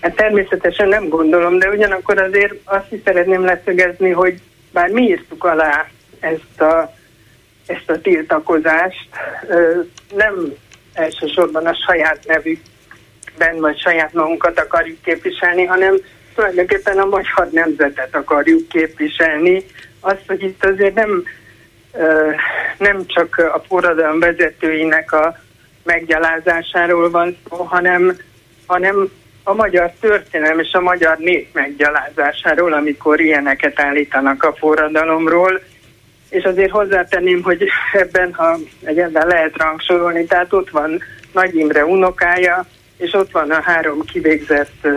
[0.00, 4.40] Hát természetesen nem gondolom, de ugyanakkor azért azt is szeretném leszögezni, hogy
[4.72, 5.90] bár mi írtuk alá
[6.22, 6.94] ezt a,
[7.66, 9.08] ezt a tiltakozást
[10.14, 10.54] nem
[10.92, 15.96] elsősorban a saját nevükben vagy saját magunkat akarjuk képviselni, hanem
[16.34, 19.64] tulajdonképpen a magyar nemzetet akarjuk képviselni.
[20.00, 21.24] Azt, hogy itt azért nem,
[22.78, 25.36] nem csak a forradalom vezetőinek a
[25.82, 28.16] meggyalázásáról van szó, hanem,
[28.66, 29.10] hanem
[29.44, 35.60] a magyar történelem és a magyar nép meggyalázásáról, amikor ilyeneket állítanak a forradalomról,
[36.32, 41.02] és azért hozzátenném, hogy ebben, ha egyáltalán lehet rangsorolni, tehát ott van
[41.32, 44.88] Nagy Imre unokája, és ott van a három kivégzett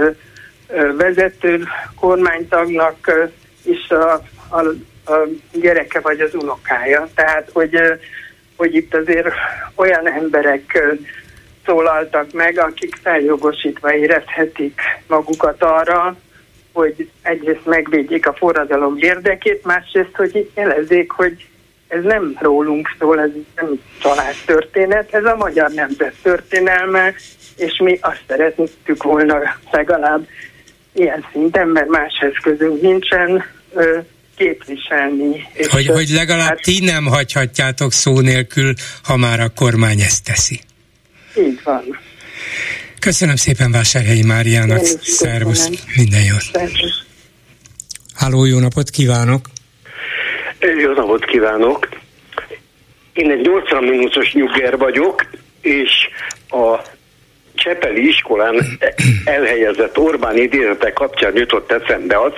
[0.98, 1.64] vezető
[2.00, 3.30] kormánytagnak
[3.64, 4.14] is a,
[4.50, 4.60] a,
[5.12, 7.08] a gyereke vagy az unokája.
[7.16, 7.78] Tehát, hogy,
[8.56, 9.28] hogy itt azért
[9.76, 10.96] olyan emberek
[11.66, 16.16] szólaltak meg, akik feljogosítva érezhetik magukat arra,
[16.76, 21.46] hogy egyrészt megvédjék a forradalom érdekét, másrészt, hogy jelezzék, hogy
[21.88, 27.14] ez nem rólunk szól, ez nem család történet, ez a magyar nemzet történelme,
[27.56, 30.28] és mi azt szeretnék volna legalább
[30.94, 33.44] ilyen szinten, mert más eszközünk nincsen,
[34.36, 35.48] képviselni.
[35.54, 38.74] És hogy, hogy legalább hát, ti nem hagyhatjátok szó nélkül,
[39.04, 40.60] ha már a kormány ezt teszi.
[41.38, 42.00] Így van.
[43.06, 44.86] Köszönöm szépen Vásárhelyi Máriának.
[45.02, 46.70] Szervusz, minden jót.
[48.16, 49.46] Háló, jó napot kívánok!
[50.82, 51.90] Jó napot kívánok!
[53.14, 55.26] Én egy 80 minutos nyugger vagyok,
[55.62, 55.92] és
[56.50, 56.80] a
[57.54, 58.80] Csepeli iskolán
[59.26, 62.34] elhelyezett Orbán idézetek kapcsán jutott eszembe az,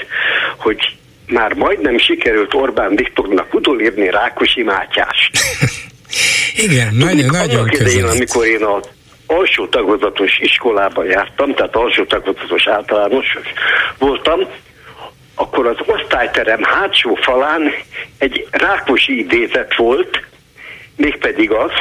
[0.57, 0.95] hogy
[1.27, 5.31] már majdnem sikerült Orbán Viktornak utolérni Rákosi Mátyást.
[6.65, 8.79] Igen, nagyon, nagyon idején, amikor én a
[9.27, 13.37] alsó tagozatos iskolában jártam, tehát alsó tagozatos általános
[13.97, 14.39] voltam,
[15.35, 17.73] akkor az osztályterem hátsó falán
[18.17, 20.23] egy Rákosi idézet volt,
[20.95, 21.71] mégpedig az,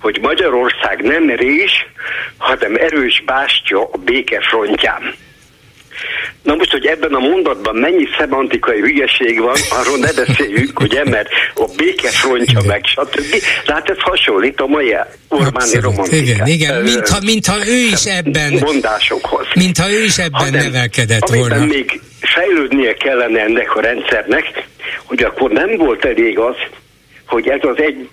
[0.00, 1.86] hogy Magyarország nem rés,
[2.36, 5.14] hanem erős bástya a béke frontján.
[6.42, 11.28] Na most, hogy ebben a mondatban mennyi szemantikai hülyeség van, arról ne beszéljük, hogy mert
[11.54, 13.30] a béke frontja meg, stb.
[13.66, 14.96] De hát ez hasonlít a mai
[15.28, 16.26] Orbáni romantikát.
[16.26, 19.46] Igen, igen, mintha, mintha ő is ebben mondásokhoz.
[19.54, 21.64] Mintha ő is ebben hanem, nevelkedett volna.
[21.64, 24.66] még fejlődnie kellene ennek a rendszernek,
[25.04, 26.56] hogy akkor nem volt elég az,
[27.26, 28.08] hogy ez az egy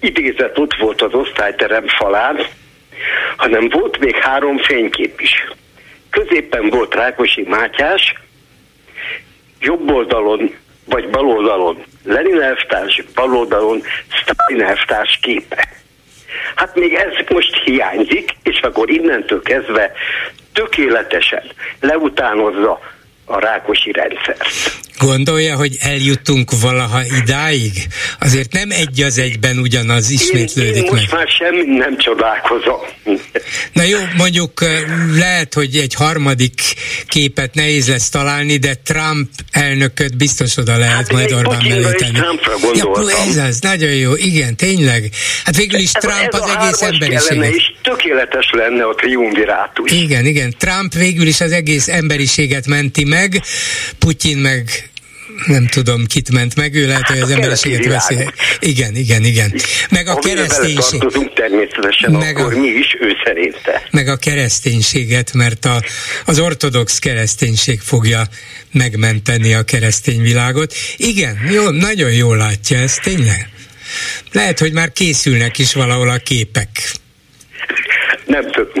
[0.00, 2.46] idézet ott volt az osztályterem falán,
[3.36, 5.30] hanem volt még három fénykép is
[6.12, 8.14] középen volt Rákosi Mátyás,
[9.60, 15.68] jobb oldalon vagy bal oldalon Lenin elvtárs, bal oldalon Stalin elvtárs képe.
[16.54, 19.92] Hát még ez most hiányzik, és akkor innentől kezdve
[20.52, 21.42] tökéletesen
[21.80, 22.80] leutánozza
[23.24, 24.46] a rákosi rendszert.
[25.02, 27.72] Gondolja, hogy eljuttunk valaha idáig?
[28.20, 31.18] Azért nem egy az egyben ugyanaz ismétlődik én, én most meg.
[31.18, 32.80] már semmi nem csodálkozom.
[33.72, 34.64] Na jó, mondjuk
[35.14, 36.60] lehet, hogy egy harmadik
[37.06, 42.18] képet nehéz lesz találni, de Trump elnököt biztos oda lehet hát majd Orbán mellé tenni.
[42.74, 42.90] Ja,
[43.28, 45.10] ez az, nagyon jó, igen, tényleg.
[45.44, 47.54] Hát végül is ez Trump az egész emberiség.
[47.54, 49.90] és tökéletes lenne a triumvirátus.
[49.90, 53.42] Igen, igen, Trump végül is az egész emberiséget menti meg,
[53.98, 54.90] Putyin meg
[55.46, 58.14] nem tudom, kit ment meg, ő lehet, hogy az emberiséget veszi.
[58.58, 59.54] Igen, igen, igen.
[59.90, 61.02] Meg a kereszténység.
[61.34, 63.82] természetesen, meg akkor a, mi is ő szerinte.
[63.90, 65.82] Meg a kereszténységet, mert a,
[66.26, 68.22] az ortodox kereszténység fogja
[68.72, 70.74] megmenteni a keresztény világot.
[70.96, 73.48] Igen, jó, nagyon jól látja ezt, tényleg.
[74.32, 76.68] Lehet, hogy már készülnek is valahol a képek
[78.32, 78.71] nem tudom,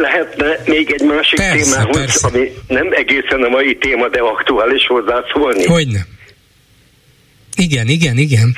[0.00, 2.28] lehetne még egy másik persze, témához, persze.
[2.28, 5.66] ami nem egészen a mai téma, de aktuális hozzászólni.
[5.66, 6.00] Hogyne.
[7.56, 8.56] Igen, igen, igen.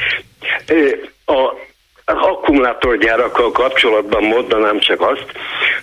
[1.27, 1.65] A
[2.09, 5.27] az akkumulátorgyárakkal kapcsolatban mondanám csak azt,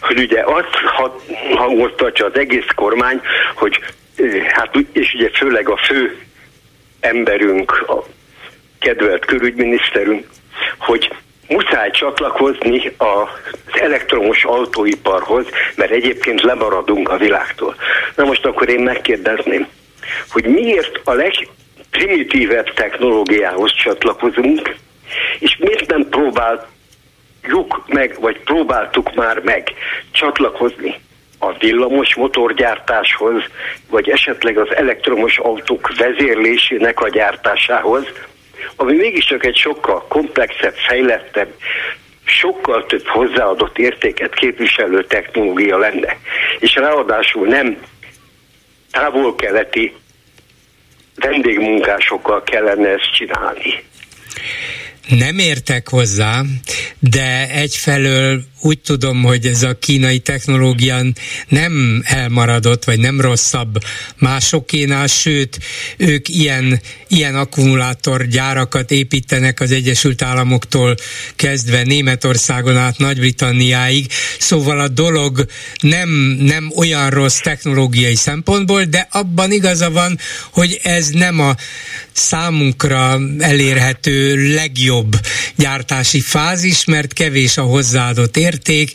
[0.01, 0.75] hogy ugye azt
[1.55, 3.21] hangoztatja az egész kormány,
[3.55, 3.79] hogy
[4.47, 6.17] hát és ugye főleg a fő
[6.99, 8.05] emberünk, a
[8.79, 10.27] kedvelt külügyminiszterünk,
[10.77, 11.11] hogy
[11.53, 17.75] muszáj csatlakozni az elektromos autóiparhoz, mert egyébként lemaradunk a világtól.
[18.15, 19.67] Na most akkor én megkérdezném,
[20.29, 24.75] hogy miért a legprimitívebb technológiához csatlakozunk,
[25.39, 29.73] és miért nem próbáljuk meg, vagy próbáltuk már meg
[30.11, 30.95] csatlakozni
[31.39, 33.43] a villamos motorgyártáshoz,
[33.89, 38.05] vagy esetleg az elektromos autók vezérlésének a gyártásához,
[38.75, 41.53] ami mégiscsak egy sokkal komplexebb, fejlettebb,
[42.25, 46.17] sokkal több hozzáadott értéket képviselő technológia lenne.
[46.59, 47.77] És ráadásul nem
[48.91, 49.93] távol-keleti
[51.15, 53.83] vendégmunkásokkal kellene ezt csinálni.
[55.09, 56.41] Nem értek hozzá,
[56.99, 61.01] de egyfelől úgy tudom, hogy ez a kínai technológia
[61.47, 63.77] nem elmaradott, vagy nem rosszabb
[64.17, 65.59] másokénál, sőt,
[65.97, 70.95] ők ilyen, ilyen akkumulátorgyárakat építenek az Egyesült Államoktól
[71.35, 74.07] kezdve Németországon át Nagy-Britanniáig,
[74.39, 75.45] szóval a dolog
[75.81, 76.09] nem,
[76.39, 80.19] nem olyan rossz technológiai szempontból, de abban igaza van,
[80.51, 81.55] hogy ez nem a
[82.13, 85.19] számunkra elérhető legjobb
[85.55, 88.91] gyártási fázis, mert kevés a hozzáadott ér, érték,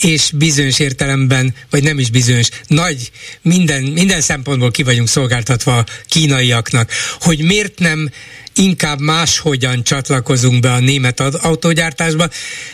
[0.00, 3.10] és bizonyos értelemben, vagy nem is bizonyos, nagy,
[3.42, 8.10] minden, minden szempontból ki vagyunk szolgáltatva a kínaiaknak, hogy miért nem
[8.54, 12.24] inkább máshogyan csatlakozunk be a német autógyártásba.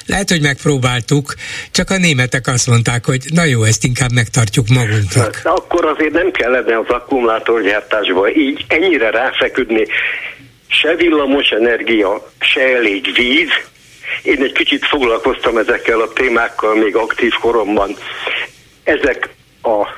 [0.07, 1.35] Lehet, hogy megpróbáltuk,
[1.71, 5.41] csak a németek azt mondták, hogy na jó, ezt inkább megtartjuk magunknak.
[5.45, 9.87] Akkor azért nem kellene az akkumulátorgyártásba így ennyire ráfeküdni
[10.81, 13.51] se villamos energia, se elég víz.
[14.23, 17.97] Én egy kicsit foglalkoztam ezekkel a témákkal még aktív koromban.
[18.83, 19.29] Ezek
[19.63, 19.89] a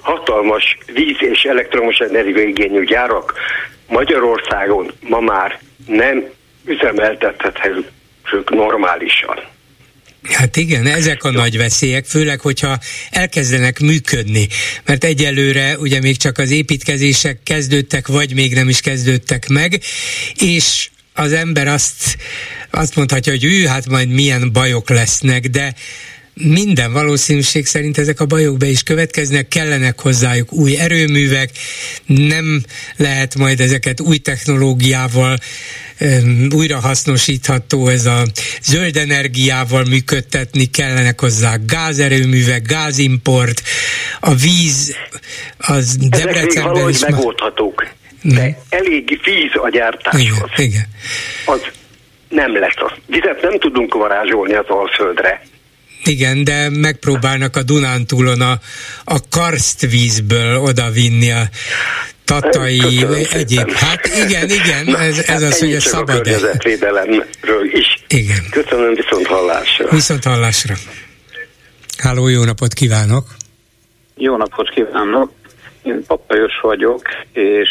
[0.00, 3.34] hatalmas víz és elektromos energiaigényű gyárak
[3.86, 6.24] Magyarországon ma már nem
[6.64, 9.40] üzemeltethetők normálisan.
[10.22, 12.78] Hát igen, ezek a nagy veszélyek, főleg, hogyha
[13.10, 14.48] elkezdenek működni,
[14.84, 19.80] mert egyelőre ugye még csak az építkezések kezdődtek, vagy még nem is kezdődtek meg,
[20.38, 20.90] és
[21.20, 22.16] az ember azt,
[22.70, 25.74] azt mondhatja, hogy ő, hát majd milyen bajok lesznek, de
[26.34, 31.50] minden valószínűség szerint ezek a bajok be is következnek, kellenek hozzájuk új erőművek,
[32.06, 32.62] nem
[32.96, 35.38] lehet majd ezeket új technológiával
[36.54, 38.22] újra hasznosítható, ez a
[38.62, 43.62] zöld energiával működtetni, kellenek hozzá gázerőművek, gázimport,
[44.20, 44.94] a víz,
[45.58, 47.00] az Debrecenben Ezek is...
[47.00, 50.50] megoldhatók, de elég víz a gyártáshoz.
[50.56, 50.86] Igen, igen.
[51.44, 51.60] Az
[52.28, 52.92] nem lesz az.
[53.06, 55.42] Vizet nem tudunk varázsolni az Alföldre.
[56.04, 58.58] Igen, de megpróbálnak a Dunántúlon a,
[59.04, 61.42] a karstvízből odavinni a
[62.24, 63.58] tatai, Köszönöm egyéb.
[63.58, 63.74] Szépen.
[63.74, 66.08] Hát igen, igen, Na, ez, ez hát az, hogy a szabad.
[66.08, 68.04] A környezetvédelemről is.
[68.08, 68.44] Igen.
[68.50, 69.88] Köszönöm viszont hallásra.
[69.90, 70.74] Viszont hallásra.
[71.98, 73.24] Háló, jó napot kívánok!
[74.16, 75.32] Jó napot kívánok!
[75.82, 77.02] Én Papajos vagyok,
[77.32, 77.68] és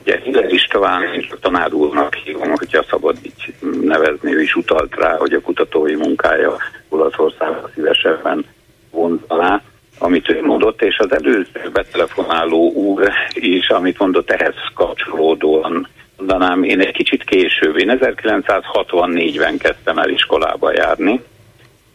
[0.00, 4.94] Ugye Hiller István, és a tanár úrnak hívom, hogyha szabad így nevezni, ő is utalt
[4.94, 6.56] rá, hogy a kutatói munkája
[6.88, 8.44] Olaszországban szívesebben
[8.90, 9.62] vont alá,
[9.98, 16.80] amit ő mondott, és az előző betelefonáló úr is, amit mondott ehhez kapcsolódóan mondanám, én
[16.80, 21.20] egy kicsit később, én 1964-ben kezdtem el iskolába járni,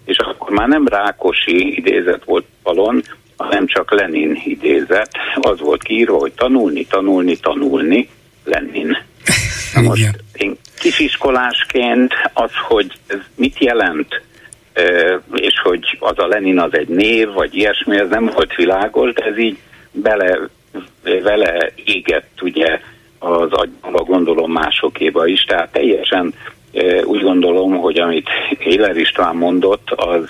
[0.05, 3.03] és akkor már nem Rákosi idézet volt falon,
[3.43, 5.09] hanem csak Lenin idézet.
[5.41, 8.09] Az volt kiírva, hogy tanulni, tanulni, tanulni,
[8.43, 8.97] Lenin.
[9.73, 14.21] Na most én kisiskolásként az, hogy ez mit jelent,
[15.33, 19.23] és hogy az a Lenin az egy név, vagy ilyesmi, ez nem volt világos, de
[19.23, 19.57] ez így
[19.91, 20.39] bele,
[21.03, 22.79] vele égett ugye
[23.19, 26.33] az agyamba gondolom másokéba is, tehát teljesen
[27.03, 28.29] úgy gondolom, hogy amit
[28.59, 30.29] Éler István mondott, az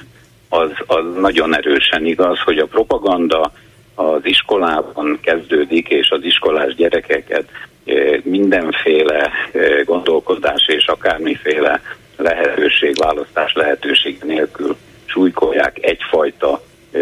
[0.53, 3.51] az, az nagyon erősen igaz, hogy a propaganda
[3.95, 7.45] az iskolában kezdődik, és az iskolás gyerekeket
[7.85, 11.81] eh, mindenféle eh, gondolkodás és akármiféle
[12.17, 14.75] lehetőség, választás lehetőség nélkül
[15.05, 17.01] súlykolják egyfajta eh,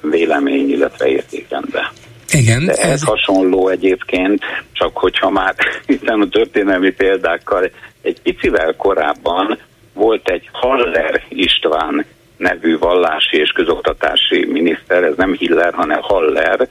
[0.00, 1.92] vélemény, illetve értékendbe.
[2.32, 2.64] Igen.
[2.64, 4.42] De ez, ez hasonló egyébként,
[4.72, 5.54] csak hogyha már
[5.86, 7.70] hiszen a történelmi példákkal
[8.02, 9.58] egy picivel korábban
[9.94, 12.04] volt egy Haller István
[12.38, 16.68] nevű vallási és közoktatási miniszter, ez nem Hiller, hanem Haller,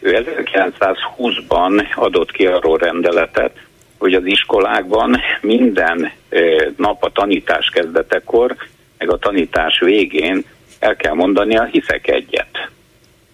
[0.00, 3.56] ő 1920-ban adott ki arról rendeletet,
[3.98, 6.12] hogy az iskolákban minden
[6.76, 8.56] nap a tanítás kezdetekor,
[8.98, 10.44] meg a tanítás végén
[10.78, 12.70] el kell mondani a hiszek egyet.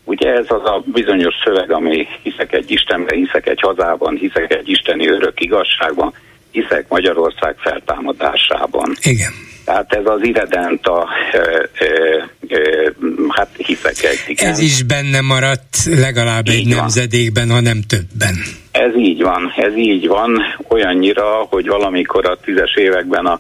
[0.05, 4.69] Ugye ez az a bizonyos szöveg, ami hiszek egy Istenben, hiszek egy hazában, hiszek egy
[4.69, 6.15] isteni örök igazságban,
[6.51, 8.93] hiszek Magyarország feltámadásában.
[9.01, 9.33] Igen.
[9.67, 12.89] Tehát ez az irredent a, ö, ö, ö,
[13.29, 14.35] hát hiszek egy.
[14.37, 16.77] Ez is benne maradt legalább így egy van.
[16.77, 18.35] nemzedékben, ha nem többen.
[18.71, 23.39] Ez így van, ez így van, olyannyira, hogy valamikor a tízes években a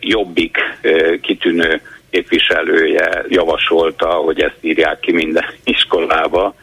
[0.00, 0.56] jobbik
[1.22, 6.54] kitűnő képviselője javasolta, hogy ezt írják ki minden iskolába,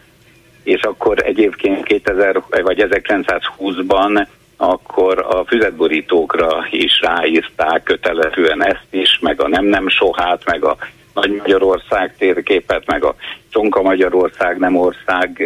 [0.64, 4.28] és akkor egyébként 2000 vagy 1920-ban
[4.70, 10.78] akkor a füzetborítókra is ráírták kötelezően ezt is, meg a nem nem sohát, meg a
[11.14, 13.16] Nagy Magyarország térképet, meg a
[13.50, 15.44] Csonka Magyarország nem ország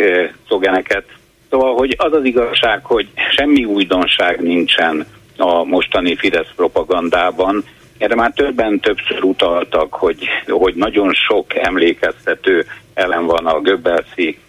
[0.48, 1.03] szogeneket.
[1.49, 5.06] Szóval, hogy az az igazság, hogy semmi újdonság nincsen
[5.38, 7.64] a mostani Fidesz propagandában.
[7.98, 14.39] Erre már többen többször utaltak, hogy, hogy nagyon sok emlékeztető ellen van a Göbbelszi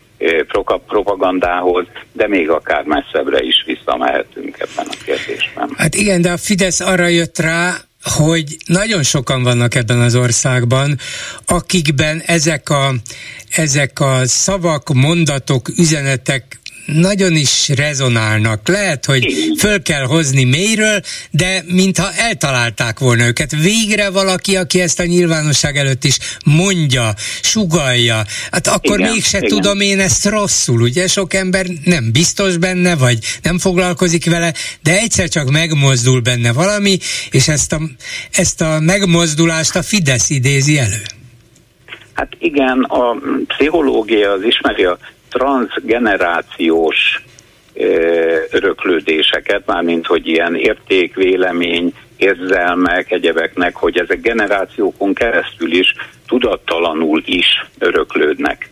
[0.86, 5.70] propagandához, de még akár messzebbre is visszamehetünk ebben a kérdésben.
[5.76, 10.98] Hát igen, de a Fidesz arra jött rá, hogy nagyon sokan vannak ebben az országban,
[11.46, 12.94] akikben ezek a,
[13.50, 16.57] ezek a szavak, mondatok, üzenetek
[16.92, 18.68] nagyon is rezonálnak.
[18.68, 21.00] Lehet, hogy föl kell hozni mélyről,
[21.30, 23.50] de mintha eltalálták volna őket.
[23.50, 27.12] Végre valaki, aki ezt a nyilvánosság előtt is mondja,
[27.42, 28.22] sugalja.
[28.50, 29.48] Hát akkor igen, mégse igen.
[29.48, 31.06] tudom én ezt rosszul, ugye?
[31.06, 34.52] Sok ember nem biztos benne, vagy nem foglalkozik vele,
[34.82, 36.98] de egyszer csak megmozdul benne valami,
[37.30, 37.80] és ezt a,
[38.32, 41.02] ezt a megmozdulást a Fidesz idézi elő.
[42.12, 43.16] Hát igen, a
[43.46, 44.98] pszichológia az ismeri a
[45.28, 47.22] transgenerációs
[48.50, 55.94] öröklődéseket, mármint hogy ilyen érték, vélemény, érzelmek, egyebeknek, hogy ezek generációkon keresztül is
[56.26, 58.70] tudattalanul is öröklődnek.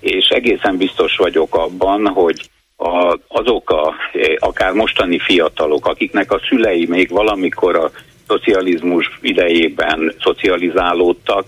[0.00, 3.94] És egészen biztos vagyok abban, hogy a, azok a,
[4.38, 7.90] akár mostani fiatalok, akiknek a szülei még valamikor a
[8.26, 11.44] szocializmus idejében szocializálódtak,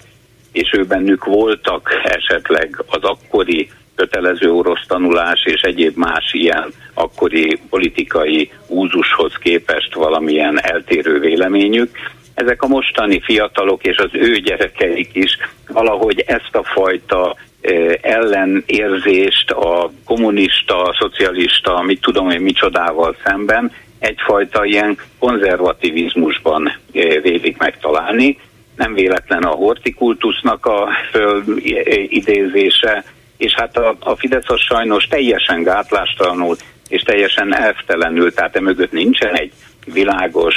[0.53, 7.59] és ő bennük voltak esetleg az akkori kötelező orosz tanulás és egyéb más ilyen akkori
[7.71, 11.91] politikai úzushoz képest valamilyen eltérő véleményük.
[12.35, 15.39] Ezek a mostani fiatalok és az ő gyerekeik is
[15.69, 23.73] valahogy ezt a fajta eh, ellenérzést a kommunista, a szocialista, mit tudom én micsodával szemben
[23.99, 26.75] egyfajta ilyen konzervativizmusban eh,
[27.23, 28.39] vélik megtalálni.
[28.77, 33.05] Nem véletlen a hortikultusznak a fölidézése,
[33.45, 36.57] és hát a, a Fidesz az sajnos teljesen gátlástalanul
[36.89, 39.53] és teljesen elvtelenül, tehát emögött nincsen egy
[39.93, 40.55] világos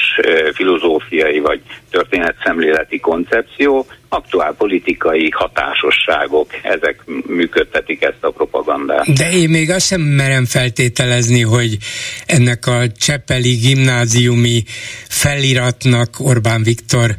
[0.53, 1.61] filozófiai vagy
[1.91, 9.13] történetszemléleti koncepció, aktuál politikai hatásosságok, ezek működtetik ezt a propagandát.
[9.13, 11.77] De én még azt sem merem feltételezni, hogy
[12.25, 14.63] ennek a Csepeli gimnáziumi
[15.07, 17.15] feliratnak Orbán Viktor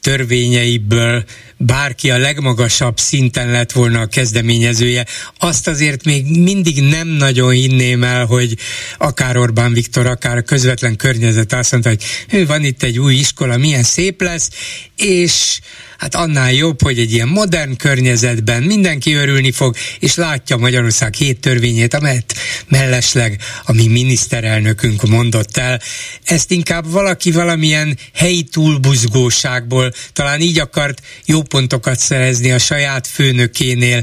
[0.00, 1.24] törvényeiből
[1.62, 5.06] bárki a legmagasabb szinten lett volna a kezdeményezője,
[5.38, 8.56] azt azért még mindig nem nagyon hinném el, hogy
[8.98, 13.14] akár Orbán Viktor, akár a közvetlen környezet azt mondta, hogy ő van itt egy új
[13.14, 14.50] iskola, milyen szép lesz,
[14.96, 15.60] és
[16.00, 21.40] hát annál jobb, hogy egy ilyen modern környezetben mindenki örülni fog, és látja Magyarország hét
[21.40, 22.34] törvényét, amelyet
[22.68, 25.80] mellesleg a mi miniszterelnökünk mondott el.
[26.24, 34.02] Ezt inkább valaki valamilyen helyi túlbuzgóságból, talán így akart jó pontokat szerezni a saját főnökénél,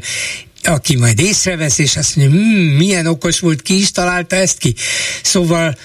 [0.64, 4.76] aki majd észrevesz, és azt mondja, hm, milyen okos volt, ki is találta ezt ki.
[5.24, 5.78] Szóval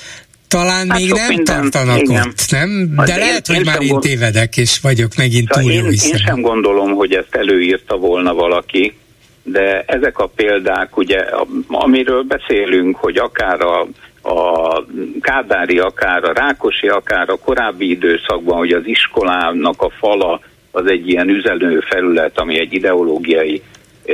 [0.53, 2.27] talán hát még nem minden, tartanak igen.
[2.27, 2.95] ott, nem?
[2.97, 5.85] De, De lehet, én, hogy én már én tévedek, és vagyok megint túl én, jó
[5.87, 8.95] én sem gondolom, hogy ezt előírta volna valaki,
[9.43, 11.25] de ezek a példák, ugye,
[11.69, 13.81] amiről beszélünk, hogy akár a,
[14.23, 14.85] a
[15.21, 21.09] Kádári, akár a Rákosi, akár a korábbi időszakban, hogy az iskolának a fala az egy
[21.09, 23.63] ilyen üzelő felület, ami egy ideológiai
[24.07, 24.13] e,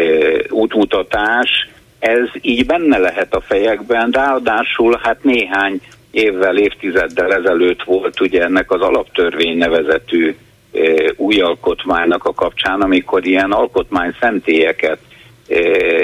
[0.51, 5.81] útmutatás, ez így benne lehet a fejekben, ráadásul hát néhány
[6.19, 10.37] évvel, évtizeddel ezelőtt volt ugye ennek az alaptörvény nevezetű
[10.73, 14.99] e, új alkotmánynak a kapcsán, amikor ilyen alkotmány szentélyeket,
[15.49, 15.61] e,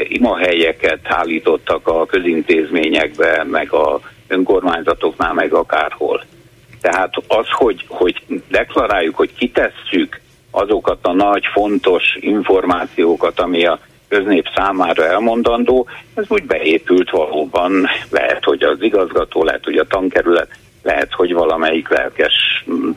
[0.09, 6.25] imahelyeket állítottak a közintézményekbe, meg a önkormányzatoknál, meg akárhol.
[6.81, 10.21] Tehát az, hogy, hogy deklaráljuk, hogy kitesszük
[10.51, 13.79] azokat a nagy, fontos információkat, ami a
[14.15, 20.49] köznép számára elmondandó, ez úgy beépült valóban, lehet, hogy az igazgató, lehet, hogy a tankerület,
[20.83, 22.33] lehet, hogy valamelyik lelkes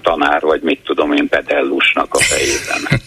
[0.02, 3.02] tanár, vagy mit tudom én, pedellusnak a fejében.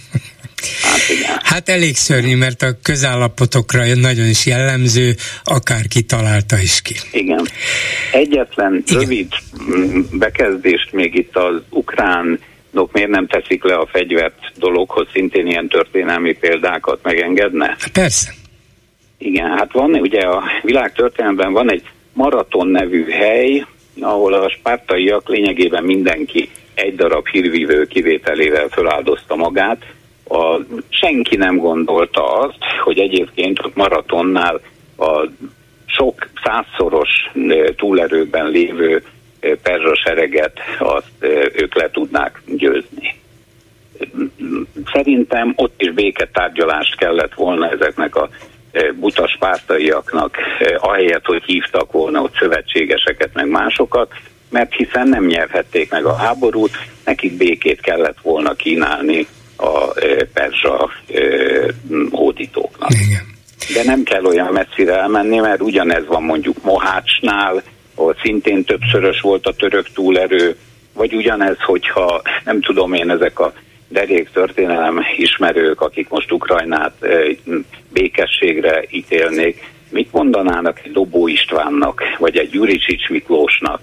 [0.82, 1.38] Hát, igen.
[1.42, 5.14] hát elég szörnyű, mert a közállapotokra nagyon is jellemző,
[5.44, 6.94] akárki találta is ki.
[7.12, 7.48] Igen.
[8.12, 9.00] Egyetlen igen.
[9.00, 9.28] rövid
[10.12, 15.68] bekezdést még itt az ukrán Nok miért nem teszik le a fegyvert dologhoz szintén ilyen
[15.68, 17.76] történelmi példákat megengedne?
[17.92, 18.30] Persze.
[19.18, 21.82] Igen, hát van ugye a világ történelemben van egy
[22.12, 23.64] maraton nevű hely,
[24.00, 29.84] ahol a spártaiak lényegében mindenki egy darab hírvívő kivételével feláldozta magát.
[30.28, 34.60] A, senki nem gondolta azt, hogy egyébként ott maratonnál
[34.98, 35.28] a
[35.86, 37.08] sok százszoros
[37.76, 39.02] túlerőben lévő
[39.62, 41.12] perzsa sereget, azt
[41.52, 43.18] ők le tudnák győzni.
[44.92, 48.28] Szerintem ott is béketárgyalást kellett volna ezeknek a
[48.94, 50.36] buta spártaiaknak,
[50.78, 54.12] ahelyett, hogy hívtak volna ott szövetségeseket, meg másokat,
[54.50, 56.70] mert hiszen nem nyerhették meg a háborút,
[57.04, 59.26] nekik békét kellett volna kínálni
[59.56, 59.94] a
[60.32, 60.90] perzsa
[62.10, 62.90] hódítóknak.
[62.90, 63.28] Igen.
[63.74, 67.62] De nem kell olyan messzire elmenni, mert ugyanez van mondjuk Mohácsnál,
[68.00, 70.56] ahol szintén többszörös volt a török túlerő,
[70.92, 73.52] vagy ugyanez, hogyha nem tudom én, ezek a
[73.88, 77.06] derék történelem ismerők, akik most Ukrajnát
[77.92, 83.80] békességre ítélnék, mit mondanának egy Dobó Istvánnak, vagy egy Gyuricsics Miklósnak,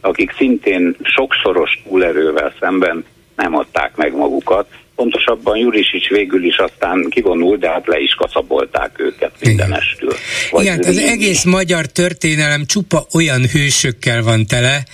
[0.00, 3.04] akik szintén sokszoros túlerővel szemben
[3.36, 4.66] nem adták meg magukat,
[5.00, 10.14] pontosabban Jurisics végül is aztán kivonul, de hát le is kaszabolták őket mindenestül.
[10.50, 14.84] Vagy Igen, az egész magyar történelem csupa olyan hősökkel van tele,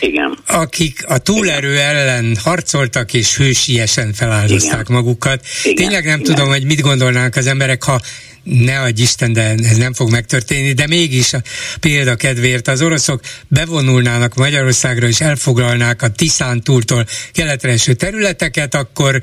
[0.00, 0.38] igen.
[0.46, 1.96] akik a túlerő Igen.
[1.96, 5.02] ellen harcoltak és hősiesen feláldozták Igen.
[5.02, 5.40] magukat.
[5.62, 5.74] Igen.
[5.74, 6.34] Tényleg nem Igen.
[6.34, 8.00] tudom, hogy mit gondolnánk az emberek, ha
[8.42, 11.42] ne adj Isten, de ez nem fog megtörténni, de mégis a
[11.80, 19.22] példa kedvéért az oroszok bevonulnának Magyarországra és elfoglalnák a Tiszán túltól keletre eső területeket, akkor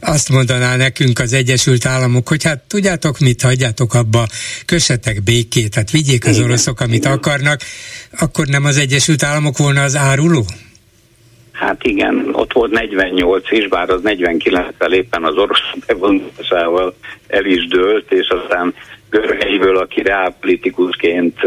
[0.00, 4.28] azt mondaná nekünk az Egyesült Államok, hogy hát tudjátok mit, hagyjátok abba,
[4.64, 7.60] kössetek békét, hát vigyék az oroszok, amit akarnak,
[8.18, 10.46] akkor nem az Egyesült Államok volna az áruló?
[11.56, 16.94] Hát igen, ott volt 48 is, bár az 49-vel éppen az orosz bevonásával
[17.26, 18.74] el is dőlt, és aztán
[19.10, 21.44] Görgeiből, aki reálpolitikusként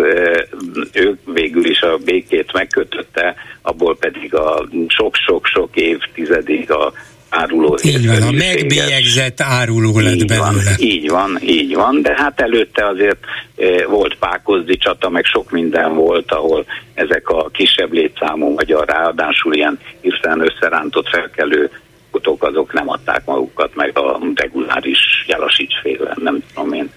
[0.94, 6.94] ő végül is a békét megkötötte, abból pedig a sok-sok-sok évtizedig a
[7.30, 10.48] áruló Így van, a megbélyegzett áruló lett így belőle.
[10.48, 13.18] Van, így van, így van, de hát előtte azért
[13.58, 19.56] e, volt Pákozdi csata, meg sok minden volt, ahol ezek a kisebb létszámú magyar ráadásul
[19.56, 21.70] ilyen hirtelen összerántott felkelő
[22.12, 26.90] utók azok nem adták magukat meg a reguláris Jelasics féle, nem tudom én,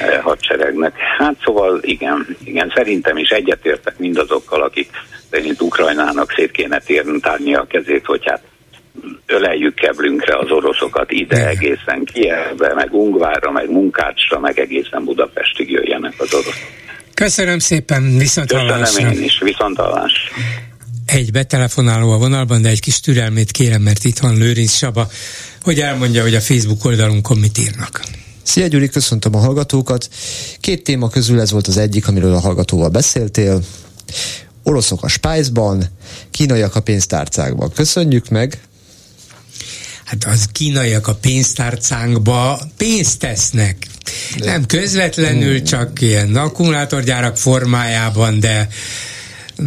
[0.00, 0.96] e, hadseregnek.
[1.18, 4.90] Hát szóval igen, igen, szerintem is egyetértek mindazokkal, akik
[5.30, 8.42] szerint Ukrajnának szét kéne térni, tárni a kezét, hogy hát
[9.28, 16.14] öleljük keblünkre az oroszokat ide egészen Kievbe, meg Ungvárra, meg Munkácsra, meg egészen Budapestig jöjjenek
[16.18, 16.54] az oroszok.
[17.14, 20.12] Köszönöm szépen, viszont Köszönöm én is, viszont hallás.
[21.06, 25.08] Egy betelefonáló a vonalban, de egy kis türelmét kérem, mert itt van Lőrinc Saba,
[25.62, 28.00] hogy elmondja, hogy a Facebook oldalunkon mit írnak.
[28.42, 30.08] Szia Gyuri, köszöntöm a hallgatókat.
[30.60, 33.60] Két téma közül ez volt az egyik, amiről a hallgatóval beszéltél.
[34.62, 35.84] Oroszok a Spice-ban,
[36.30, 37.72] kínaiak a pénztárcákban.
[37.72, 38.58] Köszönjük meg,
[40.08, 43.86] Hát az kínaiak a pénztárcánkba pénzt tesznek.
[44.38, 48.68] Nem közvetlenül, csak ilyen akkumulátorgyárak formájában, de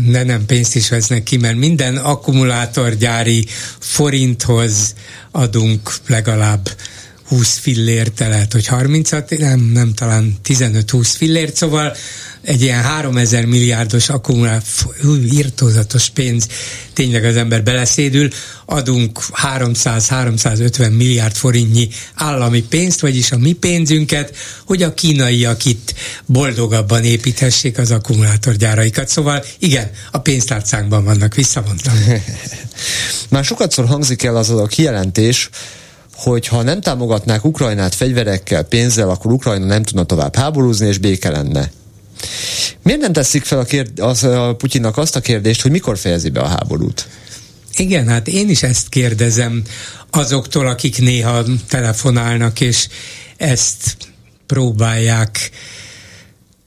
[0.05, 3.45] de nem pénzt is vesznek ki, mert minden akkumulátorgyári
[3.79, 4.93] forinthoz
[5.31, 6.69] adunk legalább
[7.27, 11.95] 20 fillért, lehet, hogy 30 nem, nem talán 15-20 fillért, szóval
[12.43, 14.65] egy ilyen 3000 milliárdos akkumulált,
[15.31, 16.47] írtózatos pénz,
[16.93, 18.29] tényleg az ember beleszédül,
[18.65, 24.35] adunk 300-350 milliárd forintnyi állami pénzt, vagyis a mi pénzünket,
[24.65, 25.93] hogy a kínaiak itt
[26.25, 29.07] boldogabban építhessék az akkumulátorgyáraikat.
[29.07, 31.93] Szóval igen, a pénztárcánkban vannak, visszavontam.
[33.29, 35.49] Már sokatszor hangzik el az a kijelentés,
[36.15, 41.29] hogy ha nem támogatnák Ukrajnát fegyverekkel, pénzzel, akkor Ukrajna nem tudna tovább háborúzni, és béke
[41.29, 41.71] lenne.
[42.83, 46.29] Miért nem teszik fel a, kérd- az, a Putyinnak azt a kérdést, hogy mikor fejezi
[46.29, 47.07] be a háborút?
[47.75, 49.63] Igen, hát én is ezt kérdezem
[50.09, 52.87] azoktól, akik néha telefonálnak, és
[53.37, 53.97] ezt
[54.47, 55.51] próbálják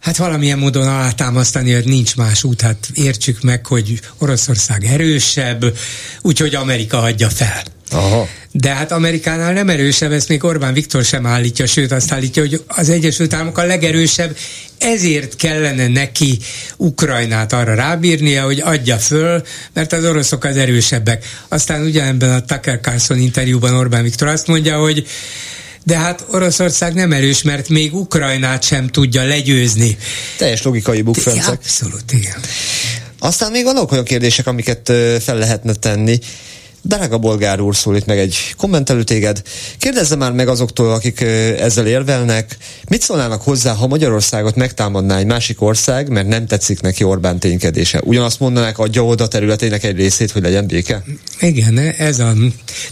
[0.05, 5.77] hát valamilyen módon alátámasztani, hogy nincs más út, hát értsük meg, hogy Oroszország erősebb,
[6.23, 7.63] úgyhogy Amerika adja fel.
[7.91, 8.29] Aha.
[8.53, 12.63] De hát Amerikánál nem erősebb, ezt még Orbán Viktor sem állítja, sőt azt állítja, hogy
[12.67, 14.37] az Egyesült Államok a legerősebb,
[14.79, 16.39] ezért kellene neki
[16.77, 19.43] Ukrajnát arra rábírnia, hogy adja föl,
[19.73, 21.27] mert az oroszok az erősebbek.
[21.49, 25.07] Aztán ugyanebben a Tucker Carlson interjúban Orbán Viktor azt mondja, hogy
[25.87, 29.97] de hát Oroszország nem erős, mert még Ukrajnát sem tudja legyőzni.
[30.37, 31.49] Teljes logikai bukfencek.
[31.49, 32.41] Abszolút, igen.
[33.19, 36.19] Aztán még vannak olyan kérdések, amiket fel lehetne tenni.
[36.87, 39.43] Drága bolgár úr szólít meg egy kommentelő téged.
[39.79, 41.21] Kérdezze már meg azoktól, akik
[41.59, 42.57] ezzel érvelnek,
[42.89, 48.01] mit szólnának hozzá, ha Magyarországot megtámadná egy másik ország, mert nem tetszik neki Orbán ténykedése.
[48.05, 51.03] Ugyanazt mondanák, adja oda területének egy részét, hogy legyen béke?
[51.41, 52.33] Igen, ez a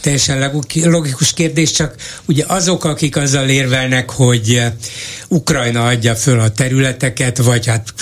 [0.00, 1.94] teljesen logikus kérdés, csak
[2.24, 4.62] ugye azok, akik azzal érvelnek, hogy
[5.28, 7.94] Ukrajna adja föl a területeket, vagy hát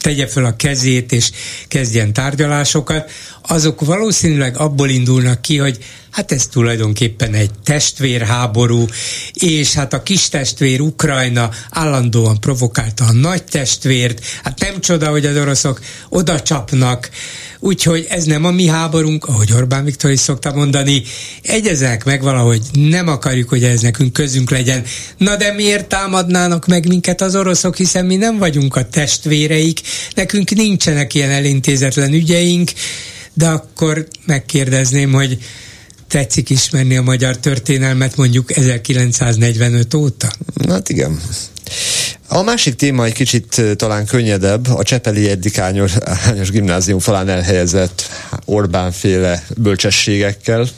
[0.00, 1.30] tegye föl a kezét és
[1.68, 3.10] kezdjen tárgyalásokat,
[3.48, 5.78] azok valószínűleg abból indulnak ki, hogy
[6.10, 8.86] hát ez tulajdonképpen egy testvérháború,
[9.32, 15.26] és hát a kis testvér Ukrajna állandóan provokálta a nagy testvért, hát nem csoda, hogy
[15.26, 17.10] az oroszok oda csapnak,
[17.58, 21.02] úgyhogy ez nem a mi háborunk, ahogy Orbán Viktor is szokta mondani,
[21.42, 24.84] egyezek meg valahogy nem akarjuk, hogy ez nekünk közünk legyen.
[25.16, 29.80] Na de miért támadnának meg minket az oroszok, hiszen mi nem vagyunk a testvéreik,
[30.14, 32.70] nekünk nincsenek ilyen elintézetlen ügyeink,
[33.38, 35.38] de akkor megkérdezném, hogy
[36.08, 40.32] tetszik ismerni a magyar történelmet mondjuk 1945 óta?
[40.68, 41.20] Hát igen.
[42.28, 45.92] A másik téma egy kicsit talán könnyedebb, a Csepeli egyik ányos,
[46.26, 48.02] ányos gimnázium falán elhelyezett
[48.44, 50.68] Orbán-féle bölcsességekkel.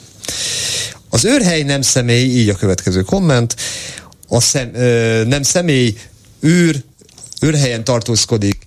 [1.09, 3.57] Az őrhely nem személy, így a következő komment,
[4.29, 5.97] a szem, ö, nem személy,
[6.47, 6.83] űr,
[7.41, 8.63] őrhelyen tartózkodik,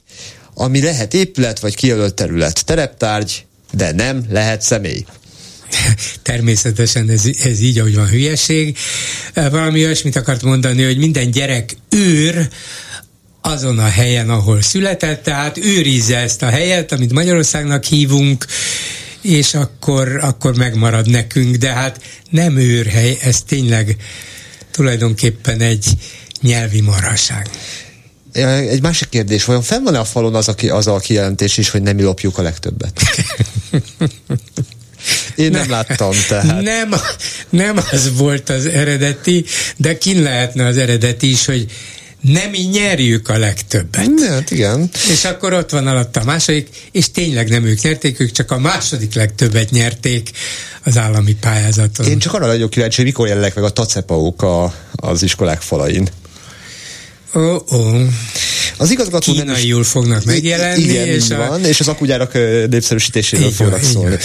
[0.54, 5.06] ami lehet épület vagy kijelölt terület, tereptárgy, de nem lehet személy.
[6.22, 8.78] természetesen ez, ez így, ahogy van hülyeség.
[9.34, 12.48] Valami olyasmit akart mondani, hogy minden gyerek őr,
[13.42, 18.46] azon a helyen, ahol született, tehát őrizze ezt a helyet, amit Magyarországnak hívunk,
[19.22, 23.96] és akkor, akkor megmarad nekünk, de hát nem őrhely, ez tényleg
[24.72, 25.86] tulajdonképpen egy
[26.42, 27.50] nyelvi maraság.
[28.34, 31.82] Egy másik kérdés, vajon fenn van-e a falon az, aki, az a kijelentés is, hogy
[31.82, 33.02] nem lopjuk a legtöbbet?
[35.36, 36.62] Én nem, nem láttam, tehát.
[36.62, 36.94] Nem,
[37.50, 39.46] nem az volt az eredeti,
[39.78, 41.66] de kin lehetne az eredeti is, hogy
[42.22, 44.10] nem mi nyerjük a legtöbbet.
[44.28, 44.90] Hát igen.
[45.12, 48.58] És akkor ott van alatt a második, és tényleg nem ők nyerték, ők csak a
[48.58, 50.32] második legtöbbet nyerték
[50.84, 52.06] az állami pályázaton.
[52.06, 56.10] Én csak arra vagyok kíváncsi, hogy mikor jelennek meg a tacepauk a, az iskolák falain.
[57.34, 58.02] Oh, oh.
[58.78, 59.88] Az igazgató Kínaiul is...
[59.88, 60.82] fognak megjelenni.
[60.82, 61.48] Igen, és, a...
[61.48, 62.34] van, és az akugyárak
[62.70, 64.18] népszerűsítéséről így fognak szólni.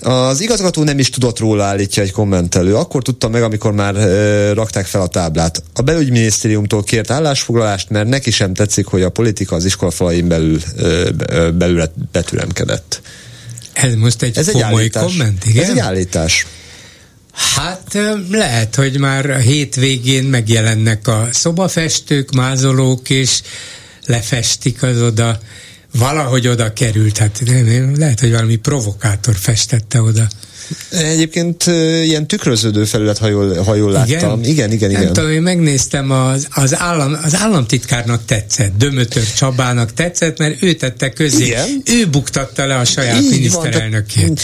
[0.00, 2.76] Van, az igazgató nem is tudott róla, állítja egy kommentelő.
[2.76, 5.62] Akkor tudta meg, amikor már e, rakták fel a táblát.
[5.74, 10.60] A belügyminisztériumtól kért állásfoglalást, mert neki sem tetszik, hogy a politika az iskolafalain belül,
[11.28, 13.00] e, belül betüremkedett.
[13.72, 15.64] Ez most egy Ez komoly egy komment, igen?
[15.64, 16.46] Ez egy állítás.
[17.32, 17.98] Hát
[18.30, 23.40] lehet, hogy már a hétvégén megjelennek a szobafestők, mázolók, és
[24.06, 25.40] lefestik az oda,
[25.92, 27.18] valahogy oda került.
[27.18, 30.28] Hát nem, lehet, hogy valami provokátor festette oda.
[30.90, 31.64] Egyébként
[32.02, 34.42] ilyen tükröződő felület, ha jól, ha jól láttam.
[34.42, 34.90] Igen, igen, igen.
[34.90, 35.02] igen.
[35.02, 40.72] Nem tudom, én megnéztem, az, az, állam, az államtitkárnak tetszett, Dömötör Csabának tetszett, mert ő
[40.72, 41.44] tette közé.
[41.44, 41.82] Igen?
[41.84, 44.26] Ő buktatta le a saját Így miniszterelnökét.
[44.26, 44.36] Van,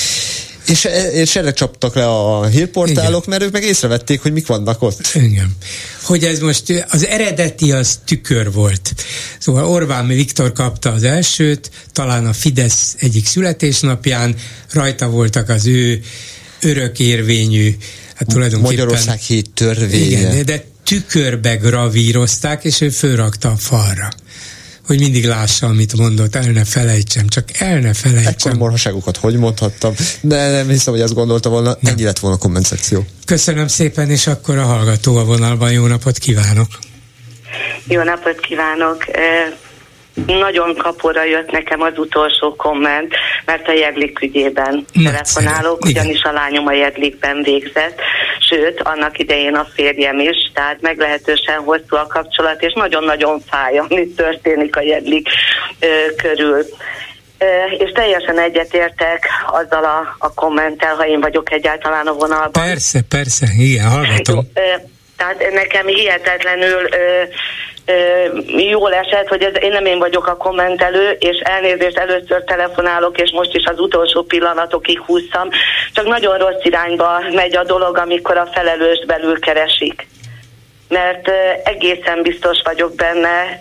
[0.69, 3.31] és, és erre csaptak le a hírportálok, Igen.
[3.31, 5.11] mert ők meg észrevették, hogy mik vannak ott.
[5.15, 5.57] Igen.
[6.03, 8.95] Hogy ez most, az eredeti az tükör volt.
[9.39, 14.35] Szóval Orbán Viktor kapta az elsőt, talán a Fidesz egyik születésnapján,
[14.73, 16.01] rajta voltak az ő
[16.61, 17.77] örökérvényű,
[18.15, 18.75] hát tulajdonképpen...
[18.77, 20.19] Magyarország hét törvénye.
[20.19, 24.09] Igen, de tükörbe gravírozták, és ő fölrakta a falra
[24.89, 28.33] hogy mindig lássa, amit mondott, el ne felejtsem, csak el ne felejtsem.
[28.33, 31.93] Ekkor morhaságokat hogy mondhattam, de nem hiszem, hogy azt gondolta volna, nem.
[31.93, 33.05] ennyi lett volna a kommentáció.
[33.25, 36.69] Köszönöm szépen, és akkor a hallgató a vonalban, jó napot kívánok!
[37.87, 39.05] Jó napot kívánok!
[40.27, 43.15] Nagyon kapora jött nekem az utolsó komment,
[43.45, 45.05] mert a Jedlik ügyében Nagyszerű.
[45.05, 48.01] telefonálok, ugyanis a lányom a Jedlikben végzett,
[48.39, 54.07] sőt, annak idején a férjem is, tehát meglehetősen hosszú a kapcsolat, és nagyon-nagyon fáj, ami
[54.07, 55.29] történik a Jedlik
[55.81, 55.87] ö,
[56.23, 56.65] körül.
[57.79, 62.63] És teljesen egyetértek azzal a, a kommentel, ha én vagyok egyáltalán a vonalban.
[62.65, 64.53] Persze, persze, igen, hallgatom.
[65.17, 67.23] Tehát nekem hihetetlenül ö,
[68.57, 73.31] jól esett, hogy ez, én nem én vagyok a kommentelő, és elnézést először telefonálok, és
[73.31, 75.49] most is az utolsó pillanatokig húztam,
[75.93, 80.07] csak nagyon rossz irányba megy a dolog, amikor a felelőst belül keresik
[80.89, 81.31] mert
[81.65, 83.61] egészen biztos vagyok benne,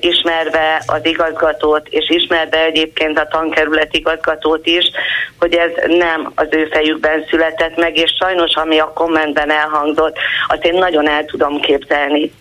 [0.00, 4.90] ismerve az igazgatót, és ismerve egyébként a tankerület igazgatót is,
[5.38, 10.16] hogy ez nem az ő fejükben született meg, és sajnos, ami a kommentben elhangzott,
[10.48, 12.32] azt én nagyon el tudom képzelni.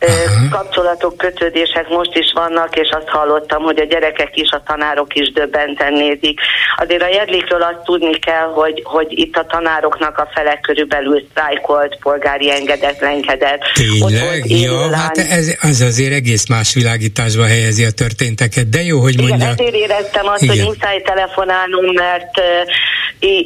[0.00, 0.50] Uh-huh.
[0.50, 5.32] kapcsolatok, kötődések most is vannak, és azt hallottam, hogy a gyerekek is, a tanárok is
[5.32, 6.40] döbbenten nézik.
[6.76, 11.98] Azért a jedlikről azt tudni kell, hogy, hogy itt a tanároknak a fele körülbelül sztrájkolt,
[12.02, 13.60] polgári engedetlenkedett.
[13.74, 14.50] Tényleg?
[14.50, 19.36] Ja, hát ez, az azért egész más világításba helyezi a történteket, de jó, hogy mondja.
[19.36, 20.56] Igen, ezért éreztem azt, Igen.
[20.56, 22.44] hogy muszáj telefonálnunk, mert uh,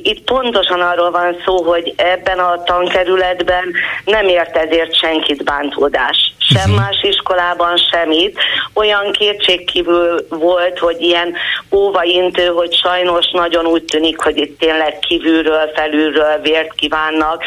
[0.03, 3.65] itt pontosan arról van szó, hogy ebben a tankerületben
[4.05, 6.77] nem ért ezért senkit bántódás sem uh-huh.
[6.77, 8.39] más iskolában semmit.
[8.75, 11.35] Olyan kétségkívül volt, hogy ilyen
[11.73, 17.43] óvaintő, hogy sajnos nagyon úgy tűnik, hogy itt tényleg kívülről, felülről vért kívánnak,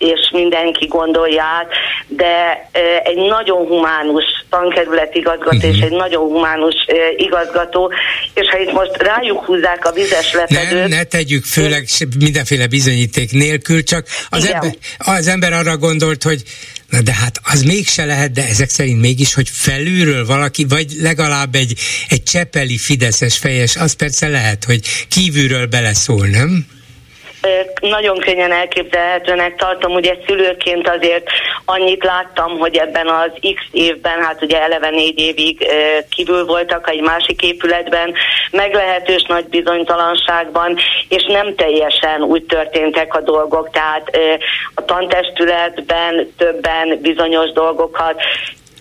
[0.00, 1.68] és mindenki gondolja át,
[2.06, 2.68] de
[3.04, 5.70] egy nagyon humánus tankerület igazgató uh-huh.
[5.70, 5.84] és mhm.
[5.84, 6.74] egy nagyon humánus
[7.16, 7.92] igazgató,
[8.34, 10.72] és ha itt most rájuk húzzák a vizes lepedőt...
[10.72, 11.84] Nem, ne tegyük, főleg
[12.18, 16.42] mindenféle bizonyíték nélkül, csak az, ember, az ember arra gondolt, hogy
[16.90, 21.54] Na de hát az mégse lehet, de ezek szerint mégis, hogy felülről valaki, vagy legalább
[21.54, 26.66] egy, egy csepeli fideszes fejes, az persze lehet, hogy kívülről beleszól, nem?
[27.80, 31.30] Nagyon könnyen elképzelhetőnek tartom, ugye szülőként azért
[31.64, 35.66] annyit láttam, hogy ebben az X évben, hát ugye eleve négy évig
[36.08, 38.14] kívül voltak egy másik épületben,
[38.50, 40.76] meglehetős nagy bizonytalanságban,
[41.08, 44.10] és nem teljesen úgy történtek a dolgok, tehát
[44.74, 48.22] a tantestületben többen bizonyos dolgokat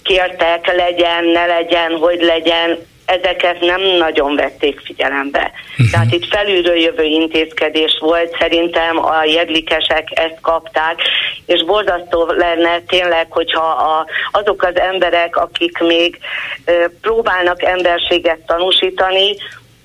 [0.04, 2.78] kértek, legyen, ne legyen, hogy legyen,
[3.10, 5.52] ezeket nem nagyon vették figyelembe.
[5.72, 5.90] Uh-huh.
[5.92, 11.02] Tehát itt felülről jövő intézkedés volt, szerintem a jedlikesek ezt kapták,
[11.46, 16.20] és borzasztó lenne tényleg, hogyha a, azok az emberek, akik még
[16.66, 19.36] ö, próbálnak emberséget tanúsítani,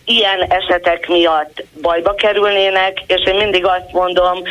[0.05, 4.43] ilyen esetek miatt bajba kerülnének, és én mindig azt mondom,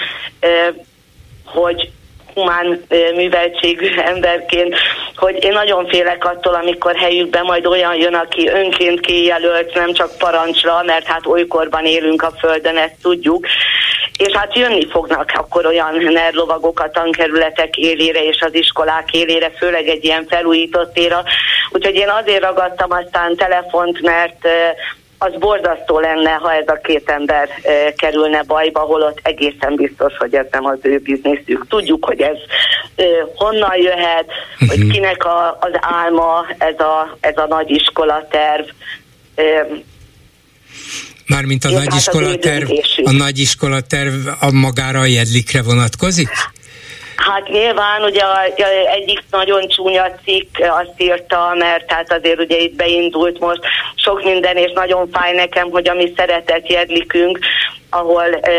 [1.45, 1.91] hogy
[2.33, 2.85] humán
[3.15, 4.75] műveltségű emberként,
[5.15, 10.17] hogy én nagyon félek attól, amikor helyükben majd olyan jön, aki önként kijelölt, nem csak
[10.17, 13.45] parancsra, mert hát olykorban élünk a Földön, ezt tudjuk,
[14.17, 19.87] és hát jönni fognak akkor olyan nerlovagok a tankerületek élére és az iskolák élére, főleg
[19.87, 21.23] egy ilyen felújított éra.
[21.69, 24.47] Úgyhogy én azért ragadtam aztán telefont, mert
[25.23, 30.35] az borzasztó lenne, ha ez a két ember e, kerülne bajba, holott egészen biztos, hogy
[30.35, 31.67] ez nem az ő bizniszük.
[31.69, 32.37] Tudjuk, hogy ez
[32.95, 33.03] e,
[33.35, 34.69] honnan jöhet, uh-huh.
[34.69, 34.89] hogy mhm.
[34.89, 38.65] kinek a, az álma ez a, ez a nagy iskolaterv.
[39.35, 39.67] E,
[41.27, 42.07] Mármint a nagy hát
[43.03, 46.29] a nagy iskolaterv a magára a jedlikre vonatkozik?
[47.29, 48.23] Hát nyilván ugye
[48.91, 53.59] egyik nagyon csúnya cikk azt írta, mert hát azért ugye itt beindult most
[53.95, 57.39] sok minden, és nagyon fáj nekem, hogy a mi szeretett jedlikünk,
[57.89, 58.51] ahol e,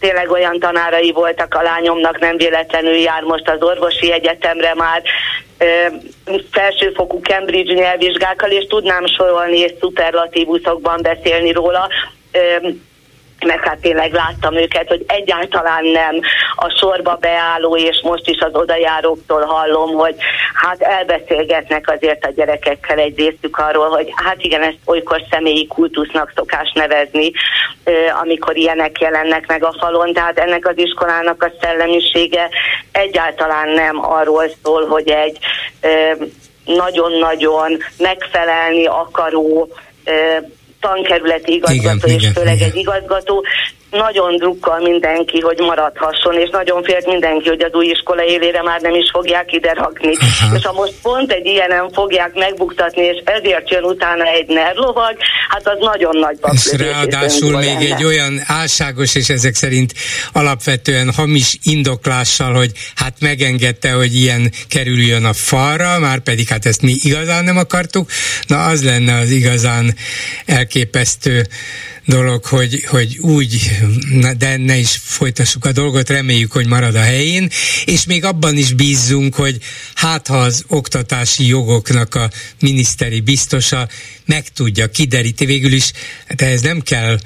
[0.00, 5.02] tényleg olyan tanárai voltak a lányomnak, nem véletlenül jár most az orvosi egyetemre már,
[6.50, 11.88] felsőfokú Cambridge nyelvvizsgákkal, és tudnám sorolni és szuperlatívuszokban beszélni róla.
[13.42, 16.20] Meg hát tényleg láttam őket, hogy egyáltalán nem
[16.56, 20.14] a sorba beálló, és most is az odajáróktól hallom, hogy
[20.54, 26.32] hát elbeszélgetnek azért a gyerekekkel egy részük arról, hogy hát igen, ezt olykor személyi kultusznak
[26.34, 27.32] szokás nevezni,
[28.22, 32.48] amikor ilyenek jelennek meg a falon, tehát ennek az iskolának a szellemisége
[32.92, 35.38] egyáltalán nem arról szól, hogy egy
[36.64, 39.68] nagyon-nagyon megfelelni akaró
[40.82, 42.68] tankerületi igazgató, igen, és igen, főleg igen.
[42.68, 43.44] egy igazgató
[43.92, 48.80] nagyon drukkal mindenki, hogy maradhasson, és nagyon félt mindenki, hogy az új iskola élére már
[48.80, 50.12] nem is fogják ide rakni.
[50.16, 50.56] Aha.
[50.56, 55.16] És ha most pont egy ilyenem fogják megbuktatni, és ezért jön utána egy nerlovag,
[55.48, 57.94] hát az nagyon nagy És ráadásul még lenne.
[57.94, 59.92] egy olyan álságos, és ezek szerint
[60.32, 66.82] alapvetően hamis indoklással, hogy hát megengedte, hogy ilyen kerüljön a falra, már pedig hát ezt
[66.82, 68.10] mi igazán nem akartuk,
[68.46, 69.94] na az lenne az igazán
[70.46, 71.46] elképesztő
[72.04, 73.80] dolog, hogy, hogy úgy,
[74.38, 77.50] de ne is folytassuk a dolgot, reméljük, hogy marad a helyén,
[77.84, 79.58] és még abban is bízzunk, hogy
[79.94, 82.30] hát ha az oktatási jogoknak a
[82.60, 83.88] miniszteri biztosa
[84.26, 85.92] meg tudja, kideríti végül is,
[86.36, 87.18] de ez nem kell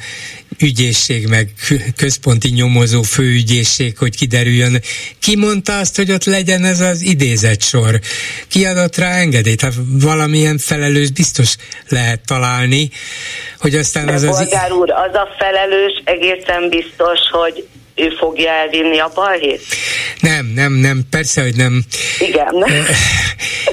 [0.60, 1.50] ügyészség, meg
[1.96, 4.80] központi nyomozó főügyészség, hogy kiderüljön.
[5.18, 8.00] Ki mondta azt, hogy ott legyen ez az idézett sor?
[8.48, 9.60] Ki adott rá engedélyt?
[9.60, 11.56] Hát valamilyen felelős biztos
[11.88, 12.90] lehet találni,
[13.58, 14.36] hogy aztán az az...
[14.36, 17.66] Bolgár úr, az a felelős egészen biztos, hogy
[17.96, 19.62] ő fogja elvinni a balhét?
[20.20, 21.84] Nem, nem, nem, persze, hogy nem.
[22.18, 22.54] Igen.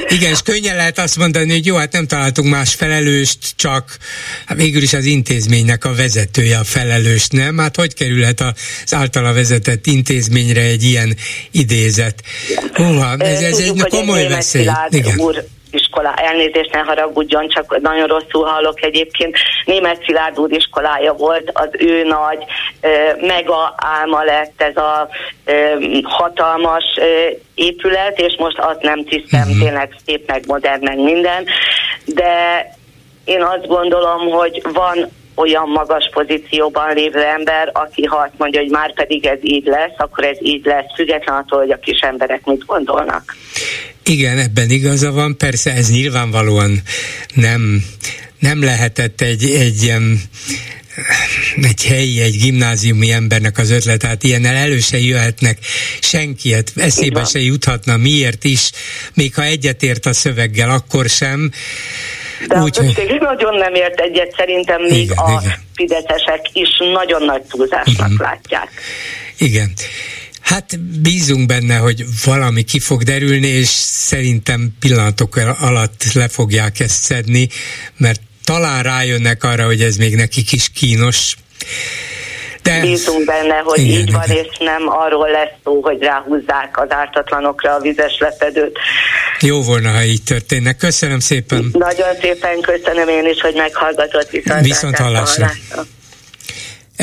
[0.08, 3.98] Igen, és könnyen lehet azt mondani, hogy jó, hát nem találtunk más felelőst, csak
[4.45, 7.58] hát végül is az intézménynek a vezetője a felelős, nem?
[7.58, 11.16] Hát hogy kerülhet az általa vezetett intézményre egy ilyen
[11.52, 12.24] idézet?
[12.74, 14.68] Húha, ez, ez Tudjuk, egy komoly veszély.
[14.90, 15.20] Igen.
[15.20, 19.38] Úr iskola, elnézést ne haragudjon, csak nagyon rosszul hallok egyébként.
[19.66, 22.44] Német Szilárd úr iskolája volt, az ő nagy
[23.20, 25.10] mega álma lett ez a
[26.04, 26.84] hatalmas
[27.56, 29.60] épület, és most azt nem tisztem, uh-huh.
[29.60, 31.45] tényleg szép, meg modern, meg minden,
[32.06, 32.66] de
[33.26, 38.70] én azt gondolom, hogy van olyan magas pozícióban lévő ember, aki ha azt mondja, hogy
[38.70, 42.45] már pedig ez így lesz, akkor ez így lesz, független attól, hogy a kis emberek
[42.45, 43.36] mit gondolnak.
[44.06, 46.82] Igen, ebben igaza van, persze ez nyilvánvalóan
[47.34, 47.86] nem,
[48.40, 50.22] nem lehetett egy, egy ilyen
[51.62, 55.58] egy helyi, egy gimnáziumi embernek az ötlet, hát ilyennel elő se jöhetnek
[56.00, 58.72] senki, hát eszébe se juthatna, miért is,
[59.14, 61.52] még ha egyetért a szöveggel, akkor sem.
[62.48, 65.60] De Úgy, a többség nagyon nem ért egyet, szerintem még igen, a igen.
[65.76, 68.20] fideszesek is nagyon nagy túlzásnak uh-huh.
[68.20, 68.70] látják.
[69.38, 69.74] Igen.
[70.54, 77.04] Hát bízunk benne, hogy valami ki fog derülni, és szerintem pillanatok alatt le fogják ezt
[77.04, 77.50] szedni,
[77.98, 81.36] mert talán rájönnek arra, hogy ez még nekik is kínos.
[82.64, 82.80] De...
[82.82, 84.44] Bízunk benne, hogy igen, így van, igen.
[84.44, 88.80] és nem arról lesz szó, hogy ráhúzzák az ártatlanokra a vizes lepedőt.
[89.40, 90.74] Jó volna, ha így történne.
[90.74, 91.70] Köszönöm szépen.
[91.72, 95.46] Nagyon szépen köszönöm én is, hogy meghallgatott viszont, viszont hallásra.
[95.46, 95.86] hallásra.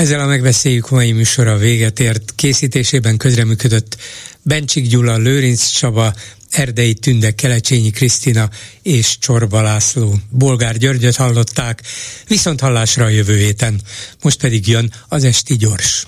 [0.01, 2.33] Ezzel a megbeszéljük mai műsora véget ért.
[2.35, 3.97] Készítésében közreműködött
[4.43, 6.15] Bencsik Gyula, Lőrinc Csaba,
[6.51, 8.49] Erdei Tünde, Kelecsényi Krisztina
[8.83, 10.19] és Csorba László.
[10.31, 11.83] Bolgár Györgyöt hallották,
[12.29, 13.81] viszont hallásra a jövő héten.
[14.23, 16.05] Most pedig jön az Esti Gyors.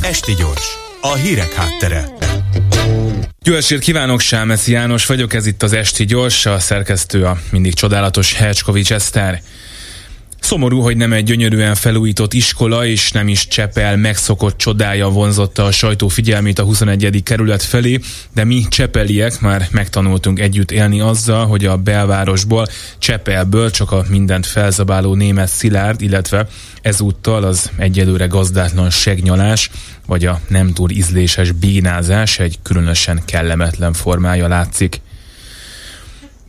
[0.00, 0.66] Esti Gyors,
[1.00, 2.08] a hírek háttere.
[3.44, 7.74] Jó estét kívánok, Sámeszi János vagyok, ez itt az Esti Gyors, a szerkesztő a mindig
[7.74, 9.42] csodálatos Hercskovics Eszter.
[10.42, 15.70] Szomorú, hogy nem egy gyönyörűen felújított iskola és nem is Csepel megszokott csodája vonzotta a
[15.70, 17.22] sajtó figyelmét a 21.
[17.24, 18.00] kerület felé,
[18.34, 22.66] de mi csepeliek már megtanultunk együtt élni azzal, hogy a belvárosból,
[22.98, 26.46] Csepelből csak a mindent felzabáló német Szilárd, illetve
[26.82, 29.70] ezúttal az egyelőre gazdátlan segnyalás,
[30.06, 35.00] vagy a nem túl ízléses bénázás egy különösen kellemetlen formája látszik.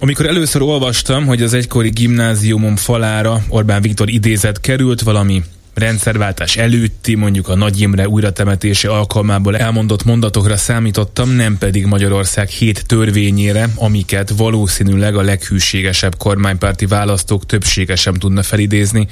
[0.03, 5.43] Amikor először olvastam, hogy az egykori gimnáziumom falára Orbán Viktor idézet került, valami
[5.73, 12.85] rendszerváltás előtti, mondjuk a Nagy Imre újratemetése alkalmából elmondott mondatokra számítottam, nem pedig Magyarország hét
[12.85, 19.07] törvényére, amiket valószínűleg a leghűségesebb kormánypárti választók többsége sem tudna felidézni.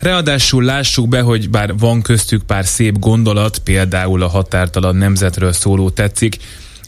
[0.00, 5.90] Ráadásul lássuk be, hogy bár van köztük pár szép gondolat, például a határtalan nemzetről szóló
[5.90, 6.36] tetszik,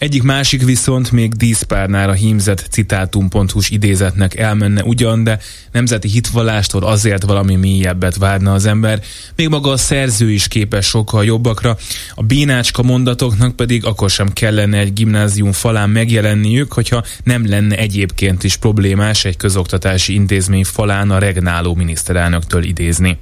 [0.01, 5.39] egyik másik viszont még díszpárnára hímzett citátum.hu-s idézetnek elmenne ugyan, de
[5.73, 9.03] nemzeti hitvallástól azért valami mélyebbet várna az ember,
[9.37, 11.77] még maga a szerző is képes sokkal jobbakra,
[12.15, 18.45] a bénácska mondatoknak pedig akkor sem kellene egy gimnázium falán megjelenniük, hogyha nem lenne egyébként
[18.45, 23.19] is problémás egy közoktatási intézmény falán a regnáló miniszterelnöktől idézni.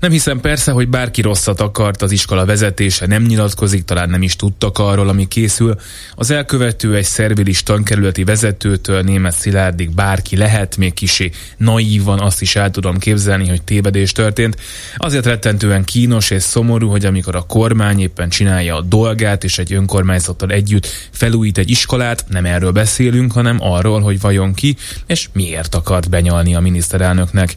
[0.00, 4.36] Nem hiszem persze, hogy bárki rosszat akart, az iskola vezetése nem nyilatkozik, talán nem is
[4.36, 5.76] tudtak arról, ami készül.
[6.14, 12.56] Az elkövető egy szervilis tankerületi vezetőtől német Szilárdig bárki lehet, még kisé naívan azt is
[12.56, 14.56] el tudom képzelni, hogy tévedés történt.
[14.96, 19.72] Azért rettentően kínos és szomorú, hogy amikor a kormány éppen csinálja a dolgát, és egy
[19.72, 25.74] önkormányzattal együtt felújít egy iskolát, nem erről beszélünk, hanem arról, hogy vajon ki és miért
[25.74, 27.56] akart benyalni a miniszterelnöknek.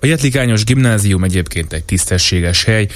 [0.00, 2.86] A Jetlikányos gimnázium egyébként egy tisztességes hely,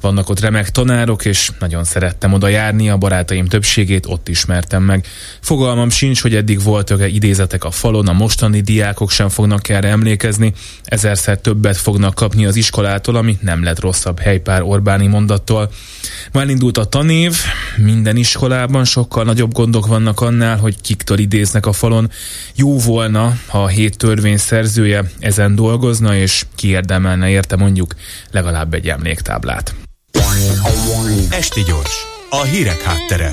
[0.00, 5.06] vannak ott remek tanárok, és nagyon szerettem oda járni, a barátaim többségét ott ismertem meg.
[5.40, 10.52] Fogalmam sincs, hogy eddig voltak-e idézetek a falon, a mostani diákok sem fognak erre emlékezni,
[10.84, 15.70] ezerszer többet fognak kapni az iskolától, ami nem lett rosszabb helypár Orbáni mondattól.
[16.32, 17.36] Már indult a tanév,
[17.76, 22.10] minden iskolában sokkal nagyobb gondok vannak annál, hogy kiktől idéznek a falon.
[22.54, 27.94] Jó volna, ha a hét törvény szerzője ezen dolgozna, és kiérdemelne érte mondjuk
[28.30, 29.74] legalább egy emléktáblát.
[31.30, 33.32] Esti gyors, a hírek háttere.